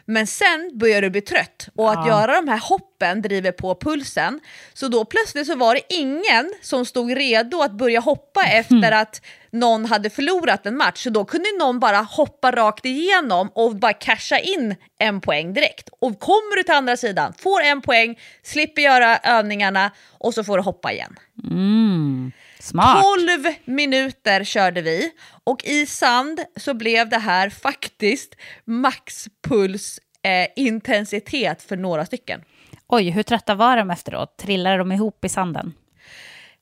Men 0.06 0.28
sen 0.28 0.72
börjar 0.74 1.02
du 1.02 1.10
bli 1.10 1.22
trött 1.22 1.70
och 1.76 1.92
att 1.92 2.08
göra 2.08 2.36
de 2.36 2.48
här 2.48 2.60
hoppen 2.60 3.22
driver 3.22 3.52
på 3.52 3.76
pulsen. 3.76 4.40
Så 4.74 4.88
då 4.88 5.06
plötsligt 5.06 5.48
så 5.48 5.56
var 5.56 5.76
det 5.76 5.94
ingen 5.94 6.54
som 6.62 6.86
stod 6.86 7.18
redo 7.18 7.62
att 7.62 7.72
börja 7.72 8.00
hoppa 8.00 8.44
efter 8.52 8.92
att 8.92 9.22
någon 9.52 9.86
hade 9.86 10.10
förlorat 10.10 10.66
en 10.66 10.78
match. 10.78 11.04
Så 11.04 11.10
då 11.10 11.26
kunde 11.26 11.50
någon 11.60 11.80
bara 11.80 11.98
hoppa 11.98 12.52
rakt 12.52 12.86
igenom 12.86 13.50
och 13.54 13.76
bara 13.76 13.94
casha 13.94 14.40
in 14.40 14.76
en 15.00 15.22
poäng 15.22 15.54
direkt. 15.54 15.90
Och 16.00 16.20
kommer 16.20 16.56
du 16.56 16.64
till 16.64 16.74
andra 16.74 16.98
sidan, 16.98 17.34
får 17.38 17.62
en 17.62 17.82
poäng, 17.82 18.20
slipper 18.44 18.82
göra 18.82 19.18
övningarna 19.18 19.92
och 20.12 20.34
så 20.34 20.44
får 20.44 20.58
du 20.58 20.64
hoppa 20.64 20.92
igen. 20.92 21.16
Mm, 21.52 22.32
smart. 22.66 23.04
12 23.04 23.54
minuter 23.66 24.44
körde 24.44 24.82
vi 24.82 25.12
och 25.44 25.64
i 25.64 25.86
sand 25.86 26.40
så 26.56 26.74
blev 26.74 27.10
det 27.10 27.18
här 27.18 27.50
faktiskt 27.50 28.36
maxpuls 28.66 30.00
eh, 30.24 30.48
intensitet 30.56 31.62
för 31.62 31.78
några 31.78 32.06
stycken. 32.06 32.42
Oj, 32.88 33.10
hur 33.10 33.24
trötta 33.24 33.56
var 33.56 33.78
de 33.78 33.92
efteråt? 33.92 34.38
Trillade 34.38 34.78
de 34.78 34.92
ihop 34.92 35.26
i 35.26 35.30
sanden? 35.30 35.74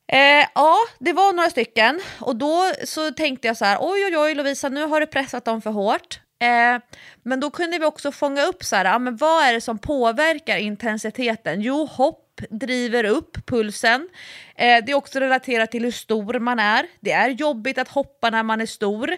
Eh, 0.07 0.47
ja, 0.55 0.77
det 0.99 1.13
var 1.13 1.33
några 1.33 1.49
stycken 1.49 2.01
och 2.19 2.35
då 2.35 2.71
så 2.83 3.11
tänkte 3.11 3.47
jag 3.47 3.57
så 3.57 3.65
här, 3.65 3.77
oj 3.81 4.05
oj 4.05 4.17
oj 4.17 4.35
Lovisa, 4.35 4.69
nu 4.69 4.85
har 4.85 4.99
du 4.99 5.07
pressat 5.07 5.45
dem 5.45 5.61
för 5.61 5.71
hårt. 5.71 6.19
Eh, 6.41 6.81
men 7.23 7.39
då 7.39 7.49
kunde 7.49 7.79
vi 7.79 7.85
också 7.85 8.11
fånga 8.11 8.43
upp 8.43 8.63
så 8.63 8.75
här, 8.75 8.85
ja, 8.85 8.99
men 8.99 9.17
vad 9.17 9.43
är 9.43 9.53
det 9.53 9.61
som 9.61 9.79
påverkar 9.79 10.57
intensiteten? 10.57 11.61
Jo, 11.61 11.85
hopp 11.85 12.22
driver 12.49 13.03
upp 13.03 13.45
pulsen. 13.45 14.09
Eh, 14.55 14.85
det 14.85 14.91
är 14.91 14.95
också 14.95 15.19
relaterat 15.19 15.71
till 15.71 15.83
hur 15.83 15.91
stor 15.91 16.39
man 16.39 16.59
är. 16.59 16.85
Det 16.99 17.11
är 17.11 17.29
jobbigt 17.29 17.77
att 17.77 17.87
hoppa 17.87 18.29
när 18.29 18.43
man 18.43 18.61
är 18.61 18.65
stor. 18.65 19.11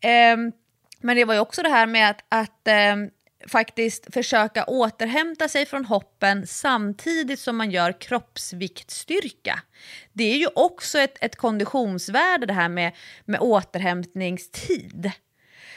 Eh, 0.00 0.36
men 1.00 1.16
det 1.16 1.24
var 1.24 1.34
ju 1.34 1.40
också 1.40 1.62
det 1.62 1.68
här 1.68 1.86
med 1.86 2.10
att, 2.10 2.24
att 2.28 2.68
eh, 2.68 2.96
faktiskt 3.48 4.14
försöka 4.14 4.64
återhämta 4.64 5.48
sig 5.48 5.66
från 5.66 5.84
hoppen 5.84 6.46
samtidigt 6.46 7.40
som 7.40 7.56
man 7.56 7.70
gör 7.70 8.00
kroppsviktstyrka. 8.00 9.60
Det 10.12 10.24
är 10.24 10.36
ju 10.36 10.46
också 10.54 10.98
ett, 10.98 11.24
ett 11.24 11.36
konditionsvärde 11.36 12.46
det 12.46 12.52
här 12.52 12.68
med, 12.68 12.92
med 13.24 13.40
återhämtningstid. 13.40 15.12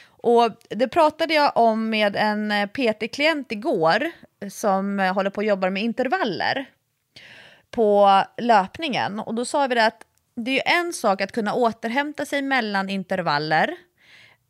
Och 0.06 0.50
det 0.68 0.88
pratade 0.88 1.34
jag 1.34 1.56
om 1.56 1.90
med 1.90 2.16
en 2.16 2.52
eh, 2.52 2.66
PT-klient 2.66 3.52
igår 3.52 4.10
som 4.50 5.00
eh, 5.00 5.14
håller 5.14 5.30
på 5.30 5.40
att 5.40 5.46
jobba 5.46 5.70
med 5.70 5.82
intervaller 5.82 6.66
på 7.70 8.22
löpningen. 8.38 9.20
Och 9.20 9.34
då 9.34 9.44
sa 9.44 9.66
vi 9.66 9.74
det 9.74 9.86
att 9.86 10.02
det 10.34 10.50
är 10.50 10.54
ju 10.54 10.62
en 10.66 10.92
sak 10.92 11.20
att 11.20 11.32
kunna 11.32 11.54
återhämta 11.54 12.26
sig 12.26 12.42
mellan 12.42 12.90
intervaller 12.90 13.76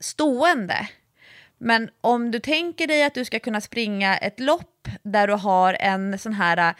stående. 0.00 0.88
Men 1.58 1.90
om 2.00 2.30
du 2.30 2.40
tänker 2.40 2.86
dig 2.86 3.04
att 3.04 3.14
du 3.14 3.24
ska 3.24 3.38
kunna 3.38 3.60
springa 3.60 4.16
ett 4.16 4.40
lopp 4.40 4.88
där 5.02 5.26
du 5.26 5.34
har 5.34 5.76
en 5.80 6.18
sån 6.18 6.32
här 6.32 6.74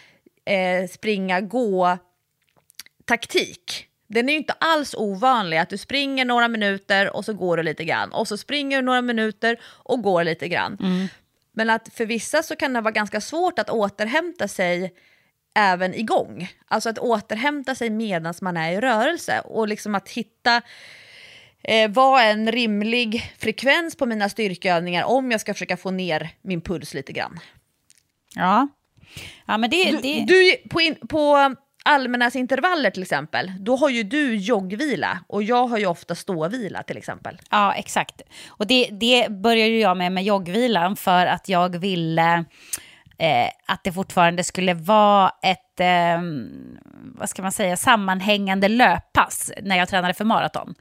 eh, 0.45 0.89
springa-gå-taktik. 0.89 3.87
Den 4.07 4.29
är 4.29 4.33
ju 4.33 4.39
inte 4.39 4.55
alls 4.59 4.95
ovanlig 4.95 5.59
att 5.59 5.69
du 5.69 5.79
springer 5.79 6.25
några 6.25 6.49
minuter 6.49 7.17
och 7.17 7.25
så 7.25 7.35
går 7.35 7.57
du 7.57 7.63
lite 7.63 7.85
grann 7.85 8.13
och 8.13 8.29
så 8.29 8.37
springer 8.37 8.77
du 8.77 8.83
några 8.83 9.03
minuter 9.03 9.61
och 9.65 10.03
går 10.03 10.25
lite 10.25 10.49
grann. 10.49 10.79
Men 11.53 11.71
att 11.71 11.89
för 11.95 12.07
vissa 12.07 12.43
så 12.43 12.57
kan 12.57 12.73
det 12.73 12.81
vara 12.81 12.93
ganska 12.93 13.21
svårt 13.21 13.59
att 13.59 13.71
återhämta 13.71 14.49
sig 14.49 14.95
även 15.57 15.95
igång. 15.95 16.49
Alltså 16.69 16.89
att 16.89 16.99
återhämta 16.99 17.75
sig 17.75 17.91
medan 17.91 18.35
man 18.43 18.57
är 18.57 18.73
i 18.73 18.81
rörelse 18.81 19.41
och 19.41 19.69
liksom 19.69 19.95
att 19.95 20.09
hitta 20.09 20.63
eh, 21.63 21.91
vad 21.91 22.23
är 22.23 22.31
en 22.31 22.53
rimlig 22.53 23.35
frekvens 23.39 23.97
på 23.97 24.07
mina 24.07 24.29
styrkeövningar 24.29 25.05
om 25.05 25.31
jag 25.31 25.41
ska 25.41 25.55
försöka 25.55 25.77
få 25.77 25.91
ner 25.91 26.31
min 26.43 26.61
puls 26.61 26.95
lite 26.95 27.13
grann. 27.13 27.41
Ja. 28.35 28.69
Ja, 29.47 29.59
men 29.59 29.71
det... 29.71 29.91
Du, 29.91 29.97
det... 29.97 30.25
du, 30.29 30.69
på, 30.69 30.81
in, 30.81 30.95
på 31.09 31.55
Almenäs 31.85 32.37
intervaller 32.37 32.91
till 32.91 33.03
exempel, 33.03 33.53
då 33.61 33.77
har 33.77 33.89
ju 33.89 34.03
du 34.03 34.37
joggvila 34.37 35.21
och 35.27 35.43
jag 35.43 35.67
har 35.67 35.79
ju 35.79 35.87
ofta 35.87 36.15
ståvila 36.15 36.83
till 36.83 36.97
exempel. 36.97 37.39
Ja, 37.51 37.75
exakt. 37.75 38.23
Och 38.47 38.67
det, 38.67 38.89
det 38.93 39.29
började 39.31 39.73
jag 39.73 39.97
med 39.97 40.13
med 40.13 40.25
joggvilan 40.25 40.97
för 40.97 41.27
att 41.27 41.49
jag 41.49 41.79
ville 41.79 42.45
eh, 43.19 43.49
att 43.67 43.85
det 43.85 43.93
fortfarande 43.93 44.45
skulle 44.45 44.75
vara 44.75 45.33
ett, 45.43 45.81
eh, 45.81 46.21
vad 47.15 47.29
ska 47.29 47.43
man 47.43 47.53
säga, 47.53 47.77
sammanhängande 47.77 48.69
löppass 48.69 49.53
när 49.63 49.77
jag 49.77 49.89
tränade 49.89 50.15
för 50.15 50.25
maraton. 50.25 50.75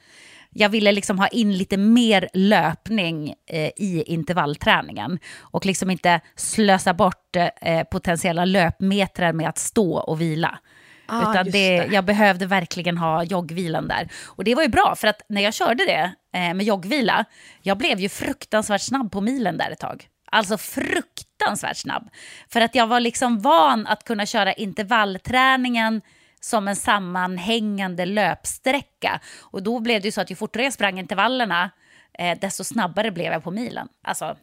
Jag 0.58 0.70
ville 0.70 0.92
liksom 0.92 1.20
ha 1.20 1.28
in 1.28 1.58
lite 1.58 1.78
mer 1.78 2.30
löpning 2.34 3.34
eh, 3.50 3.70
i 3.76 4.04
intervallträningen 4.08 5.20
och 5.40 5.66
liksom 5.66 5.92
inte 5.92 6.22
slösa 6.36 6.94
bort 6.94 7.36
eh, 7.62 7.84
potentiella 7.84 8.46
löpmetrar 8.46 9.34
med 9.34 9.50
att 9.50 9.58
stå 9.58 9.98
och 9.98 10.22
vila. 10.22 10.60
Ah, 11.08 11.32
Utan 11.32 11.46
det, 11.46 11.52
det. 11.52 11.94
jag 11.94 12.06
behövde 12.06 12.46
verkligen 12.46 12.98
ha 12.98 13.24
joggvilan 13.24 13.88
där. 13.88 14.10
Och 14.26 14.44
det 14.44 14.56
var 14.56 14.64
ju 14.64 14.70
bra, 14.70 14.96
för 14.98 15.08
att 15.08 15.22
när 15.30 15.42
jag 15.42 15.54
körde 15.54 15.86
det 15.86 16.12
eh, 16.34 16.54
med 16.54 16.62
joggvila, 16.62 17.26
jag 17.62 17.78
blev 17.78 18.00
ju 18.00 18.10
fruktansvärt 18.10 18.82
snabb 18.82 19.12
på 19.12 19.22
milen 19.22 19.58
där 19.58 19.72
ett 19.72 19.80
tag. 19.80 20.08
Alltså 20.32 20.58
fruktansvärt 20.58 21.78
snabb. 21.78 22.10
För 22.50 22.62
att 22.62 22.76
jag 22.76 22.88
var 22.88 23.00
liksom 23.00 23.40
van 23.40 23.88
att 23.88 24.04
kunna 24.04 24.26
köra 24.26 24.54
intervallträningen 24.54 26.02
som 26.40 26.68
en 26.68 26.76
sammanhängande 26.76 28.06
löpsträcka. 28.06 29.20
Och 29.42 29.64
då 29.64 29.80
blev 29.80 30.02
det 30.02 30.08
ju 30.08 30.12
så 30.12 30.22
att 30.22 30.32
ju 30.32 30.36
fortare 30.36 30.64
jag 30.64 30.74
sprang 30.74 31.00
intervallerna, 31.00 31.72
eh, 32.20 32.38
desto 32.42 32.64
snabbare 32.64 33.12
blev 33.12 33.34
jag 33.34 33.44
på 33.44 33.52
milen. 33.52 33.88
Alltså, 34.04 34.38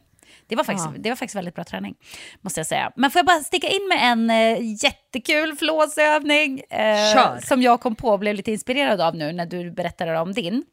det 0.47 0.55
var, 0.55 0.63
faktiskt, 0.63 0.89
det 0.99 1.09
var 1.09 1.15
faktiskt 1.15 1.35
väldigt 1.35 1.55
bra 1.55 1.63
träning, 1.63 1.95
måste 2.41 2.59
jag 2.59 2.67
säga. 2.67 2.91
Men 2.95 3.11
får 3.11 3.19
jag 3.19 3.25
bara 3.25 3.39
sticka 3.39 3.67
in 3.67 3.87
med 3.87 4.11
en 4.11 4.29
eh, 4.29 4.83
jättekul 4.83 5.55
flåsövning 5.55 6.59
eh, 6.59 7.39
som 7.39 7.61
jag 7.61 7.81
kom 7.81 7.95
på 7.95 8.09
och 8.09 8.19
blev 8.19 8.35
lite 8.35 8.51
inspirerad 8.51 9.01
av 9.01 9.15
nu 9.15 9.31
när 9.31 9.45
du 9.45 9.71
berättade 9.71 10.19
om 10.19 10.33
din. 10.33 10.63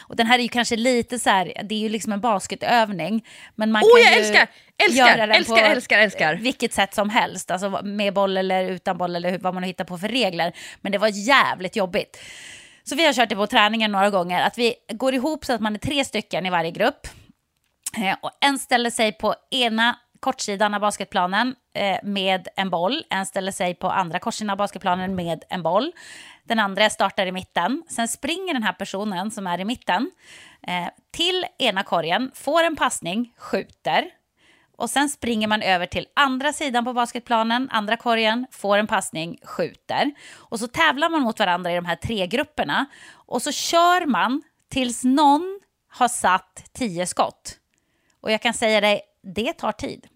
Och 0.00 0.16
den 0.16 0.26
här 0.26 0.38
är 0.38 0.42
ju 0.42 0.48
kanske 0.48 0.76
lite 0.76 1.18
så 1.18 1.30
här, 1.30 1.52
det 1.64 1.74
är 1.74 1.78
ju 1.78 1.88
liksom 1.88 2.12
en 2.12 2.20
basketövning. 2.20 3.26
Men 3.54 3.72
man 3.72 3.82
Oh, 3.82 3.94
kan 3.96 4.02
jag 4.04 4.12
ju 4.12 4.18
älskar, 4.18 4.48
älskar, 4.84 5.06
göra 5.08 5.26
den 5.26 5.36
älskar, 5.36 5.54
på 5.56 5.60
älskar, 5.62 5.98
älskar. 5.98 6.34
vilket 6.34 6.72
sätt 6.72 6.94
som 6.94 7.10
helst. 7.10 7.50
Alltså 7.50 7.80
med 7.84 8.14
boll 8.14 8.36
eller 8.36 8.64
utan 8.64 8.98
boll 8.98 9.16
eller 9.16 9.30
hur- 9.30 9.38
vad 9.38 9.54
man 9.54 9.62
hittar 9.62 9.84
på 9.84 9.98
för 9.98 10.08
regler. 10.08 10.52
Men 10.80 10.92
det 10.92 10.98
var 10.98 11.08
jävligt 11.08 11.76
jobbigt. 11.76 12.18
Så 12.84 12.94
vi 12.96 13.06
har 13.06 13.12
kört 13.12 13.28
det 13.28 13.36
på 13.36 13.46
träningen 13.46 13.92
några 13.92 14.10
gånger, 14.10 14.42
att 14.42 14.58
vi 14.58 14.74
går 14.92 15.14
ihop 15.14 15.44
så 15.44 15.52
att 15.52 15.60
man 15.60 15.74
är 15.74 15.78
tre 15.78 16.04
stycken 16.04 16.46
i 16.46 16.50
varje 16.50 16.70
grupp. 16.70 17.06
Eh, 17.96 18.16
och 18.22 18.30
en 18.40 18.58
ställer 18.58 18.90
sig 18.90 19.12
på 19.12 19.34
ena 19.50 19.96
kortsidan 20.24 20.74
av 20.74 20.80
basketplanen 20.80 21.54
eh, 21.74 21.98
med 22.02 22.48
en 22.56 22.70
boll. 22.70 23.04
En 23.10 23.26
ställer 23.26 23.52
sig 23.52 23.74
på 23.74 23.90
andra 23.90 24.18
kortsidan 24.18 24.50
av 24.50 24.56
basketplanen 24.56 25.14
med 25.14 25.44
en 25.48 25.62
boll. 25.62 25.92
Den 26.44 26.58
andra 26.58 26.90
startar 26.90 27.26
i 27.26 27.32
mitten. 27.32 27.82
Sen 27.88 28.08
springer 28.08 28.54
den 28.54 28.62
här 28.62 28.72
personen 28.72 29.30
som 29.30 29.46
är 29.46 29.60
i 29.60 29.64
mitten 29.64 30.10
eh, 30.66 30.88
till 31.10 31.46
ena 31.58 31.82
korgen, 31.82 32.30
får 32.34 32.64
en 32.64 32.76
passning, 32.76 33.34
skjuter. 33.38 34.04
Och 34.76 34.90
sen 34.90 35.08
springer 35.08 35.48
man 35.48 35.62
över 35.62 35.86
till 35.86 36.06
andra 36.14 36.52
sidan 36.52 36.84
på 36.84 36.92
basketplanen, 36.92 37.68
andra 37.70 37.96
korgen, 37.96 38.46
får 38.50 38.78
en 38.78 38.86
passning, 38.86 39.38
skjuter. 39.42 40.12
Och 40.34 40.60
så 40.60 40.66
tävlar 40.66 41.10
man 41.10 41.22
mot 41.22 41.38
varandra 41.38 41.72
i 41.72 41.74
de 41.74 41.84
här 41.84 41.96
tre 41.96 42.26
grupperna. 42.26 42.86
Och 43.12 43.42
så 43.42 43.52
kör 43.52 44.06
man 44.06 44.42
tills 44.68 45.04
någon 45.04 45.60
har 45.88 46.08
satt 46.08 46.64
tio 46.72 47.06
skott. 47.06 47.58
Och 48.20 48.32
jag 48.32 48.42
kan 48.42 48.54
säga 48.54 48.80
dig, 48.80 49.00
det 49.22 49.52
tar 49.52 49.72
tid. 49.72 50.06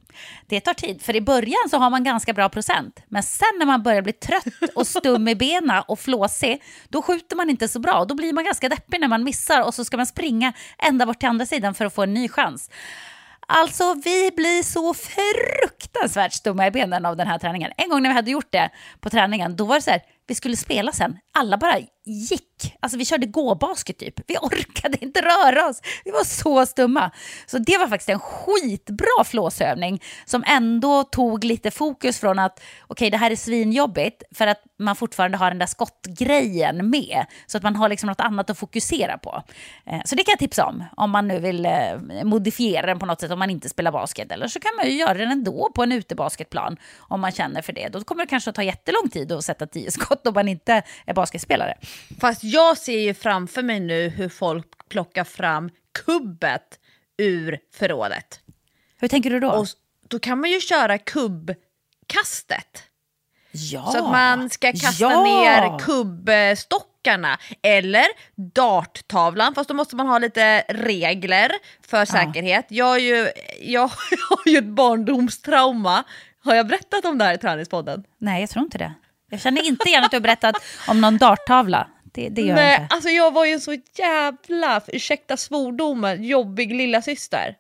Det 0.47 0.61
tar 0.61 0.75
tid, 0.75 1.03
för 1.03 1.17
i 1.17 1.21
början 1.21 1.69
så 1.71 1.79
har 1.79 1.91
man 1.91 2.05
ganska 2.05 2.33
bra 2.33 2.49
procent. 2.49 3.01
Men 3.09 3.23
sen 3.23 3.49
när 3.59 3.67
man 3.67 3.83
börjar 3.83 4.03
bli 4.03 4.13
trött 4.13 4.75
och 4.75 4.87
stum 4.87 5.29
i 5.29 5.35
benen 5.35 5.83
och 5.89 5.99
flåsig, 5.99 6.63
då 6.89 7.03
skjuter 7.03 7.37
man 7.37 7.51
inte 7.51 7.69
så 7.69 7.79
bra. 7.79 8.05
Då 8.05 8.15
blir 8.15 8.33
man 8.33 8.45
ganska 8.45 8.69
deppig 8.69 9.01
när 9.01 9.09
man 9.09 9.25
missar 9.25 9.63
och 9.63 9.75
så 9.75 9.85
ska 9.85 9.97
man 9.97 10.07
springa 10.07 10.53
ända 10.79 11.07
bort 11.07 11.19
till 11.19 11.29
andra 11.29 11.47
sidan 11.47 11.75
för 11.75 11.85
att 11.85 11.95
få 11.95 12.03
en 12.03 12.15
ny 12.15 12.29
chans. 12.29 12.71
Alltså, 13.51 13.95
vi 14.05 14.31
blir 14.37 14.63
så 14.63 14.95
fruktansvärt 14.95 16.33
stumma 16.33 16.67
i 16.67 16.71
benen 16.71 17.07
av 17.07 17.17
den 17.17 17.27
här 17.27 17.39
träningen. 17.39 17.73
En 17.77 17.89
gång 17.89 18.03
när 18.03 18.11
vi 18.11 18.15
hade 18.15 18.31
gjort 18.31 18.53
det 18.53 18.71
på 19.01 19.11
träningen, 19.11 19.57
då 19.57 19.65
var 19.65 19.75
det 19.75 19.83
så 19.83 19.91
här, 19.91 20.03
vi 20.29 20.35
skulle 20.35 20.57
spela 20.57 20.93
sen. 20.93 21.19
Alla 21.33 21.57
bara 21.57 21.79
gick. 22.09 22.77
Alltså 22.81 22.99
vi 22.99 23.05
körde 23.05 23.27
gåbasket 23.27 23.99
typ. 23.99 24.15
Vi 24.27 24.37
orkade 24.43 25.05
inte 25.05 25.21
röra 25.21 25.69
oss. 25.69 25.81
Vi 26.05 26.11
var 26.11 26.25
så 26.25 26.67
stumma. 26.67 27.11
Så 27.47 27.59
det 27.59 27.79
var 27.79 27.89
faktiskt 27.89 28.09
en 28.09 28.21
skitbra 28.21 29.25
flåsövning 29.25 30.03
som 30.25 30.45
ändå 30.47 31.05
tog 31.05 31.45
lite 31.45 31.71
fokus 31.71 32.21
från 32.21 32.39
att 32.39 32.63
okej, 32.87 33.11
det 33.11 33.17
här 33.17 33.31
är 33.31 33.37
svinjobbigt 33.37 34.23
för 34.35 34.47
att 34.47 34.63
man 34.79 34.97
fortfarande 34.97 35.37
har 35.37 35.51
den 35.51 35.59
där 35.59 35.67
skottgrejen 35.67 36.91
med. 36.91 37.27
Så 37.47 37.57
att 37.57 37.63
man 37.63 37.77
har 37.77 37.89
liksom 37.89 38.07
något 38.07 38.21
annat 38.21 38.51
att 38.51 38.59
fokusera 38.59 39.19
på. 39.19 39.43
Eh, 39.87 40.01
så 40.05 40.15
det 40.15 40.23
kan 40.25 40.33
jag 40.33 40.39
tipsa 40.39 40.67
om, 40.67 40.85
om 40.97 41.11
man 41.11 41.29
nu 41.29 41.39
vill 41.39 41.67
eh, 41.67 41.73
modifiera 42.25 42.87
den 42.87 42.99
på 42.99 43.07
något 43.07 43.21
sätt 43.21 43.31
om 43.31 43.39
man 43.39 43.51
inte 43.51 43.69
spelar 43.69 43.93
basket. 43.93 44.33
Eller 44.33 44.49
så 44.49 44.61
kan 44.61 44.77
man 44.77 44.87
ju 44.87 44.93
göra 44.93 45.15
den 45.15 45.31
ändå 45.31 45.71
på 45.75 45.83
en 45.83 45.93
utebasketplan 45.93 46.77
om 46.99 47.21
man 47.21 47.33
känner 47.33 47.63
för 47.63 47.73
det. 47.73 47.89
Då 47.89 48.05
kommer 48.05 48.23
det 48.23 48.29
kanske 48.29 48.51
att 48.51 48.57
ta 48.57 48.63
jättelång 48.63 49.09
tid 49.13 49.33
att 49.33 49.45
sätta 49.45 49.67
tio 49.67 49.91
skott 49.91 50.18
om 50.27 50.35
man 50.35 50.49
inte 50.49 50.83
är 51.07 51.15
basketspelare. 51.15 51.79
Fast 52.21 52.45
jag 52.45 52.79
ser 52.79 53.01
ju 53.01 53.15
framför 53.15 53.63
mig 53.63 53.81
nu 53.81 54.09
hur 54.09 54.29
folk 54.29 54.89
plockar 54.89 55.25
fram 55.25 55.71
kubbet 56.05 56.79
ur 57.19 57.59
förrådet. 57.75 58.41
Hur 59.01 59.09
tänker 59.09 59.31
du 59.31 59.41
då? 59.41 59.51
Och 59.51 59.67
då 60.09 60.19
kan 60.19 60.41
man 60.41 60.51
ju 60.51 60.61
köra 60.61 60.99
kubbkastet. 60.99 62.83
ja. 63.51 63.91
Så 63.93 63.99
att 63.99 64.11
man 64.11 64.51
ska 64.51 64.73
kasta 64.73 65.05
ja. 65.05 65.23
ner 65.23 65.79
kubbstockarna. 65.79 67.39
Eller 67.63 68.07
darttavlan, 68.35 69.55
fast 69.55 69.69
då 69.69 69.75
måste 69.75 69.97
man 69.97 70.07
ha 70.07 70.19
lite 70.19 70.65
regler 70.69 71.51
för 71.87 72.05
säkerhet. 72.05 72.67
Jag, 72.69 72.85
har 72.85 72.99
ju, 72.99 73.29
jag 73.61 73.83
har 74.31 74.47
ju 74.47 74.59
ett 74.59 74.65
barndomstrauma. 74.65 76.05
Har 76.45 76.55
jag 76.55 76.67
berättat 76.67 77.05
om 77.05 77.19
det 77.19 77.25
här 77.25 77.35
i 77.35 77.39
träningspodden? 77.39 78.05
Nej, 78.19 78.41
jag 78.41 78.51
tror 78.51 78.65
inte 78.65 78.79
det. 78.79 78.95
Jag 79.31 79.41
känner 79.41 79.67
inte 79.67 79.89
igen 79.89 80.05
att 80.05 80.11
du 80.11 80.17
har 80.17 80.23
berättat 80.23 80.57
om 80.89 81.01
någon 81.01 81.19
darttavla. 81.19 81.89
Det, 82.05 82.29
det 82.29 82.41
gör 82.41 82.49
jag 82.49 82.57
Nej, 82.57 82.81
inte. 82.83 82.95
alltså 82.95 83.09
jag 83.09 83.33
var 83.33 83.45
ju 83.45 83.61
så 83.61 83.77
jävla, 83.95 84.83
ursäkta 84.87 85.37
svordomen, 85.37 86.25
jobbig 86.25 86.75
lilla 86.75 87.03
syster. 87.03 87.57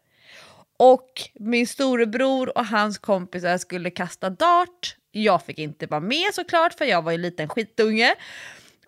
Och 0.76 1.10
min 1.34 1.66
storebror 1.66 2.58
och 2.58 2.66
hans 2.66 2.98
kompisar 2.98 3.58
skulle 3.58 3.90
kasta 3.90 4.30
dart. 4.30 4.96
Jag 5.10 5.42
fick 5.42 5.58
inte 5.58 5.86
vara 5.86 6.00
med 6.00 6.34
såklart 6.34 6.74
för 6.74 6.84
jag 6.84 7.02
var 7.02 7.10
ju 7.12 7.14
en 7.14 7.22
liten 7.22 7.48
skitunge. 7.48 8.14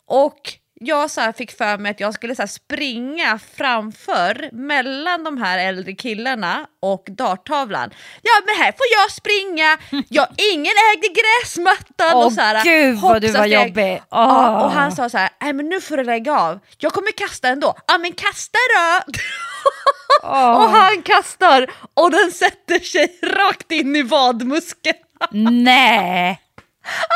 Och 0.06 0.52
jag 0.82 1.10
så 1.10 1.32
fick 1.36 1.56
för 1.56 1.78
mig 1.78 1.90
att 1.90 2.00
jag 2.00 2.14
skulle 2.14 2.34
så 2.34 2.46
springa 2.46 3.38
framför 3.56 4.48
mellan 4.52 5.24
de 5.24 5.38
här 5.38 5.58
äldre 5.58 5.92
killarna 5.92 6.66
och 6.82 7.04
darttavlan. 7.10 7.90
Ja 8.22 8.32
men 8.46 8.54
här 8.64 8.72
får 8.72 8.86
jag 8.98 9.10
springa, 9.10 9.78
jag, 10.08 10.26
ingen 10.52 10.72
ägde 10.94 11.08
gräsmattan. 11.08 12.16
Åh, 12.16 12.26
och 12.26 12.32
så 12.32 12.40
här, 12.40 12.64
gud, 12.64 12.98
vad 12.98 13.22
du 13.22 13.32
var 13.32 13.46
jobbig. 13.46 14.02
Ja, 14.10 14.56
Åh. 14.58 14.64
och 14.64 14.70
han 14.70 14.92
sa 14.92 15.08
så 15.08 15.18
här, 15.18 15.30
nej 15.40 15.52
men 15.52 15.68
nu 15.68 15.80
får 15.80 15.96
du 15.96 16.04
lägga 16.04 16.40
av, 16.40 16.58
jag 16.78 16.92
kommer 16.92 17.12
kasta 17.12 17.48
ändå. 17.48 17.74
Ja 17.86 17.98
men 17.98 18.12
kasta 18.12 18.58
då! 18.76 19.12
och 20.28 20.70
han 20.70 21.02
kastar 21.02 21.66
och 21.94 22.10
den 22.10 22.30
sätter 22.32 22.78
sig 22.78 23.18
rakt 23.22 23.72
in 23.72 23.96
i 23.96 24.02
vadmuskeln. 24.02 24.96
Nej! 25.30 26.40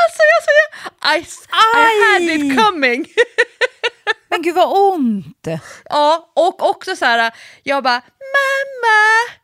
Alltså 0.01 0.23
jag 0.35 0.43
säger, 0.47 0.67
I, 1.17 1.21
I 1.21 2.03
had 2.05 2.37
it 2.37 2.65
coming. 2.65 3.07
Men 4.29 4.43
gud 4.43 4.55
vad 4.55 4.95
ont! 4.95 5.47
ja, 5.85 6.33
och 6.35 6.71
också 6.71 6.97
så 6.97 7.05
här, 7.05 7.33
jag 7.63 7.83
bara, 7.83 8.03
mamma, 8.21 9.35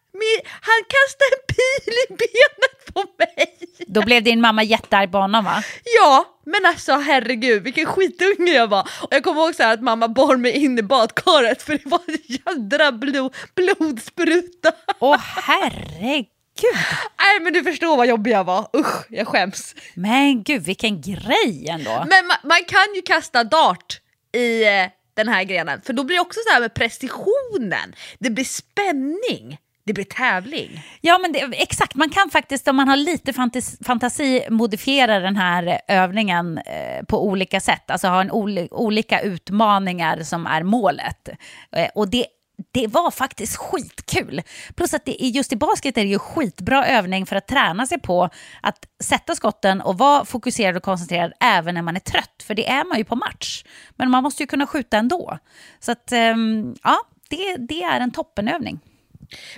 han 0.60 0.80
kastade 0.88 1.30
en 1.36 1.46
pil 1.54 1.94
i 2.04 2.06
benet 2.08 2.94
på 2.94 3.04
mig. 3.18 3.56
Då 3.86 4.02
blev 4.02 4.22
din 4.22 4.40
mamma 4.40 4.62
jättearg 4.62 5.12
på 5.12 5.18
honom 5.18 5.44
va? 5.44 5.62
Ja, 5.96 6.24
men 6.46 6.66
alltså 6.66 6.92
herregud 6.92 7.62
vilken 7.62 7.86
skitunge 7.86 8.52
jag 8.52 8.68
var. 8.68 8.90
Och 9.02 9.08
jag 9.10 9.24
kommer 9.24 9.40
ihåg 9.42 9.54
så 9.54 9.62
att 9.64 9.82
mamma 9.82 10.08
bar 10.08 10.36
mig 10.36 10.52
in 10.52 10.78
i 10.78 10.82
badkaret 10.82 11.62
för 11.62 11.72
det 11.72 11.86
var 11.86 12.00
en 12.06 12.18
jädra 12.26 12.92
blod, 12.92 13.34
blodspruta. 13.54 14.72
Åh 14.98 15.18
herregud! 15.18 16.26
Nej 17.18 17.40
men 17.40 17.52
du 17.52 17.62
förstår 17.62 17.96
vad 17.96 18.06
jobbig 18.06 18.30
jag 18.30 18.44
var, 18.44 18.68
usch 18.76 19.06
jag 19.08 19.26
skäms. 19.26 19.74
Men 19.94 20.42
gud 20.42 20.62
vilken 20.62 21.00
grej 21.00 21.66
ändå. 21.68 21.90
Men 21.90 22.26
man, 22.26 22.36
man 22.44 22.64
kan 22.68 22.94
ju 22.94 23.02
kasta 23.02 23.44
dart 23.44 24.00
i 24.32 24.64
eh, 24.64 24.86
den 25.14 25.28
här 25.28 25.44
grenen 25.44 25.80
för 25.82 25.92
då 25.92 26.04
blir 26.04 26.16
det 26.16 26.20
också 26.20 26.40
så 26.46 26.52
här 26.52 26.60
med 26.60 26.74
precisionen, 26.74 27.94
det 28.18 28.30
blir 28.30 28.44
spänning, 28.44 29.58
det 29.86 29.92
blir 29.92 30.04
tävling. 30.04 30.82
Ja, 31.00 31.18
men 31.18 31.32
det, 31.32 31.38
exakt. 31.52 31.94
Man 31.94 32.10
kan 32.10 32.30
faktiskt, 32.30 32.68
om 32.68 32.76
man 32.76 32.88
har 32.88 32.96
lite 32.96 33.32
fantasi, 33.32 33.84
fantasi 33.84 34.46
modifiera 34.50 35.18
den 35.18 35.36
här 35.36 35.80
övningen 35.88 36.58
eh, 36.58 37.04
på 37.08 37.26
olika 37.26 37.60
sätt. 37.60 37.90
Alltså 37.90 38.08
ha 38.08 38.20
en 38.20 38.30
oli, 38.30 38.68
olika 38.70 39.20
utmaningar 39.20 40.22
som 40.22 40.46
är 40.46 40.62
målet. 40.62 41.28
Eh, 41.76 41.88
och 41.94 42.10
det, 42.10 42.26
det 42.72 42.86
var 42.86 43.10
faktiskt 43.10 43.56
skitkul. 43.56 44.42
Plus 44.74 44.94
att 44.94 45.04
det, 45.04 45.12
just 45.12 45.52
i 45.52 45.56
basket 45.56 45.98
är 45.98 46.02
det 46.02 46.08
ju 46.08 46.18
skitbra 46.18 46.86
övning 46.86 47.26
för 47.26 47.36
att 47.36 47.48
träna 47.48 47.86
sig 47.86 48.00
på 48.00 48.30
att 48.62 48.86
sätta 49.02 49.34
skotten 49.34 49.80
och 49.80 49.98
vara 49.98 50.24
fokuserad 50.24 50.76
och 50.76 50.82
koncentrerad 50.82 51.32
även 51.40 51.74
när 51.74 51.82
man 51.82 51.96
är 51.96 52.00
trött. 52.00 52.42
För 52.46 52.54
det 52.54 52.68
är 52.68 52.84
man 52.84 52.98
ju 52.98 53.04
på 53.04 53.16
match. 53.16 53.64
Men 53.90 54.10
man 54.10 54.22
måste 54.22 54.42
ju 54.42 54.46
kunna 54.46 54.66
skjuta 54.66 54.96
ändå. 54.96 55.38
Så 55.80 55.92
att, 55.92 56.12
ehm, 56.12 56.74
ja, 56.82 57.00
det, 57.30 57.56
det 57.56 57.82
är 57.82 58.00
en 58.00 58.10
toppenövning. 58.10 58.80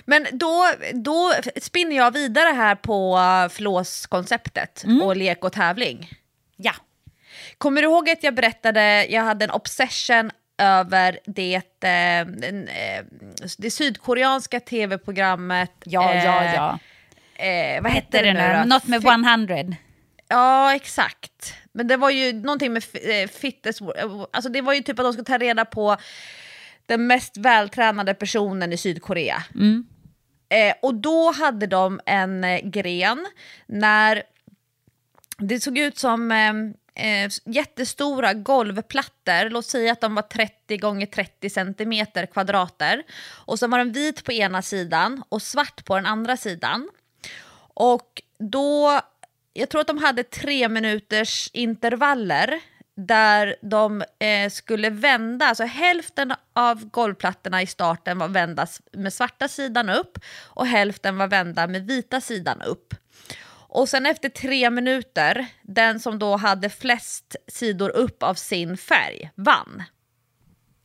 Men 0.05 0.27
då, 0.31 0.65
då 0.93 1.33
spinner 1.61 1.95
jag 1.95 2.11
vidare 2.11 2.49
här 2.49 2.75
på 2.75 3.17
uh, 3.17 3.49
flåskonceptet 3.49 4.83
och 5.03 5.15
lek 5.15 5.43
och 5.43 5.53
tävling. 5.53 6.09
Ja. 6.57 6.73
Kommer 7.57 7.81
du 7.81 7.87
ihåg 7.87 8.09
att 8.09 8.23
jag 8.23 8.35
berättade, 8.35 9.05
jag 9.05 9.21
hade 9.21 9.45
en 9.45 9.51
obsession 9.51 10.31
över 10.57 11.19
det, 11.25 11.61
eh, 11.83 12.19
eh, 12.19 13.05
det 13.57 13.71
sydkoreanska 13.71 14.59
tv-programmet. 14.59 15.71
Ja, 15.83 16.13
eh, 16.13 16.25
ja, 16.25 16.43
ja. 16.53 16.79
Eh, 17.45 17.73
vad 17.75 17.83
Vad 17.83 17.91
hette 17.91 18.21
det 18.21 18.33
nu 18.33 18.53
då? 18.59 18.63
Något 18.75 18.87
med 18.87 19.01
Fi- 19.01 19.07
100. 19.33 19.57
Ja, 20.27 20.75
exakt. 20.75 21.53
Men 21.71 21.87
det 21.87 21.97
var 21.97 22.09
ju 22.09 22.33
någonting 22.33 22.73
med 22.73 22.83
eh, 22.93 23.29
fitness, 23.29 23.79
alltså 24.31 24.49
det 24.49 24.61
var 24.61 24.73
ju 24.73 24.81
typ 24.81 24.99
att 24.99 25.05
de 25.05 25.13
skulle 25.13 25.25
ta 25.25 25.37
reda 25.37 25.65
på 25.65 25.97
den 26.85 27.07
mest 27.07 27.37
vältränade 27.37 28.13
personen 28.13 28.73
i 28.73 28.77
Sydkorea. 28.77 29.43
Eh, 30.49 30.73
och 30.81 30.95
då 30.95 31.31
hade 31.31 31.67
de 31.67 31.99
en 32.05 32.43
eh, 32.43 32.59
gren 32.63 33.25
när 33.65 34.23
det 35.37 35.59
såg 35.59 35.77
ut 35.77 35.97
som 35.97 36.31
eh, 36.31 36.53
eh, 36.95 37.29
jättestora 37.45 38.33
golvplattor, 38.33 39.49
låt 39.49 39.65
säga 39.65 39.91
att 39.91 40.01
de 40.01 40.15
var 40.15 40.21
30 40.21 40.77
gånger 40.77 41.05
30 41.05 41.49
centimeter 41.49 42.25
kvadrater. 42.25 43.03
Och 43.45 43.59
så 43.59 43.67
var 43.67 43.77
den 43.77 43.91
vit 43.91 44.23
på 44.23 44.31
ena 44.31 44.61
sidan 44.61 45.23
och 45.29 45.41
svart 45.41 45.85
på 45.85 45.95
den 45.95 46.05
andra 46.05 46.37
sidan. 46.37 46.89
Och 47.73 48.21
då, 48.39 49.01
jag 49.53 49.69
tror 49.69 49.81
att 49.81 49.87
de 49.87 49.97
hade 49.97 50.23
tre 50.23 50.69
minuters 50.69 51.49
intervaller 51.53 52.59
där 52.95 53.55
de 53.61 54.03
eh, 54.19 54.49
skulle 54.49 54.89
vända, 54.89 55.45
alltså 55.45 55.63
hälften 55.63 56.33
av 56.53 56.89
golvplattorna 56.89 57.61
i 57.61 57.67
starten 57.67 58.17
var 58.17 58.27
vända 58.27 58.67
med 58.91 59.13
svarta 59.13 59.47
sidan 59.47 59.89
upp 59.89 60.19
och 60.43 60.67
hälften 60.67 61.17
var 61.17 61.27
vända 61.27 61.67
med 61.67 61.87
vita 61.87 62.21
sidan 62.21 62.61
upp. 62.61 62.93
Och 63.73 63.89
sen 63.89 64.05
efter 64.05 64.29
tre 64.29 64.69
minuter, 64.69 65.45
den 65.61 65.99
som 65.99 66.19
då 66.19 66.35
hade 66.35 66.69
flest 66.69 67.35
sidor 67.47 67.89
upp 67.89 68.23
av 68.23 68.33
sin 68.33 68.77
färg 68.77 69.31
vann. 69.35 69.83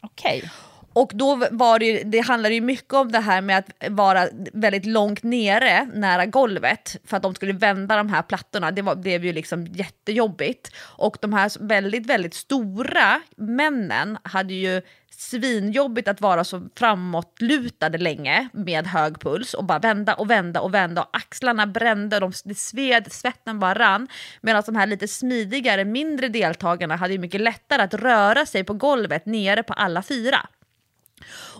Okej. 0.02 0.38
Okay. 0.38 0.50
Och 0.98 1.10
då 1.14 1.36
var 1.50 1.78
det, 1.78 2.02
det 2.02 2.20
handlade 2.20 2.54
ju 2.54 2.60
mycket 2.60 2.92
om 2.92 3.12
det 3.12 3.20
här 3.20 3.40
med 3.40 3.58
att 3.58 3.90
vara 3.90 4.28
väldigt 4.52 4.86
långt 4.86 5.22
nere 5.22 5.88
nära 5.94 6.26
golvet 6.26 6.96
för 7.04 7.16
att 7.16 7.22
de 7.22 7.34
skulle 7.34 7.52
vända 7.52 7.96
de 7.96 8.08
här 8.08 8.22
plattorna. 8.22 8.70
Det 8.70 8.82
var, 8.82 8.96
blev 8.96 9.24
ju 9.24 9.32
liksom 9.32 9.66
jättejobbigt. 9.66 10.72
Och 10.80 11.16
de 11.20 11.32
här 11.32 11.66
väldigt, 11.66 12.06
väldigt 12.06 12.34
stora 12.34 13.20
männen 13.36 14.18
hade 14.22 14.54
ju 14.54 14.82
svinjobbigt 15.10 16.08
att 16.08 16.20
vara 16.20 16.44
så 16.44 16.68
framåtlutade 16.76 17.98
länge 17.98 18.48
med 18.52 18.86
hög 18.86 19.20
puls 19.20 19.54
och 19.54 19.64
bara 19.64 19.78
vända 19.78 20.14
och 20.14 20.30
vända 20.30 20.60
och 20.60 20.74
vända 20.74 21.02
och 21.02 21.16
axlarna 21.16 21.66
brände, 21.66 22.20
de, 22.20 22.32
det 22.44 22.58
sved, 22.58 23.12
svetten 23.12 23.58
bara 23.58 23.74
rann. 23.74 24.08
Medan 24.40 24.62
de 24.66 24.76
här 24.76 24.86
lite 24.86 25.08
smidigare, 25.08 25.84
mindre 25.84 26.28
deltagarna 26.28 26.96
hade 26.96 27.12
ju 27.12 27.18
mycket 27.18 27.40
lättare 27.40 27.82
att 27.82 27.94
röra 27.94 28.46
sig 28.46 28.64
på 28.64 28.74
golvet 28.74 29.26
nere 29.26 29.62
på 29.62 29.72
alla 29.72 30.02
fyra. 30.02 30.48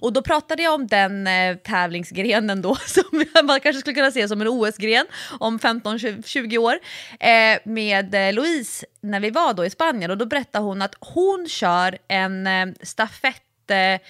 Och 0.01 0.13
då 0.13 0.23
pratade 0.23 0.63
jag 0.63 0.75
om 0.75 0.87
den 0.87 1.27
eh, 1.27 1.57
tävlingsgrenen 1.57 2.63
då, 2.63 2.75
som 2.87 3.25
man 3.45 3.61
kanske 3.61 3.81
skulle 3.81 3.95
kunna 3.95 4.11
se 4.11 4.29
som 4.29 4.41
en 4.41 4.49
OS-gren 4.49 5.07
om 5.41 5.59
15-20 5.59 6.59
år, 6.59 6.79
eh, 7.21 7.59
med 7.65 8.15
eh, 8.15 8.33
Louise 8.33 8.87
när 9.01 9.21
vi 9.21 9.31
var 9.31 9.55
då 9.55 9.65
i 9.65 9.71
Spanien. 9.71 10.11
Och 10.11 10.19
då 10.19 10.27
berättade 10.27 10.65
hon 10.65 10.83
att 10.83 10.95
hon 11.01 11.47
kör 11.49 11.99
en 12.09 12.47
eh, 12.47 12.67
stafettgren 12.83 14.05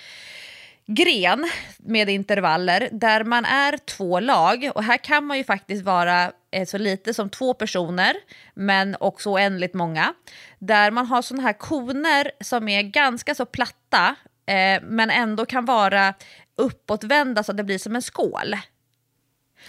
eh, 1.44 1.51
med 1.78 2.09
intervaller 2.09 2.88
där 2.92 3.24
man 3.24 3.44
är 3.44 3.76
två 3.76 4.20
lag 4.20 4.70
och 4.74 4.84
här 4.84 4.96
kan 4.96 5.24
man 5.24 5.38
ju 5.38 5.44
faktiskt 5.44 5.84
vara 5.84 6.32
eh, 6.51 6.66
så 6.66 6.78
lite 6.78 7.14
som 7.14 7.30
två 7.30 7.55
personer 7.55 8.14
men 8.55 8.96
också 9.01 9.30
oändligt 9.30 9.74
många. 9.74 10.14
Där 10.59 10.90
man 10.90 11.07
har 11.07 11.22
sådana 11.22 11.42
här 11.42 11.53
koner 11.53 12.30
som 12.40 12.68
är 12.68 12.82
ganska 12.82 13.34
så 13.34 13.46
platta 13.46 14.16
eh, 14.49 14.82
men 14.82 15.11
ändå 15.11 15.46
kan 15.46 15.64
vara 15.64 16.14
uppåtvända 16.57 17.42
så 17.42 17.53
att 17.53 17.57
det 17.57 17.64
blir 17.64 17.78
som 17.78 17.96
en 17.96 18.03
skål. 18.03 18.57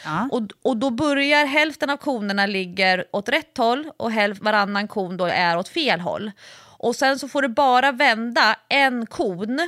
Ja. 0.03 0.29
Och, 0.31 0.41
och 0.61 0.77
då 0.77 0.89
börjar 0.89 1.45
hälften 1.45 1.89
av 1.89 1.97
konerna 1.97 2.45
ligger 2.45 3.05
åt 3.11 3.29
rätt 3.29 3.57
håll 3.57 3.91
och 3.97 4.11
hälf, 4.11 4.39
varannan 4.39 4.87
kon 4.87 5.17
då 5.17 5.25
är 5.25 5.57
åt 5.57 5.67
fel 5.67 5.99
håll. 5.99 6.31
Och 6.77 6.95
sen 6.95 7.19
så 7.19 7.27
får 7.27 7.41
du 7.41 7.47
bara 7.47 7.91
vända 7.91 8.55
en 8.69 9.05
kon 9.05 9.59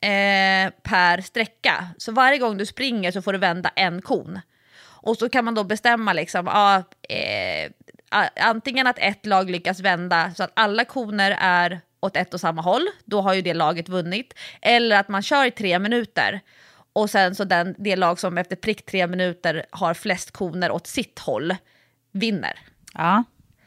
eh, 0.00 0.72
per 0.82 1.20
sträcka. 1.20 1.88
Så 1.98 2.12
varje 2.12 2.38
gång 2.38 2.58
du 2.58 2.66
springer 2.66 3.12
så 3.12 3.22
får 3.22 3.32
du 3.32 3.38
vända 3.38 3.70
en 3.76 4.02
kon. 4.02 4.40
Och 5.00 5.16
så 5.16 5.28
kan 5.28 5.44
man 5.44 5.54
då 5.54 5.64
bestämma 5.64 6.12
liksom, 6.12 6.48
ah, 6.48 6.76
eh, 7.08 7.70
antingen 8.40 8.86
att 8.86 8.98
ett 8.98 9.26
lag 9.26 9.50
lyckas 9.50 9.80
vända 9.80 10.34
så 10.34 10.42
att 10.42 10.52
alla 10.54 10.84
koner 10.84 11.36
är 11.40 11.80
åt 12.00 12.16
ett 12.16 12.34
och 12.34 12.40
samma 12.40 12.62
håll, 12.62 12.86
då 13.04 13.20
har 13.20 13.34
ju 13.34 13.42
det 13.42 13.54
laget 13.54 13.88
vunnit. 13.88 14.34
Eller 14.62 14.96
att 14.96 15.08
man 15.08 15.22
kör 15.22 15.44
i 15.44 15.50
tre 15.50 15.78
minuter 15.78 16.40
och 16.92 17.10
sen 17.10 17.34
så 17.34 17.44
den, 17.44 17.74
det 17.78 17.96
lag 17.96 18.20
som 18.20 18.38
efter 18.38 18.56
prick 18.56 18.86
tre 18.86 19.06
minuter 19.06 19.66
har 19.70 19.94
flest 19.94 20.30
koner 20.30 20.70
åt 20.70 20.86
sitt 20.86 21.18
håll 21.18 21.54
vinner. 22.12 22.58
Ja. 22.94 23.24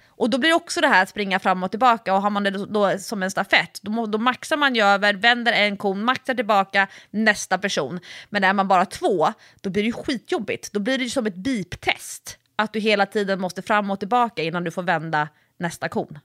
Och 0.08 0.30
då 0.30 0.38
blir 0.38 0.50
det 0.50 0.56
också 0.56 0.82
det 0.82 0.88
här 0.88 1.04
att 1.04 1.10
springa 1.10 1.40
fram 1.40 1.64
och 1.64 1.72
tillbaka 1.72 2.14
och 2.14 2.22
har 2.22 2.30
man 2.30 2.44
det 2.44 2.50
då, 2.50 2.66
då 2.66 2.98
som 2.98 3.24
en 3.24 3.32
stafett, 3.32 3.80
då, 3.82 4.06
då 4.06 4.18
maxar 4.18 4.58
man 4.58 4.76
ju 4.76 4.82
över, 4.82 5.14
vänder 5.14 5.54
en 5.54 5.78
kon, 5.78 6.04
maxar 6.04 6.34
tillbaka 6.34 6.88
nästa 7.10 7.58
person. 7.58 8.00
Men 8.30 8.44
är 8.44 8.54
man 8.54 8.68
bara 8.68 8.86
två, 8.86 9.34
då 9.62 9.70
blir 9.70 9.84
det 9.84 9.88
ju 9.88 9.94
skitjobbigt. 9.94 10.74
Då 10.74 10.80
blir 10.80 10.98
det 10.98 11.04
ju 11.04 11.10
som 11.10 11.26
ett 11.26 11.36
beep-test. 11.36 12.38
Att 12.62 12.74
du 12.74 12.80
hela 12.80 13.06
tiden 13.06 13.42
måste 13.42 13.62
fram 13.62 13.92
och 13.92 14.00
tillbaka 14.00 14.44
innan 14.44 14.64
du 14.64 14.72
får 14.72 14.84
vända 14.84 15.28
nästa 15.58 15.90
kon. 15.90 16.20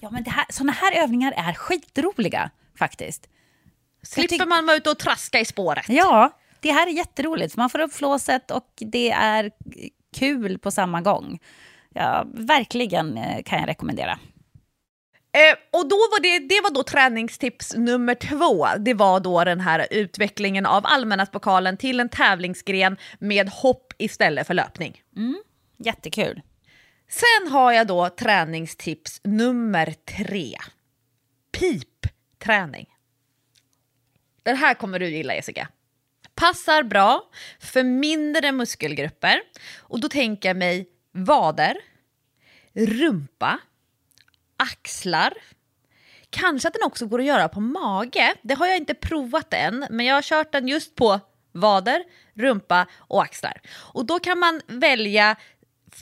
Ja, 0.00 0.10
men 0.10 0.24
här, 0.24 0.46
såna 0.48 0.72
här 0.72 1.02
övningar 1.02 1.34
är 1.36 1.52
skitroliga 1.52 2.50
faktiskt. 2.78 3.28
Slipper 4.02 4.46
man 4.46 4.66
vara 4.66 4.76
ute 4.76 4.90
och 4.90 4.98
traska 4.98 5.40
i 5.40 5.44
spåret. 5.44 5.84
Ja, 5.88 6.30
det 6.60 6.72
här 6.72 6.86
är 6.86 6.90
jätteroligt. 6.90 7.56
Man 7.56 7.70
får 7.70 7.78
upp 7.78 7.92
flåset 7.92 8.50
och 8.50 8.72
det 8.76 9.10
är 9.10 9.50
kul 10.16 10.58
på 10.58 10.70
samma 10.70 11.00
gång. 11.00 11.38
Ja, 11.94 12.26
verkligen 12.34 13.18
eh, 13.18 13.42
kan 13.42 13.60
jag 13.60 13.68
rekommendera. 13.68 14.18
Eh, 15.32 15.80
och 15.80 15.88
då 15.88 15.96
var 15.96 16.22
det, 16.22 16.38
det 16.38 16.60
var 16.60 16.70
då 16.70 16.82
träningstips 16.82 17.74
nummer 17.76 18.14
två. 18.14 18.66
Det 18.78 18.94
var 18.94 19.20
då 19.20 19.44
den 19.44 19.60
här 19.60 19.86
utvecklingen 19.90 20.66
av 20.66 20.86
allmänhetspokalen 20.86 21.76
till 21.76 22.00
en 22.00 22.08
tävlingsgren 22.08 22.96
med 23.18 23.48
hopp 23.48 23.92
istället 23.98 24.46
för 24.46 24.54
löpning. 24.54 25.02
Mm, 25.16 25.42
jättekul. 25.78 26.42
Sen 27.08 27.52
har 27.52 27.72
jag 27.72 27.86
då 27.86 28.08
träningstips 28.08 29.20
nummer 29.24 29.94
tre. 30.04 30.56
Pipträning. 31.52 32.86
Den 34.42 34.56
här 34.56 34.74
kommer 34.74 34.98
du 34.98 35.08
gilla 35.08 35.34
Jessica. 35.34 35.68
Passar 36.34 36.82
bra 36.82 37.24
för 37.60 37.82
mindre 37.82 38.52
muskelgrupper. 38.52 39.42
Och 39.78 40.00
då 40.00 40.08
tänker 40.08 40.48
jag 40.48 40.56
mig 40.56 40.88
vader, 41.12 41.76
rumpa, 42.72 43.58
axlar. 44.56 45.32
Kanske 46.30 46.68
att 46.68 46.74
den 46.74 46.82
också 46.82 47.06
går 47.06 47.18
att 47.18 47.26
göra 47.26 47.48
på 47.48 47.60
mage. 47.60 48.34
Det 48.42 48.54
har 48.54 48.66
jag 48.66 48.76
inte 48.76 48.94
provat 48.94 49.54
än, 49.54 49.86
men 49.90 50.06
jag 50.06 50.14
har 50.14 50.22
kört 50.22 50.52
den 50.52 50.68
just 50.68 50.94
på 50.94 51.20
vader, 51.52 52.04
rumpa 52.34 52.86
och 52.96 53.22
axlar. 53.22 53.60
Och 53.92 54.06
då 54.06 54.18
kan 54.18 54.38
man 54.38 54.60
välja 54.66 55.36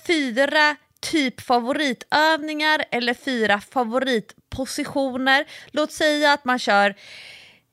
fyra 0.07 0.77
typ 1.01 1.41
favoritövningar 1.41 2.85
eller 2.91 3.15
fyra 3.15 3.61
favoritpositioner. 3.61 5.45
Låt 5.67 5.93
säga 5.93 6.33
att 6.33 6.45
man 6.45 6.59
kör 6.59 6.95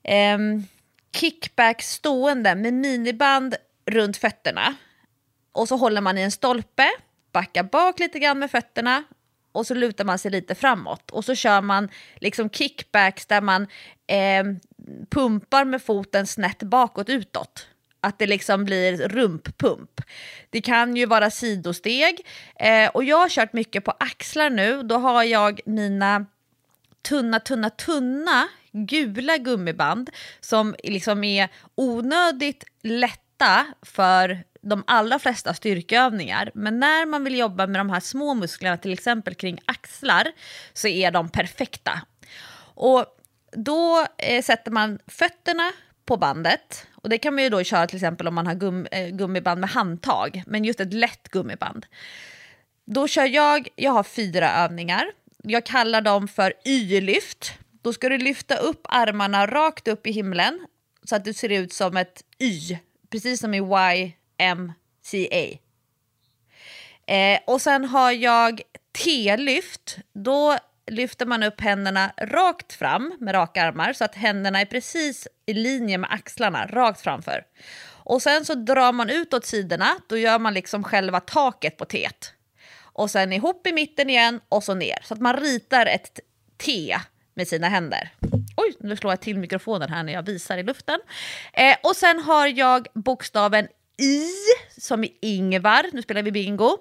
eh, 0.03 0.37
kickback 1.15 1.81
stående 1.81 2.55
med 2.55 2.73
miniband 2.73 3.55
runt 3.85 4.17
fötterna. 4.17 4.75
Och 5.51 5.67
så 5.67 5.77
håller 5.77 6.01
man 6.01 6.17
i 6.17 6.21
en 6.21 6.31
stolpe, 6.31 6.89
backar 7.31 7.63
bak 7.63 7.99
lite 7.99 8.19
grann 8.19 8.39
med 8.39 8.51
fötterna 8.51 9.03
och 9.51 9.67
så 9.67 9.73
lutar 9.73 10.05
man 10.05 10.19
sig 10.19 10.31
lite 10.31 10.55
framåt. 10.55 11.11
Och 11.11 11.25
så 11.25 11.35
kör 11.35 11.61
man 11.61 11.89
liksom 12.15 12.49
kickbacks 12.49 13.25
där 13.25 13.41
man 13.41 13.67
eh, 14.07 14.43
pumpar 15.09 15.65
med 15.65 15.81
foten 15.81 16.27
snett 16.27 16.63
bakåt 16.63 17.09
utåt. 17.09 17.67
Att 18.03 18.19
det 18.19 18.27
liksom 18.27 18.65
blir 18.65 19.07
rumppump. 19.07 20.01
Det 20.49 20.61
kan 20.61 20.95
ju 20.95 21.05
vara 21.05 21.29
sidosteg. 21.29 22.27
Eh, 22.59 22.89
och 22.89 23.03
jag 23.03 23.17
har 23.17 23.29
kört 23.29 23.53
mycket 23.53 23.85
på 23.85 23.91
axlar 23.99 24.49
nu. 24.49 24.83
Då 24.83 24.97
har 24.97 25.23
jag 25.23 25.61
mina 25.65 26.25
tunna, 27.01 27.39
tunna, 27.39 27.69
tunna 27.69 28.47
gula 28.71 29.37
gummiband 29.37 30.09
som 30.39 30.75
liksom 30.83 31.23
är 31.23 31.49
onödigt 31.75 32.63
lätta 32.81 33.65
för 33.81 34.43
de 34.61 34.83
allra 34.87 35.19
flesta 35.19 35.53
styrkeövningar. 35.53 36.51
Men 36.53 36.79
när 36.79 37.05
man 37.05 37.23
vill 37.23 37.37
jobba 37.37 37.67
med 37.67 37.79
de 37.79 37.89
här 37.89 37.99
små 37.99 38.33
musklerna, 38.33 38.77
till 38.77 38.93
exempel 38.93 39.35
kring 39.35 39.59
axlar, 39.65 40.31
så 40.73 40.87
är 40.87 41.11
de 41.11 41.29
perfekta. 41.29 42.01
Och 42.75 43.05
då 43.51 44.07
eh, 44.17 44.43
sätter 44.43 44.71
man 44.71 44.99
fötterna 45.07 45.71
på 46.05 46.17
bandet. 46.17 46.87
Och 47.03 47.09
det 47.09 47.17
kan 47.17 47.35
man 47.35 47.43
ju 47.43 47.49
då 47.49 47.63
köra 47.63 47.87
till 47.87 47.97
exempel 47.97 48.27
om 48.27 48.35
man 48.35 48.47
har 48.47 48.55
gum, 48.55 48.87
eh, 48.91 49.07
gummiband 49.07 49.61
med 49.61 49.69
handtag, 49.69 50.43
men 50.47 50.63
just 50.63 50.79
ett 50.79 50.93
lätt 50.93 51.29
gummiband. 51.29 51.85
Då 52.85 53.07
kör 53.07 53.25
jag, 53.25 53.67
jag 53.75 53.91
har 53.91 54.03
fyra 54.03 54.51
övningar. 54.51 55.05
Jag 55.43 55.65
kallar 55.65 56.01
dem 56.01 56.27
för 56.27 56.53
Y-lyft. 56.65 57.53
Då 57.81 57.93
ska 57.93 58.09
du 58.09 58.17
lyfta 58.17 58.55
upp 58.55 58.85
armarna 58.89 59.47
rakt 59.47 59.87
upp 59.87 60.07
i 60.07 60.11
himlen 60.11 60.67
så 61.03 61.15
att 61.15 61.25
du 61.25 61.33
ser 61.33 61.49
ut 61.49 61.73
som 61.73 61.97
ett 61.97 62.23
Y, 62.39 62.77
precis 63.09 63.39
som 63.39 63.53
i 63.53 63.57
YMCA. 63.57 65.59
Eh, 67.07 67.39
och 67.45 67.61
sen 67.61 67.85
har 67.85 68.11
jag 68.11 68.61
T-lyft. 69.03 69.97
Då 70.13 70.57
lyfter 70.91 71.25
man 71.25 71.43
upp 71.43 71.61
händerna 71.61 72.13
rakt 72.17 72.73
fram 72.73 73.17
med 73.19 73.35
raka 73.35 73.63
armar 73.63 73.93
så 73.93 74.03
att 74.03 74.15
händerna 74.15 74.61
är 74.61 74.65
precis 74.65 75.27
i 75.45 75.53
linje 75.53 75.97
med 75.97 76.13
axlarna, 76.13 76.67
rakt 76.67 77.01
framför. 77.01 77.43
Och 78.05 78.21
sen 78.21 78.45
så 78.45 78.55
drar 78.55 78.93
man 78.93 79.09
ut 79.09 79.33
åt 79.33 79.45
sidorna, 79.45 79.95
då 80.07 80.17
gör 80.17 80.39
man 80.39 80.53
liksom 80.53 80.83
själva 80.83 81.19
taket 81.19 81.77
på 81.77 81.85
T. 81.85 82.09
Och 82.81 83.11
sen 83.11 83.33
ihop 83.33 83.67
i 83.67 83.73
mitten 83.73 84.09
igen 84.09 84.39
och 84.49 84.63
så 84.63 84.73
ner. 84.73 84.99
Så 85.03 85.13
att 85.13 85.19
man 85.19 85.37
ritar 85.37 85.85
ett 85.85 86.19
T 86.57 86.97
med 87.33 87.47
sina 87.47 87.69
händer. 87.69 88.09
Oj, 88.57 88.75
nu 88.79 88.95
slår 88.95 89.11
jag 89.11 89.21
till 89.21 89.39
mikrofonen 89.39 89.89
här 89.89 90.03
när 90.03 90.13
jag 90.13 90.23
visar 90.23 90.57
i 90.57 90.63
luften. 90.63 90.99
Eh, 91.53 91.75
och 91.83 91.95
sen 91.95 92.19
har 92.19 92.47
jag 92.47 92.87
bokstaven 92.93 93.67
I 93.97 94.27
som 94.81 95.03
i 95.03 95.17
Ingvar, 95.21 95.85
nu 95.93 96.01
spelar 96.01 96.23
vi 96.23 96.31
bingo. 96.31 96.77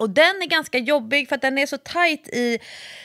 Och 0.00 0.10
den 0.10 0.42
är 0.42 0.46
ganska 0.46 0.78
jobbig 0.78 1.28
för 1.28 1.36
att 1.36 1.42
den 1.42 1.58
är 1.58 1.66
så 1.66 1.78
tajt 1.78 2.28
i 2.28 2.58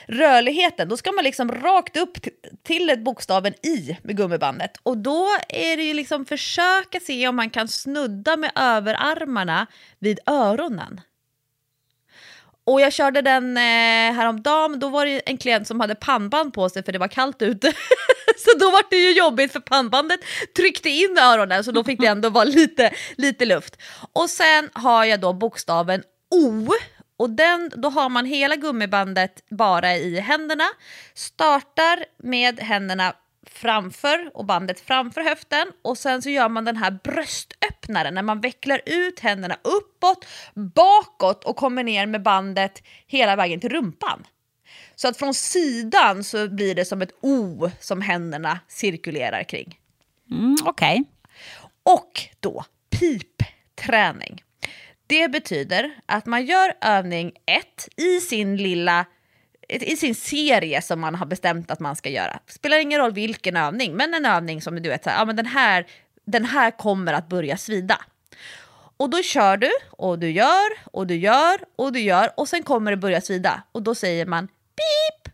rörligheten. 0.07 0.89
Då 0.89 0.97
ska 0.97 1.11
man 1.11 1.23
liksom 1.23 1.51
rakt 1.51 1.97
upp 1.97 2.17
till 2.63 2.95
bokstaven 3.05 3.53
i 3.53 3.97
med 4.01 4.17
gummibandet. 4.17 4.71
Och 4.83 4.97
då 4.97 5.27
är 5.49 5.77
det 5.77 5.83
ju 5.83 5.93
liksom 5.93 6.25
försöka 6.25 6.99
se 6.99 7.27
om 7.27 7.35
man 7.35 7.49
kan 7.49 7.67
snudda 7.67 8.37
med 8.37 8.51
överarmarna 8.55 9.67
vid 9.99 10.19
öronen. 10.25 11.01
Och 12.63 12.81
jag 12.81 12.93
körde 12.93 13.21
den 13.21 13.57
eh, 13.57 13.61
häromdagen, 14.15 14.79
då 14.79 14.89
var 14.89 15.05
det 15.05 15.29
en 15.29 15.37
klient 15.37 15.67
som 15.67 15.79
hade 15.79 15.95
pannband 15.95 16.53
på 16.53 16.69
sig 16.69 16.83
för 16.83 16.91
det 16.91 16.99
var 16.99 17.07
kallt 17.07 17.41
ute. 17.41 17.67
så 18.37 18.57
då 18.59 18.71
var 18.71 18.83
det 18.89 18.97
ju 18.97 19.11
jobbigt 19.11 19.51
för 19.51 19.59
pannbandet 19.59 20.19
tryckte 20.55 20.89
in 20.89 21.17
öronen 21.21 21.63
så 21.63 21.71
då 21.71 21.83
fick 21.83 21.99
det 21.99 22.07
ändå 22.07 22.29
vara 22.29 22.43
lite, 22.43 22.93
lite 23.17 23.45
luft. 23.45 23.81
Och 24.13 24.29
sen 24.29 24.69
har 24.73 25.05
jag 25.05 25.21
då 25.21 25.33
bokstaven 25.33 26.03
O 26.35 26.67
och 27.17 27.29
den, 27.29 27.71
då 27.75 27.89
har 27.89 28.09
man 28.09 28.25
hela 28.25 28.55
gummibandet 28.55 29.43
bara 29.49 29.95
i 29.95 30.19
händerna. 30.19 30.63
Startar 31.13 32.05
med 32.17 32.59
händerna 32.59 33.13
framför 33.47 34.31
och 34.33 34.45
bandet 34.45 34.79
framför 34.79 35.21
höften 35.21 35.67
och 35.81 35.97
sen 35.97 36.21
så 36.21 36.29
gör 36.29 36.49
man 36.49 36.65
den 36.65 36.77
här 36.77 36.99
bröstöppnaren 37.03 38.13
när 38.13 38.21
man 38.21 38.41
vecklar 38.41 38.81
ut 38.85 39.19
händerna 39.19 39.57
uppåt, 39.63 40.25
bakåt 40.53 41.43
och 41.43 41.55
kommer 41.55 41.83
ner 41.83 42.05
med 42.05 42.23
bandet 42.23 42.83
hela 43.07 43.35
vägen 43.35 43.59
till 43.59 43.69
rumpan. 43.69 44.23
Så 44.95 45.07
att 45.07 45.17
från 45.17 45.33
sidan 45.33 46.23
så 46.23 46.47
blir 46.49 46.75
det 46.75 46.85
som 46.85 47.01
ett 47.01 47.11
O 47.21 47.71
som 47.79 48.01
händerna 48.01 48.59
cirkulerar 48.67 49.43
kring. 49.43 49.79
Mm, 50.31 50.55
Okej. 50.65 51.03
Och 51.83 52.21
då 52.39 52.65
pipträning. 52.89 54.44
Det 55.07 55.27
betyder 55.27 55.91
att 56.05 56.25
man 56.25 56.45
gör 56.45 56.73
övning 56.81 57.31
1 57.45 57.87
i 57.97 58.19
sin 58.19 58.57
lilla 58.57 59.05
i 59.69 59.97
sin 59.97 60.15
serie 60.15 60.81
som 60.81 60.99
man 60.99 61.15
har 61.15 61.25
bestämt 61.25 61.71
att 61.71 61.79
man 61.79 61.95
ska 61.95 62.09
göra. 62.09 62.39
Spelar 62.47 62.77
ingen 62.77 62.99
roll 62.99 63.13
vilken 63.13 63.57
övning, 63.57 63.95
men 63.95 64.13
en 64.13 64.25
övning 64.25 64.61
som 64.61 64.81
du 64.81 64.89
vet, 64.89 65.03
så 65.03 65.09
här, 65.09 65.17
ja, 65.17 65.25
men 65.25 65.35
den, 65.35 65.45
här, 65.45 65.85
den 66.25 66.45
här 66.45 66.71
kommer 66.71 67.13
att 67.13 67.29
börja 67.29 67.57
svida. 67.57 68.01
Och 68.97 69.09
då 69.09 69.23
kör 69.23 69.57
du 69.57 69.71
och 69.91 70.19
du 70.19 70.31
gör 70.31 70.69
och 70.91 71.07
du 71.07 71.15
gör 71.15 71.59
och 71.75 71.93
du 71.93 71.99
gör 71.99 72.31
och 72.37 72.49
sen 72.49 72.63
kommer 72.63 72.91
det 72.91 72.97
börja 72.97 73.21
svida 73.21 73.63
och 73.71 73.81
då 73.81 73.95
säger 73.95 74.25
man 74.25 74.47
pip 74.47 75.33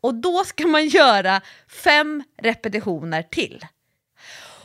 och 0.00 0.14
då 0.14 0.44
ska 0.44 0.66
man 0.66 0.88
göra 0.88 1.40
fem 1.68 2.24
repetitioner 2.42 3.22
till. 3.22 3.66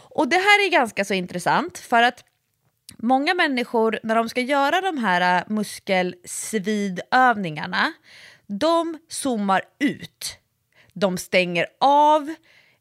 Och 0.09 0.27
det 0.27 0.35
här 0.35 0.65
är 0.65 0.71
ganska 0.71 1.05
så 1.05 1.13
intressant 1.13 1.77
för 1.77 2.03
att 2.03 2.23
många 3.03 3.33
människor 3.33 3.99
när 4.03 4.15
de 4.15 4.29
ska 4.29 4.41
göra 4.41 4.81
de 4.81 4.97
här 4.97 5.37
äh, 5.37 5.43
muskelsvidövningarna, 5.47 7.93
de 8.47 8.97
zoomar 9.09 9.61
ut. 9.79 10.37
De 10.93 11.17
stänger 11.17 11.67
av, 11.79 12.35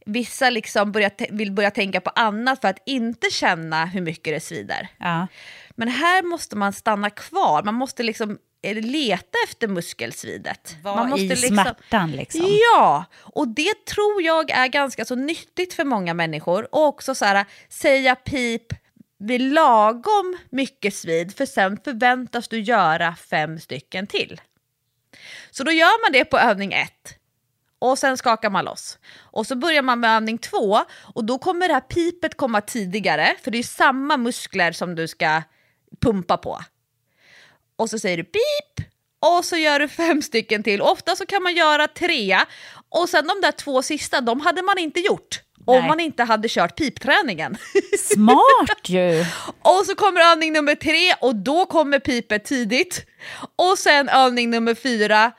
vissa 0.07 0.51
liksom 0.51 0.93
börjar 0.93 1.13
vill 1.31 1.53
börja 1.53 1.71
tänka 1.71 2.01
på 2.01 2.11
annat 2.11 2.61
för 2.61 2.69
att 2.69 2.83
inte 2.87 3.31
känna 3.31 3.87
hur 3.87 4.01
mycket 4.01 4.35
det 4.35 4.41
svider. 4.41 4.89
Ja. 4.99 5.27
Men 5.71 5.89
här 5.89 6.23
måste 6.23 6.57
man 6.57 6.73
stanna 6.73 7.11
kvar, 7.11 7.63
man 7.63 7.75
måste 7.75 8.03
liksom 8.03 8.39
eh, 8.63 8.77
leta 8.77 9.39
efter 9.49 9.69
muskelsvidet. 9.69 10.77
Var 10.83 10.97
man 10.97 11.11
måste 11.11 11.25
i 11.25 11.37
smärtan 11.37 12.11
liksom. 12.11 12.47
Ja, 12.75 13.05
och 13.21 13.49
det 13.49 13.85
tror 13.85 14.23
jag 14.23 14.51
är 14.51 14.67
ganska 14.67 15.05
så 15.05 15.15
nyttigt 15.15 15.75
för 15.75 15.85
många 15.85 16.15
människor. 16.15 16.75
Och 16.75 16.87
också 16.87 17.15
så 17.15 17.25
här, 17.25 17.45
säga 17.69 18.15
pip 18.15 18.82
vid 19.23 19.41
lagom 19.41 20.39
mycket 20.51 20.95
svid, 20.95 21.37
för 21.37 21.47
sen 21.47 21.79
förväntas 21.85 22.49
du 22.49 22.61
göra 22.61 23.15
fem 23.15 23.59
stycken 23.59 24.07
till. 24.07 24.41
Så 25.51 25.65
då 25.65 25.73
gör 25.73 26.05
man 26.05 26.13
det 26.13 26.25
på 26.25 26.39
övning 26.39 26.73
ett. 26.73 27.19
Och 27.79 27.99
sen 27.99 28.17
skakar 28.17 28.51
man 28.51 28.65
loss. 28.65 28.99
Och 29.19 29.47
så 29.47 29.57
börjar 29.57 29.83
man 29.83 30.01
med 30.01 30.17
övning 30.17 30.39
två 30.39 30.85
och 31.15 31.25
då 31.25 31.39
kommer 31.39 31.69
det 31.69 31.75
här 31.75 31.81
pipet 31.81 32.37
komma 32.37 32.61
tidigare, 32.61 33.37
för 33.43 33.51
det 33.51 33.59
är 33.59 33.63
samma 33.63 34.17
muskler 34.17 34.73
som 34.73 34.95
du 34.95 35.09
ska 35.09 35.43
pumpa 36.01 36.37
på. 36.37 36.61
Och 37.77 37.91
så 37.91 37.99
säger 37.99 38.17
du 38.17 38.25
pip 38.25 38.87
och 39.21 39.45
så 39.45 39.57
gör 39.57 39.79
du 39.79 39.89
fem 39.89 40.23
stycken 40.23 40.63
till. 40.63 40.83
Ofta 40.83 41.17
så 41.17 41.27
kan 41.27 41.43
man 41.43 41.55
göra 41.55 41.89
tre 41.89 42.39
och 42.89 43.09
sen 43.09 43.27
de 43.27 43.41
där 43.41 43.53
två 43.53 43.83
sista, 43.83 44.21
de 44.21 44.41
hade 44.41 44.63
man 44.63 44.79
inte 44.79 45.01
gjort 45.01 45.43
om 45.65 45.79
Nej. 45.79 45.89
man 45.89 46.01
inte 46.01 46.23
hade 46.23 46.49
kört 46.49 46.77
pipträningen. 46.77 47.57
Smart 47.99 48.89
ju! 48.89 49.25
Och 49.63 49.87
så 49.87 49.95
kommer 49.95 50.21
övning 50.21 50.53
nummer 50.53 50.75
tre 50.75 51.15
och 51.21 51.37
då 51.37 51.67
kommer 51.67 51.99
pipet 51.99 52.45
tidigt. 52.45 53.07
Och 53.57 53.79
sen 53.79 54.09
övning 54.09 54.51
nummer 54.51 54.75
fyra, 54.75 55.33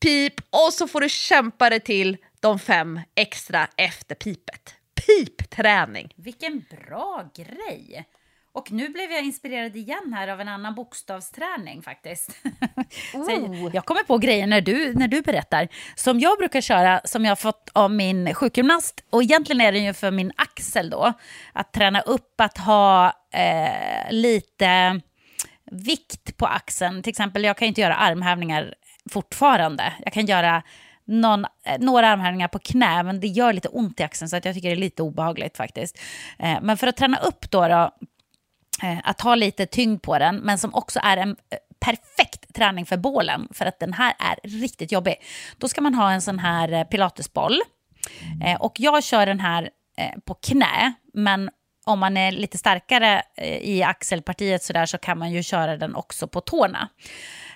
pip 0.00 0.34
och 0.50 0.72
så 0.72 0.88
får 0.88 1.00
du 1.00 1.08
kämpa 1.08 1.70
dig 1.70 1.80
till 1.80 2.16
de 2.40 2.58
fem 2.58 3.00
extra 3.14 3.68
efter 3.76 4.14
pipet. 4.14 4.74
Pipträning. 5.06 6.14
Vilken 6.16 6.64
bra 6.70 7.30
grej! 7.36 8.06
Och 8.54 8.72
nu 8.72 8.88
blev 8.88 9.12
jag 9.12 9.24
inspirerad 9.24 9.76
igen 9.76 10.14
här 10.16 10.28
av 10.28 10.40
en 10.40 10.48
annan 10.48 10.74
bokstavsträning 10.74 11.82
faktiskt. 11.82 12.30
Så 13.12 13.70
jag 13.72 13.84
kommer 13.84 14.02
på 14.02 14.18
grejer 14.18 14.46
när 14.46 14.60
du, 14.60 14.94
när 14.94 15.08
du 15.08 15.22
berättar. 15.22 15.68
Som 15.94 16.20
jag 16.20 16.38
brukar 16.38 16.60
köra, 16.60 17.00
som 17.04 17.24
jag 17.24 17.30
har 17.30 17.36
fått 17.36 17.70
av 17.72 17.90
min 17.90 18.34
sjukgymnast. 18.34 19.04
Och 19.10 19.22
egentligen 19.22 19.60
är 19.60 19.72
det 19.72 19.78
ju 19.78 19.94
för 19.94 20.10
min 20.10 20.32
axel 20.36 20.90
då. 20.90 21.12
Att 21.52 21.72
träna 21.72 22.00
upp 22.00 22.40
att 22.40 22.58
ha 22.58 23.12
eh, 23.32 24.12
lite 24.12 25.00
vikt 25.70 26.36
på 26.36 26.46
axeln. 26.46 27.02
Till 27.02 27.10
exempel, 27.10 27.44
jag 27.44 27.56
kan 27.56 27.68
inte 27.68 27.80
göra 27.80 27.94
armhävningar 27.94 28.74
fortfarande. 29.10 29.92
Jag 30.04 30.12
kan 30.12 30.26
göra 30.26 30.62
någon, 31.04 31.44
eh, 31.44 31.78
några 31.78 32.08
armhävningar 32.08 32.48
på 32.48 32.58
knä, 32.58 33.02
men 33.02 33.20
det 33.20 33.26
gör 33.26 33.52
lite 33.52 33.68
ont 33.68 34.00
i 34.00 34.02
axeln 34.02 34.28
så 34.28 34.36
att 34.36 34.44
jag 34.44 34.54
tycker 34.54 34.68
det 34.68 34.74
är 34.74 34.76
lite 34.76 35.02
obehagligt 35.02 35.56
faktiskt. 35.56 35.98
Eh, 36.38 36.58
men 36.62 36.76
för 36.76 36.86
att 36.86 36.96
träna 36.96 37.16
upp 37.16 37.50
då, 37.50 37.68
då 37.68 37.90
att 39.04 39.20
ha 39.20 39.34
lite 39.34 39.66
tyngd 39.66 40.02
på 40.02 40.18
den, 40.18 40.36
men 40.36 40.58
som 40.58 40.74
också 40.74 41.00
är 41.02 41.16
en 41.16 41.30
eh, 41.30 41.58
perfekt 41.80 42.54
träning 42.54 42.86
för 42.86 42.96
bålen, 42.96 43.48
för 43.50 43.66
att 43.66 43.78
den 43.78 43.92
här 43.92 44.14
är 44.18 44.48
riktigt 44.48 44.92
jobbig. 44.92 45.14
Då 45.58 45.68
ska 45.68 45.80
man 45.80 45.94
ha 45.94 46.12
en 46.12 46.22
sån 46.22 46.38
här 46.38 46.72
eh, 46.72 46.84
pilatesboll. 46.84 47.60
Eh, 48.44 48.60
och 48.60 48.72
jag 48.76 49.04
kör 49.04 49.26
den 49.26 49.40
här 49.40 49.70
eh, 49.98 50.18
på 50.24 50.34
knä, 50.34 50.92
men 51.14 51.50
om 51.86 51.98
man 51.98 52.16
är 52.16 52.32
lite 52.32 52.58
starkare 52.58 53.22
eh, 53.36 53.58
i 53.58 53.82
axelpartiet 53.82 54.62
så, 54.62 54.72
där, 54.72 54.86
så 54.86 54.98
kan 54.98 55.18
man 55.18 55.32
ju 55.32 55.42
köra 55.42 55.76
den 55.76 55.94
också 55.94 56.28
på 56.28 56.40
tårna. 56.40 56.88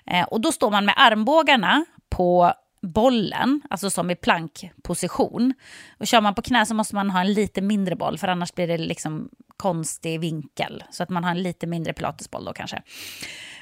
Eh, 0.07 0.25
och 0.25 0.41
då 0.41 0.53
står 0.53 0.71
man 0.71 0.85
med 0.85 0.95
armbågarna 0.97 1.85
på 2.11 2.53
bollen, 2.83 3.63
alltså 3.71 3.91
som 3.91 4.11
i 4.11 4.17
plankposition. 4.17 5.55
Och 5.99 6.07
kör 6.07 6.21
man 6.21 6.35
på 6.35 6.43
knä 6.43 6.67
så 6.67 6.75
måste 6.75 6.95
man 6.95 7.11
ha 7.11 7.21
en 7.21 7.33
lite 7.33 7.61
mindre 7.61 7.97
boll, 7.97 8.19
för 8.19 8.29
annars 8.29 8.55
blir 8.55 8.67
det 8.67 8.79
liksom 8.79 9.29
konstig 9.57 10.21
vinkel. 10.21 10.85
Så 10.91 11.03
att 11.03 11.11
man 11.11 11.25
har 11.25 11.31
en 11.31 11.43
lite 11.43 11.67
mindre 11.67 11.93
pilatesboll 11.93 12.45
då 12.45 12.53
kanske. 12.53 12.83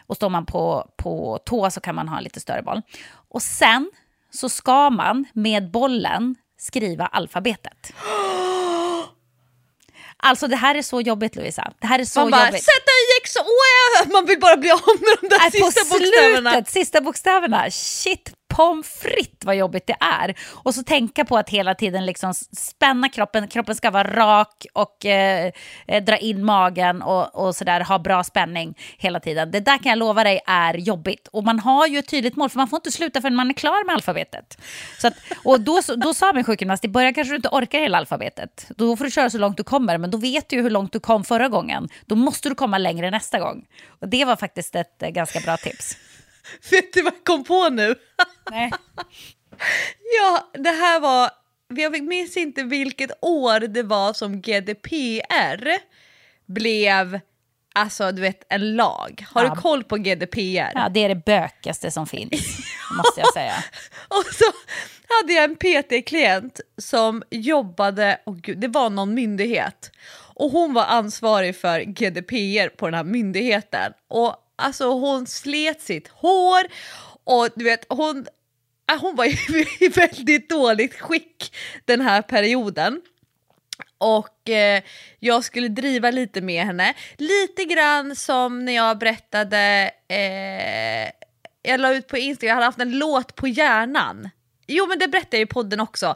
Och 0.07 0.17
står 0.17 0.29
man 0.31 0.47
på, 0.47 0.91
på 0.97 1.39
tå 1.47 1.71
så 1.71 1.81
kan 1.81 1.95
man 1.95 2.09
ha 2.09 2.19
en 2.19 2.25
lite 2.25 2.41
större 2.41 2.63
boll. 2.63 2.83
Och 3.29 3.43
sen 3.43 3.91
så 4.31 4.49
ska 4.49 4.91
man 4.91 5.25
med 5.33 5.71
bollen 5.71 6.37
skriva 6.59 7.07
alfabetet. 7.07 7.93
Alltså 10.17 10.49
det 10.49 10.57
här 10.57 10.75
är 10.75 10.83
så 10.83 11.01
jobbigt 11.01 11.37
Lovisa. 11.37 11.73
Det 11.81 11.87
här 11.87 11.99
är 11.99 12.05
så 12.05 12.21
man 12.21 12.31
bara 12.31 12.47
jobbigt. 12.47 12.65
Z, 12.65 12.71
I, 12.71 13.23
X, 13.23 13.37
O, 13.37 13.41
Ä. 14.05 14.13
Man 14.13 14.27
vill 14.27 14.41
bara 14.41 14.57
bli 14.57 14.71
av 14.71 14.81
med 14.87 15.19
de 15.21 15.29
där 15.29 15.39
Nej, 15.39 15.51
sista 15.51 15.81
på 15.85 15.89
bokstäverna. 15.89 16.51
slutet, 16.51 16.69
sista 16.73 17.01
bokstäverna. 17.01 17.71
Shit, 17.71 18.33
pommes 18.57 18.89
frites 18.89 19.45
vad 19.45 19.57
jobbigt 19.57 19.87
det 19.87 19.97
är. 20.01 20.35
Och 20.53 20.75
så 20.75 20.83
tänka 20.83 21.25
på 21.25 21.37
att 21.37 21.49
hela 21.49 21.75
tiden 21.75 22.07
liksom 22.07 22.35
spänna 22.35 23.09
kroppen, 23.09 23.49
kroppen 23.49 23.75
ska 23.75 23.91
vara 23.91 24.17
rak 24.17 24.67
och 24.73 25.07
eh, 25.07 25.53
eh, 25.87 26.05
dra 26.05 26.17
in 26.17 26.45
magen 26.45 27.03
och, 27.03 27.47
och 27.47 27.57
sådär, 27.57 27.81
ha 27.81 27.99
bra 27.99 28.25
spänning 28.25 28.75
hela 28.99 29.21
tiden. 29.21 29.51
Det 29.51 29.61
där 29.61 29.79
kan 29.79 29.91
jag 29.91 29.99
lova 29.99 30.25
dig 30.25 30.41
är 30.47 30.75
jobbigt. 30.75 31.29
Och 31.33 31.45
man 31.45 31.59
har 31.59 31.87
ju 31.87 31.99
ett 31.99 32.09
tydligt 32.09 32.37
mål, 32.37 32.51
för 32.51 32.59
man 32.59 32.69
får 32.69 32.77
inte 32.77 32.93
sluta 32.93 33.21
förrän 33.21 33.35
man 33.35 33.51
är 33.51 33.55
klar 33.55 33.87
med 33.87 33.95
alfabetet. 33.95 34.59
Så 35.01 35.07
att, 35.07 35.15
och 35.45 35.61
då, 35.61 35.81
då 35.97 36.15
sa 36.15 36.33
min 36.33 36.45
sjukgymnast, 36.45 36.85
i 36.85 36.89
början 36.89 37.15
kanske 37.15 37.33
du 37.33 37.37
inte 37.37 37.49
orkar 37.49 37.79
hela 37.79 37.99
alfabetet. 37.99 38.67
Då 38.77 38.97
får 38.97 39.05
du 39.05 39.11
köra 39.11 39.31
så 39.31 39.39
långt 39.39 39.57
du 39.57 39.65
kommer, 39.65 39.99
men 39.99 40.11
då 40.11 40.19
vet 40.19 40.49
du 40.49 40.57
ju 40.57 40.63
hur 40.63 40.71
långt 40.71 40.93
du 40.93 41.01
kom 41.01 41.25
förra 41.25 41.49
gången. 41.49 41.89
Då 42.07 42.15
måste 42.15 42.49
du 42.49 42.55
komma 42.55 42.79
längre 42.79 43.11
nästa 43.11 43.39
gång. 43.39 43.65
Och 44.01 44.09
det 44.09 44.25
var 44.25 44.37
faktiskt 44.37 44.75
ett 44.75 45.03
eh, 45.03 45.09
ganska 45.09 45.41
bra 45.41 45.57
tips. 45.57 45.97
Vet 46.71 46.93
du 46.93 47.03
vad 47.03 47.13
jag 47.13 47.25
kom 47.25 47.45
på 47.45 47.69
nu? 47.69 47.95
Nej. 48.51 48.73
Ja, 50.21 50.51
det 50.55 50.71
här 50.71 51.01
var... 51.01 51.31
Jag 51.69 52.03
minns 52.03 52.37
inte 52.37 52.63
vilket 52.63 53.11
år 53.23 53.61
det 53.61 53.83
var 53.83 54.13
som 54.13 54.41
GDPR 54.41 55.79
blev 56.47 57.21
alltså, 57.75 58.13
du 58.13 58.23
vet, 58.23 58.43
en 58.49 58.77
lag. 58.77 59.25
Har 59.31 59.45
Ja. 59.45 59.55
du 59.55 59.61
koll 59.61 59.85
på 59.85 59.97
GDPR? 59.97 60.71
Ja, 60.75 60.89
det 60.95 61.05
är 61.05 61.09
det 61.09 61.25
bökigaste 61.27 61.91
som 61.91 62.07
finns, 62.07 62.31
måste 62.97 63.21
jag 63.21 63.33
säga. 63.33 63.55
Och 64.09 64.25
så 64.35 64.45
hade 65.09 65.33
jag 65.33 65.45
en 65.45 65.57
PT-klient 65.57 66.61
som 66.79 67.23
jobbade, 67.31 68.21
oh 68.27 68.37
gud, 68.37 68.59
det 68.59 68.69
var 68.69 68.91
någon 68.91 69.15
myndighet. 69.15 69.91
Och 70.35 70.51
hon 70.51 70.75
var 70.75 70.85
ansvarig 70.85 71.57
för 71.57 71.81
GDPR 71.81 72.69
på 72.69 72.87
den 72.87 72.95
här 72.95 73.05
myndigheten. 73.05 73.93
Och 74.09 74.37
alltså 74.57 74.93
hon 74.93 75.27
slet 75.27 75.81
sitt 75.81 76.09
hår 76.09 76.63
och 77.25 77.49
du 77.55 77.65
vet 77.65 77.87
hon, 77.89 78.27
äh, 78.93 79.01
hon 79.01 79.17
var 79.17 79.25
i 79.83 79.89
väldigt 79.89 80.51
dåligt 80.51 81.01
skick 81.01 81.57
den 81.85 82.01
här 82.01 82.23
perioden. 82.23 83.01
Och 83.99 84.51
eh, 84.51 84.83
jag 85.19 85.45
skulle 85.45 85.69
driva 85.69 86.11
lite 86.11 86.41
med 86.41 86.65
henne. 86.65 86.95
Lite 87.17 87.65
grann 87.65 88.17
som 88.17 88.65
när 88.65 88.73
jag 88.73 88.99
berättade, 88.99 89.91
eh, 90.09 91.11
jag 91.63 91.81
la 91.81 91.95
ut 91.95 92.09
på 92.09 92.19
Instagram, 92.19 92.49
jag 92.49 92.55
hade 92.55 92.67
haft 92.67 92.81
en 92.81 92.99
låt 92.99 93.35
på 93.35 93.49
hjärnan. 93.49 94.31
Jo 94.67 94.87
men 94.87 94.99
det 94.99 95.09
berättade 95.09 95.37
jag 95.37 95.43
i 95.43 95.47
podden 95.47 95.81
också. 95.81 96.07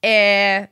Eh, 0.00 0.68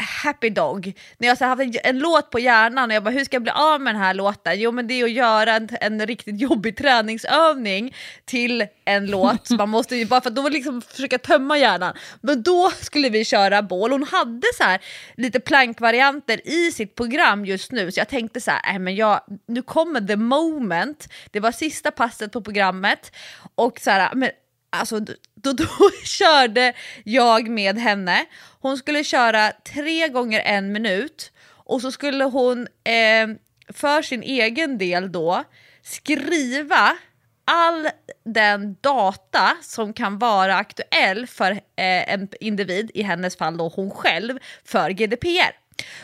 happy 0.00 0.50
dog. 0.50 0.92
När 1.18 1.28
jag 1.28 1.38
så 1.38 1.44
haft 1.44 1.62
en, 1.62 1.72
en, 1.84 1.98
låt 1.98 2.30
på 2.30 2.38
hjärnan 2.38 2.90
och 2.90 2.96
jag 2.96 3.02
bara 3.02 3.10
hur 3.10 3.24
ska 3.24 3.34
jag 3.34 3.42
bli 3.42 3.52
av 3.52 3.80
med 3.80 3.94
den 3.94 4.02
här 4.02 4.14
låten? 4.14 4.60
Jo 4.60 4.72
men 4.72 4.86
det 4.86 4.94
är 4.94 5.04
att 5.04 5.10
göra 5.10 5.52
en, 5.52 5.68
en 5.80 6.06
riktigt 6.06 6.40
jobbig 6.40 6.76
träningsövning 6.76 7.94
till 8.24 8.66
en 8.84 9.06
låt. 9.06 9.46
Så 9.46 9.54
man 9.54 9.68
måste 9.68 9.96
ju 9.96 10.06
bara 10.06 10.20
för 10.20 10.30
att 10.30 10.36
då 10.36 10.48
liksom 10.48 10.82
försöka 10.82 11.18
tömma 11.18 11.58
hjärnan. 11.58 11.94
Men 12.20 12.42
då 12.42 12.70
skulle 12.80 13.08
vi 13.08 13.24
köra 13.24 13.62
bål. 13.62 13.92
Hon 13.92 14.02
hade 14.02 14.46
så 14.56 14.64
här 14.64 14.80
lite 15.16 15.40
plankvarianter 15.40 16.48
i 16.48 16.72
sitt 16.72 16.94
program 16.94 17.44
just 17.44 17.72
nu 17.72 17.92
så 17.92 18.00
jag 18.00 18.08
tänkte 18.08 18.40
så 18.40 18.50
här, 18.50 18.74
äh, 18.74 18.78
men 18.78 18.96
jag, 18.96 19.20
nu 19.48 19.62
kommer 19.62 20.00
the 20.00 20.16
moment. 20.16 21.08
Det 21.30 21.40
var 21.40 21.52
sista 21.52 21.90
passet 21.90 22.32
på 22.32 22.40
programmet 22.40 23.12
och 23.54 23.80
så 23.80 23.90
här, 23.90 24.14
men 24.14 24.30
alltså 24.70 25.00
då, 25.42 25.52
då, 25.52 25.90
körde 26.04 26.72
jag 27.04 27.48
med 27.48 27.78
henne. 27.78 28.26
Hon 28.60 28.76
skulle 28.78 29.04
köra 29.04 29.52
tre 29.64 30.08
gånger 30.08 30.40
en 30.40 30.72
minut 30.72 31.32
och 31.48 31.80
så 31.80 31.92
skulle 31.92 32.24
hon 32.24 32.66
eh, 32.84 33.28
för 33.72 34.02
sin 34.02 34.22
egen 34.22 34.78
del 34.78 35.12
då 35.12 35.44
skriva 35.82 36.96
all 37.44 37.88
den 38.24 38.76
data 38.80 39.56
som 39.62 39.92
kan 39.92 40.18
vara 40.18 40.56
aktuell 40.56 41.26
för 41.26 41.52
eh, 41.52 42.12
en 42.12 42.28
individ, 42.40 42.90
i 42.94 43.02
hennes 43.02 43.36
fall 43.36 43.56
då 43.56 43.68
hon 43.68 43.90
själv, 43.90 44.38
för 44.64 44.90
GDPR. 44.90 45.56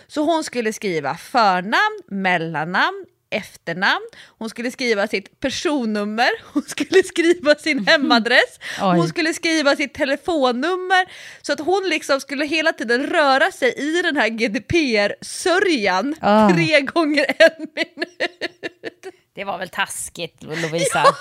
Så 0.07 0.25
hon 0.25 0.45
skulle 0.45 0.73
skriva 0.73 1.15
förnamn, 1.17 2.03
mellannamn, 2.07 3.07
efternamn, 3.31 4.07
hon 4.39 4.51
skulle 4.51 4.71
skriva 4.71 5.09
sitt 5.09 5.41
personnummer, 5.41 6.31
hon 6.53 6.63
skulle 6.63 7.03
skriva 7.03 7.55
sin 7.55 7.87
hemadress, 7.87 8.61
hon 8.81 9.09
skulle 9.09 9.35
skriva 9.35 9.77
sitt 9.77 9.95
telefonnummer. 9.95 11.07
Så 11.43 11.53
att 11.53 11.61
hon 11.61 11.89
liksom 11.89 12.21
skulle 12.21 12.45
hela 12.45 12.73
tiden 12.73 13.07
röra 13.07 13.53
sig 13.53 13.75
i 13.77 14.03
den 14.03 14.17
här 14.17 14.29
GDPR-sörjan 14.29 16.15
oh. 16.23 16.55
tre 16.55 16.81
gånger 16.81 17.27
en 17.39 17.67
minut. 17.75 19.07
Det 19.35 19.45
var 19.45 19.59
väl 19.59 19.69
taskigt 19.69 20.43
Lovisa? 20.43 21.03
Ja. 21.05 21.15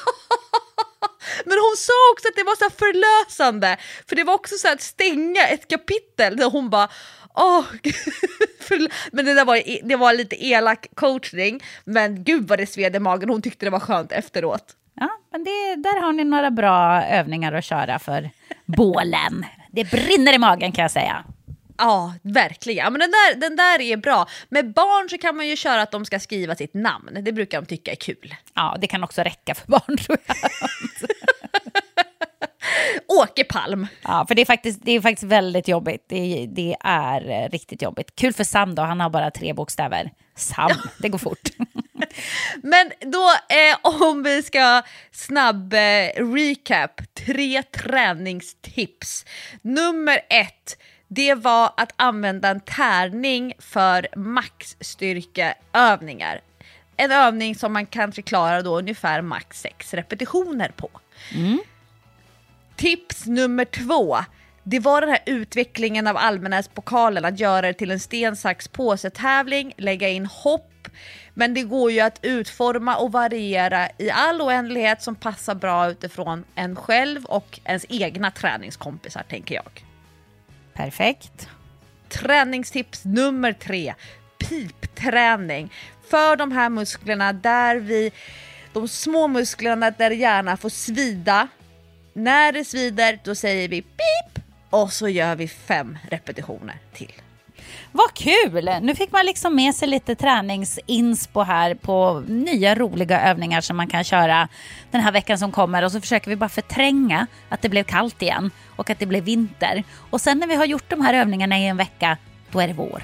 Men 1.45 1.57
hon 1.59 1.77
sa 1.77 1.93
också 2.13 2.27
att 2.27 2.35
det 2.35 2.43
var 2.43 2.55
så 2.55 2.69
förlösande, 2.69 3.77
för 4.09 4.15
det 4.15 4.23
var 4.23 4.33
också 4.33 4.55
så 4.57 4.67
att 4.67 4.81
stänga 4.81 5.47
ett 5.47 5.67
kapitel 5.67 6.37
där 6.37 6.49
hon 6.49 6.69
bara 6.69 6.89
Åh, 7.35 7.65
men 9.11 9.25
det, 9.25 9.33
där 9.33 9.45
var, 9.45 9.61
det 9.83 9.95
var 9.95 10.13
lite 10.13 10.45
elak 10.45 10.87
coachning, 10.95 11.63
men 11.83 12.23
gud 12.23 12.47
vad 12.47 12.59
det 12.59 12.65
sved 12.65 12.95
i 12.95 12.99
magen. 12.99 13.29
Hon 13.29 13.41
tyckte 13.41 13.65
det 13.65 13.69
var 13.69 13.79
skönt 13.79 14.11
efteråt. 14.11 14.75
Ja, 14.99 15.09
men 15.31 15.43
det, 15.43 15.75
där 15.75 16.01
har 16.01 16.13
ni 16.13 16.23
några 16.23 16.51
bra 16.51 17.03
övningar 17.03 17.53
att 17.53 17.65
köra 17.65 17.99
för 17.99 18.29
bålen. 18.65 19.45
Det 19.71 19.91
brinner 19.91 20.33
i 20.33 20.37
magen 20.37 20.71
kan 20.71 20.81
jag 20.81 20.91
säga. 20.91 21.23
Ja, 21.77 22.13
verkligen. 22.21 22.93
men 22.93 22.99
den, 22.99 23.11
där, 23.11 23.35
den 23.35 23.55
där 23.55 23.81
är 23.81 23.97
bra. 23.97 24.27
Med 24.49 24.73
barn 24.73 25.09
så 25.09 25.17
kan 25.17 25.35
man 25.35 25.47
ju 25.47 25.55
köra 25.55 25.81
att 25.81 25.91
de 25.91 26.05
ska 26.05 26.19
skriva 26.19 26.55
sitt 26.55 26.73
namn. 26.73 27.17
Det 27.21 27.31
brukar 27.31 27.61
de 27.61 27.67
tycka 27.67 27.91
är 27.91 27.95
kul. 27.95 28.35
Ja, 28.53 28.77
det 28.81 28.87
kan 28.87 29.03
också 29.03 29.21
räcka 29.21 29.55
för 29.55 29.67
barn 29.67 29.97
tror 29.97 30.17
jag. 30.25 30.35
Åke 33.07 33.43
Palm. 33.43 33.87
Ja, 34.03 34.25
för 34.27 34.35
det 34.35 34.41
är 34.41 34.45
faktiskt, 34.45 34.79
det 34.83 34.91
är 34.91 35.01
faktiskt 35.01 35.31
väldigt 35.31 35.67
jobbigt. 35.67 36.05
Det, 36.07 36.45
det 36.49 36.75
är 36.79 37.29
eh, 37.29 37.49
riktigt 37.49 37.81
jobbigt. 37.81 38.15
Kul 38.15 38.33
för 38.33 38.43
Sam 38.43 38.75
då, 38.75 38.81
han 38.81 38.99
har 38.99 39.09
bara 39.09 39.31
tre 39.31 39.53
bokstäver. 39.53 40.11
Sam, 40.35 40.71
det 40.99 41.09
går 41.09 41.19
fort. 41.19 41.49
Men 42.63 42.91
då, 42.99 43.31
eh, 43.49 43.77
om 44.01 44.23
vi 44.23 44.43
ska 44.43 44.81
snabb 45.11 45.73
eh, 45.73 45.79
recap, 46.33 47.01
tre 47.25 47.63
träningstips. 47.63 49.25
Nummer 49.61 50.19
ett, 50.29 50.77
det 51.07 51.33
var 51.33 51.73
att 51.77 51.91
använda 51.95 52.49
en 52.49 52.59
tärning 52.59 53.53
för 53.59 54.07
maxstyrkeövningar. 54.15 56.41
En 56.97 57.11
övning 57.11 57.55
som 57.55 57.73
man 57.73 57.85
kanske 57.85 58.21
klarar 58.21 58.61
då 58.61 58.79
ungefär 58.79 59.21
max 59.21 59.61
sex 59.61 59.93
repetitioner 59.93 60.69
på. 60.69 60.89
Mm. 61.35 61.59
Tips 62.75 63.25
nummer 63.25 63.65
två. 63.65 64.17
Det 64.63 64.79
var 64.79 65.01
den 65.01 65.09
här 65.09 65.19
utvecklingen 65.25 66.07
av 66.07 66.17
Almenäspokalen, 66.17 67.25
att 67.25 67.39
göra 67.39 67.61
det 67.61 67.73
till 67.73 67.91
en 67.91 67.99
sten, 67.99 68.35
sax, 68.35 68.67
påse 68.67 69.09
tävling, 69.09 69.73
lägga 69.77 70.09
in 70.09 70.25
hopp. 70.25 70.87
Men 71.33 71.53
det 71.53 71.63
går 71.63 71.91
ju 71.91 71.99
att 71.99 72.19
utforma 72.21 72.97
och 72.97 73.11
variera 73.11 73.89
i 73.97 74.09
all 74.09 74.41
oändlighet 74.41 75.01
som 75.01 75.15
passar 75.15 75.55
bra 75.55 75.89
utifrån 75.89 76.43
en 76.55 76.75
själv 76.75 77.25
och 77.25 77.59
ens 77.63 77.85
egna 77.89 78.31
träningskompisar 78.31 79.23
tänker 79.29 79.55
jag. 79.55 79.83
Perfekt. 80.73 81.49
Träningstips 82.09 83.05
nummer 83.05 83.53
tre. 83.53 83.93
Pipträning. 84.37 85.71
För 86.09 86.35
de 86.35 86.51
här 86.51 86.69
musklerna 86.69 87.33
där 87.33 87.75
vi, 87.75 88.11
de 88.73 88.87
små 88.87 89.27
musklerna 89.27 89.91
där 89.91 90.09
det 90.09 90.15
gärna 90.15 90.57
får 90.57 90.69
svida 90.69 91.47
när 92.15 92.51
det 92.51 92.65
svider 92.65 93.19
då 93.23 93.35
säger 93.35 93.69
vi 93.69 93.81
pip 93.81 94.43
och 94.69 94.93
så 94.93 95.07
gör 95.07 95.35
vi 95.35 95.47
fem 95.47 95.97
repetitioner 96.09 96.75
till. 96.93 97.13
Vad 97.91 98.13
kul! 98.13 98.69
Nu 98.81 98.95
fick 98.95 99.11
man 99.11 99.25
liksom 99.25 99.55
med 99.55 99.75
sig 99.75 99.87
lite 99.87 100.15
träningsinspo 100.15 101.41
här 101.41 101.73
på 101.73 102.23
nya 102.27 102.75
roliga 102.75 103.21
övningar 103.21 103.61
som 103.61 103.77
man 103.77 103.87
kan 103.87 104.03
köra 104.03 104.47
den 104.91 105.01
här 105.01 105.11
veckan 105.11 105.37
som 105.37 105.51
kommer 105.51 105.83
och 105.83 105.91
så 105.91 106.01
försöker 106.01 106.29
vi 106.29 106.35
bara 106.35 106.49
förtränga 106.49 107.27
att 107.49 107.61
det 107.61 107.69
blev 107.69 107.83
kallt 107.83 108.21
igen 108.21 108.51
och 108.75 108.89
att 108.89 108.99
det 108.99 109.05
blev 109.05 109.23
vinter. 109.23 109.83
Och 110.09 110.21
sen 110.21 110.39
när 110.39 110.47
vi 110.47 110.55
har 110.55 110.65
gjort 110.65 110.89
de 110.89 111.01
här 111.01 111.13
övningarna 111.13 111.59
i 111.59 111.67
en 111.67 111.77
vecka, 111.77 112.17
då 112.51 112.59
är 112.59 112.67
det 112.67 112.73
vår. 112.73 113.03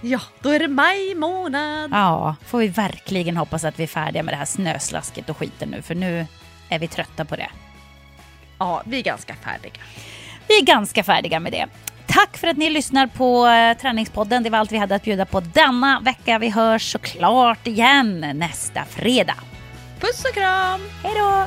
Ja, 0.00 0.20
då 0.40 0.48
är 0.48 0.58
det 0.58 0.68
maj 0.68 1.14
månad. 1.14 1.90
Ja, 1.92 2.36
får 2.46 2.58
vi 2.58 2.68
verkligen 2.68 3.36
hoppas 3.36 3.64
att 3.64 3.78
vi 3.78 3.82
är 3.82 3.86
färdiga 3.86 4.22
med 4.22 4.34
det 4.34 4.38
här 4.38 4.44
snöslasket 4.44 5.30
och 5.30 5.36
skiten 5.36 5.68
nu 5.68 5.82
för 5.82 5.94
nu 5.94 6.26
är 6.68 6.78
vi 6.78 6.88
trötta 6.88 7.24
på 7.24 7.36
det. 7.36 7.50
Ja, 8.62 8.82
vi 8.84 8.98
är 8.98 9.02
ganska 9.02 9.34
färdiga. 9.34 9.72
Vi 10.48 10.58
är 10.58 10.62
ganska 10.62 11.04
färdiga 11.04 11.40
med 11.40 11.52
det. 11.52 11.66
Tack 12.06 12.36
för 12.36 12.48
att 12.48 12.56
ni 12.56 12.70
lyssnar 12.70 13.06
på 13.06 13.46
eh, 13.46 13.78
Träningspodden. 13.78 14.42
Det 14.42 14.50
var 14.50 14.58
allt 14.58 14.72
vi 14.72 14.78
hade 14.78 14.94
att 14.94 15.02
bjuda 15.02 15.26
på 15.26 15.40
denna 15.40 16.00
vecka. 16.00 16.38
Vi 16.38 16.48
hörs 16.48 16.92
såklart 16.92 17.66
igen 17.66 18.20
nästa 18.34 18.84
fredag. 18.84 19.36
Puss 20.00 20.24
och 20.24 20.34
kram! 20.34 20.80
Hej 21.02 21.12
då! 21.14 21.46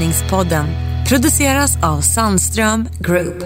Träningspodden 0.00 0.66
Produceras 1.08 1.78
av 1.82 2.00
Sandström 2.00 2.88
Group. 2.98 3.42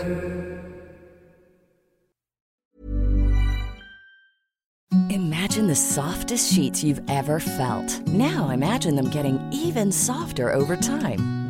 Imagine 5.11 5.67
the 5.67 5.75
softest 5.75 6.55
sheets 6.55 6.85
you've 6.85 7.03
ever 7.09 7.41
felt. 7.41 8.07
Now 8.07 8.51
imagine 8.51 8.97
them 8.97 9.11
getting 9.11 9.41
even 9.53 9.93
softer 9.93 10.53
over 10.53 10.77
time. 10.77 11.44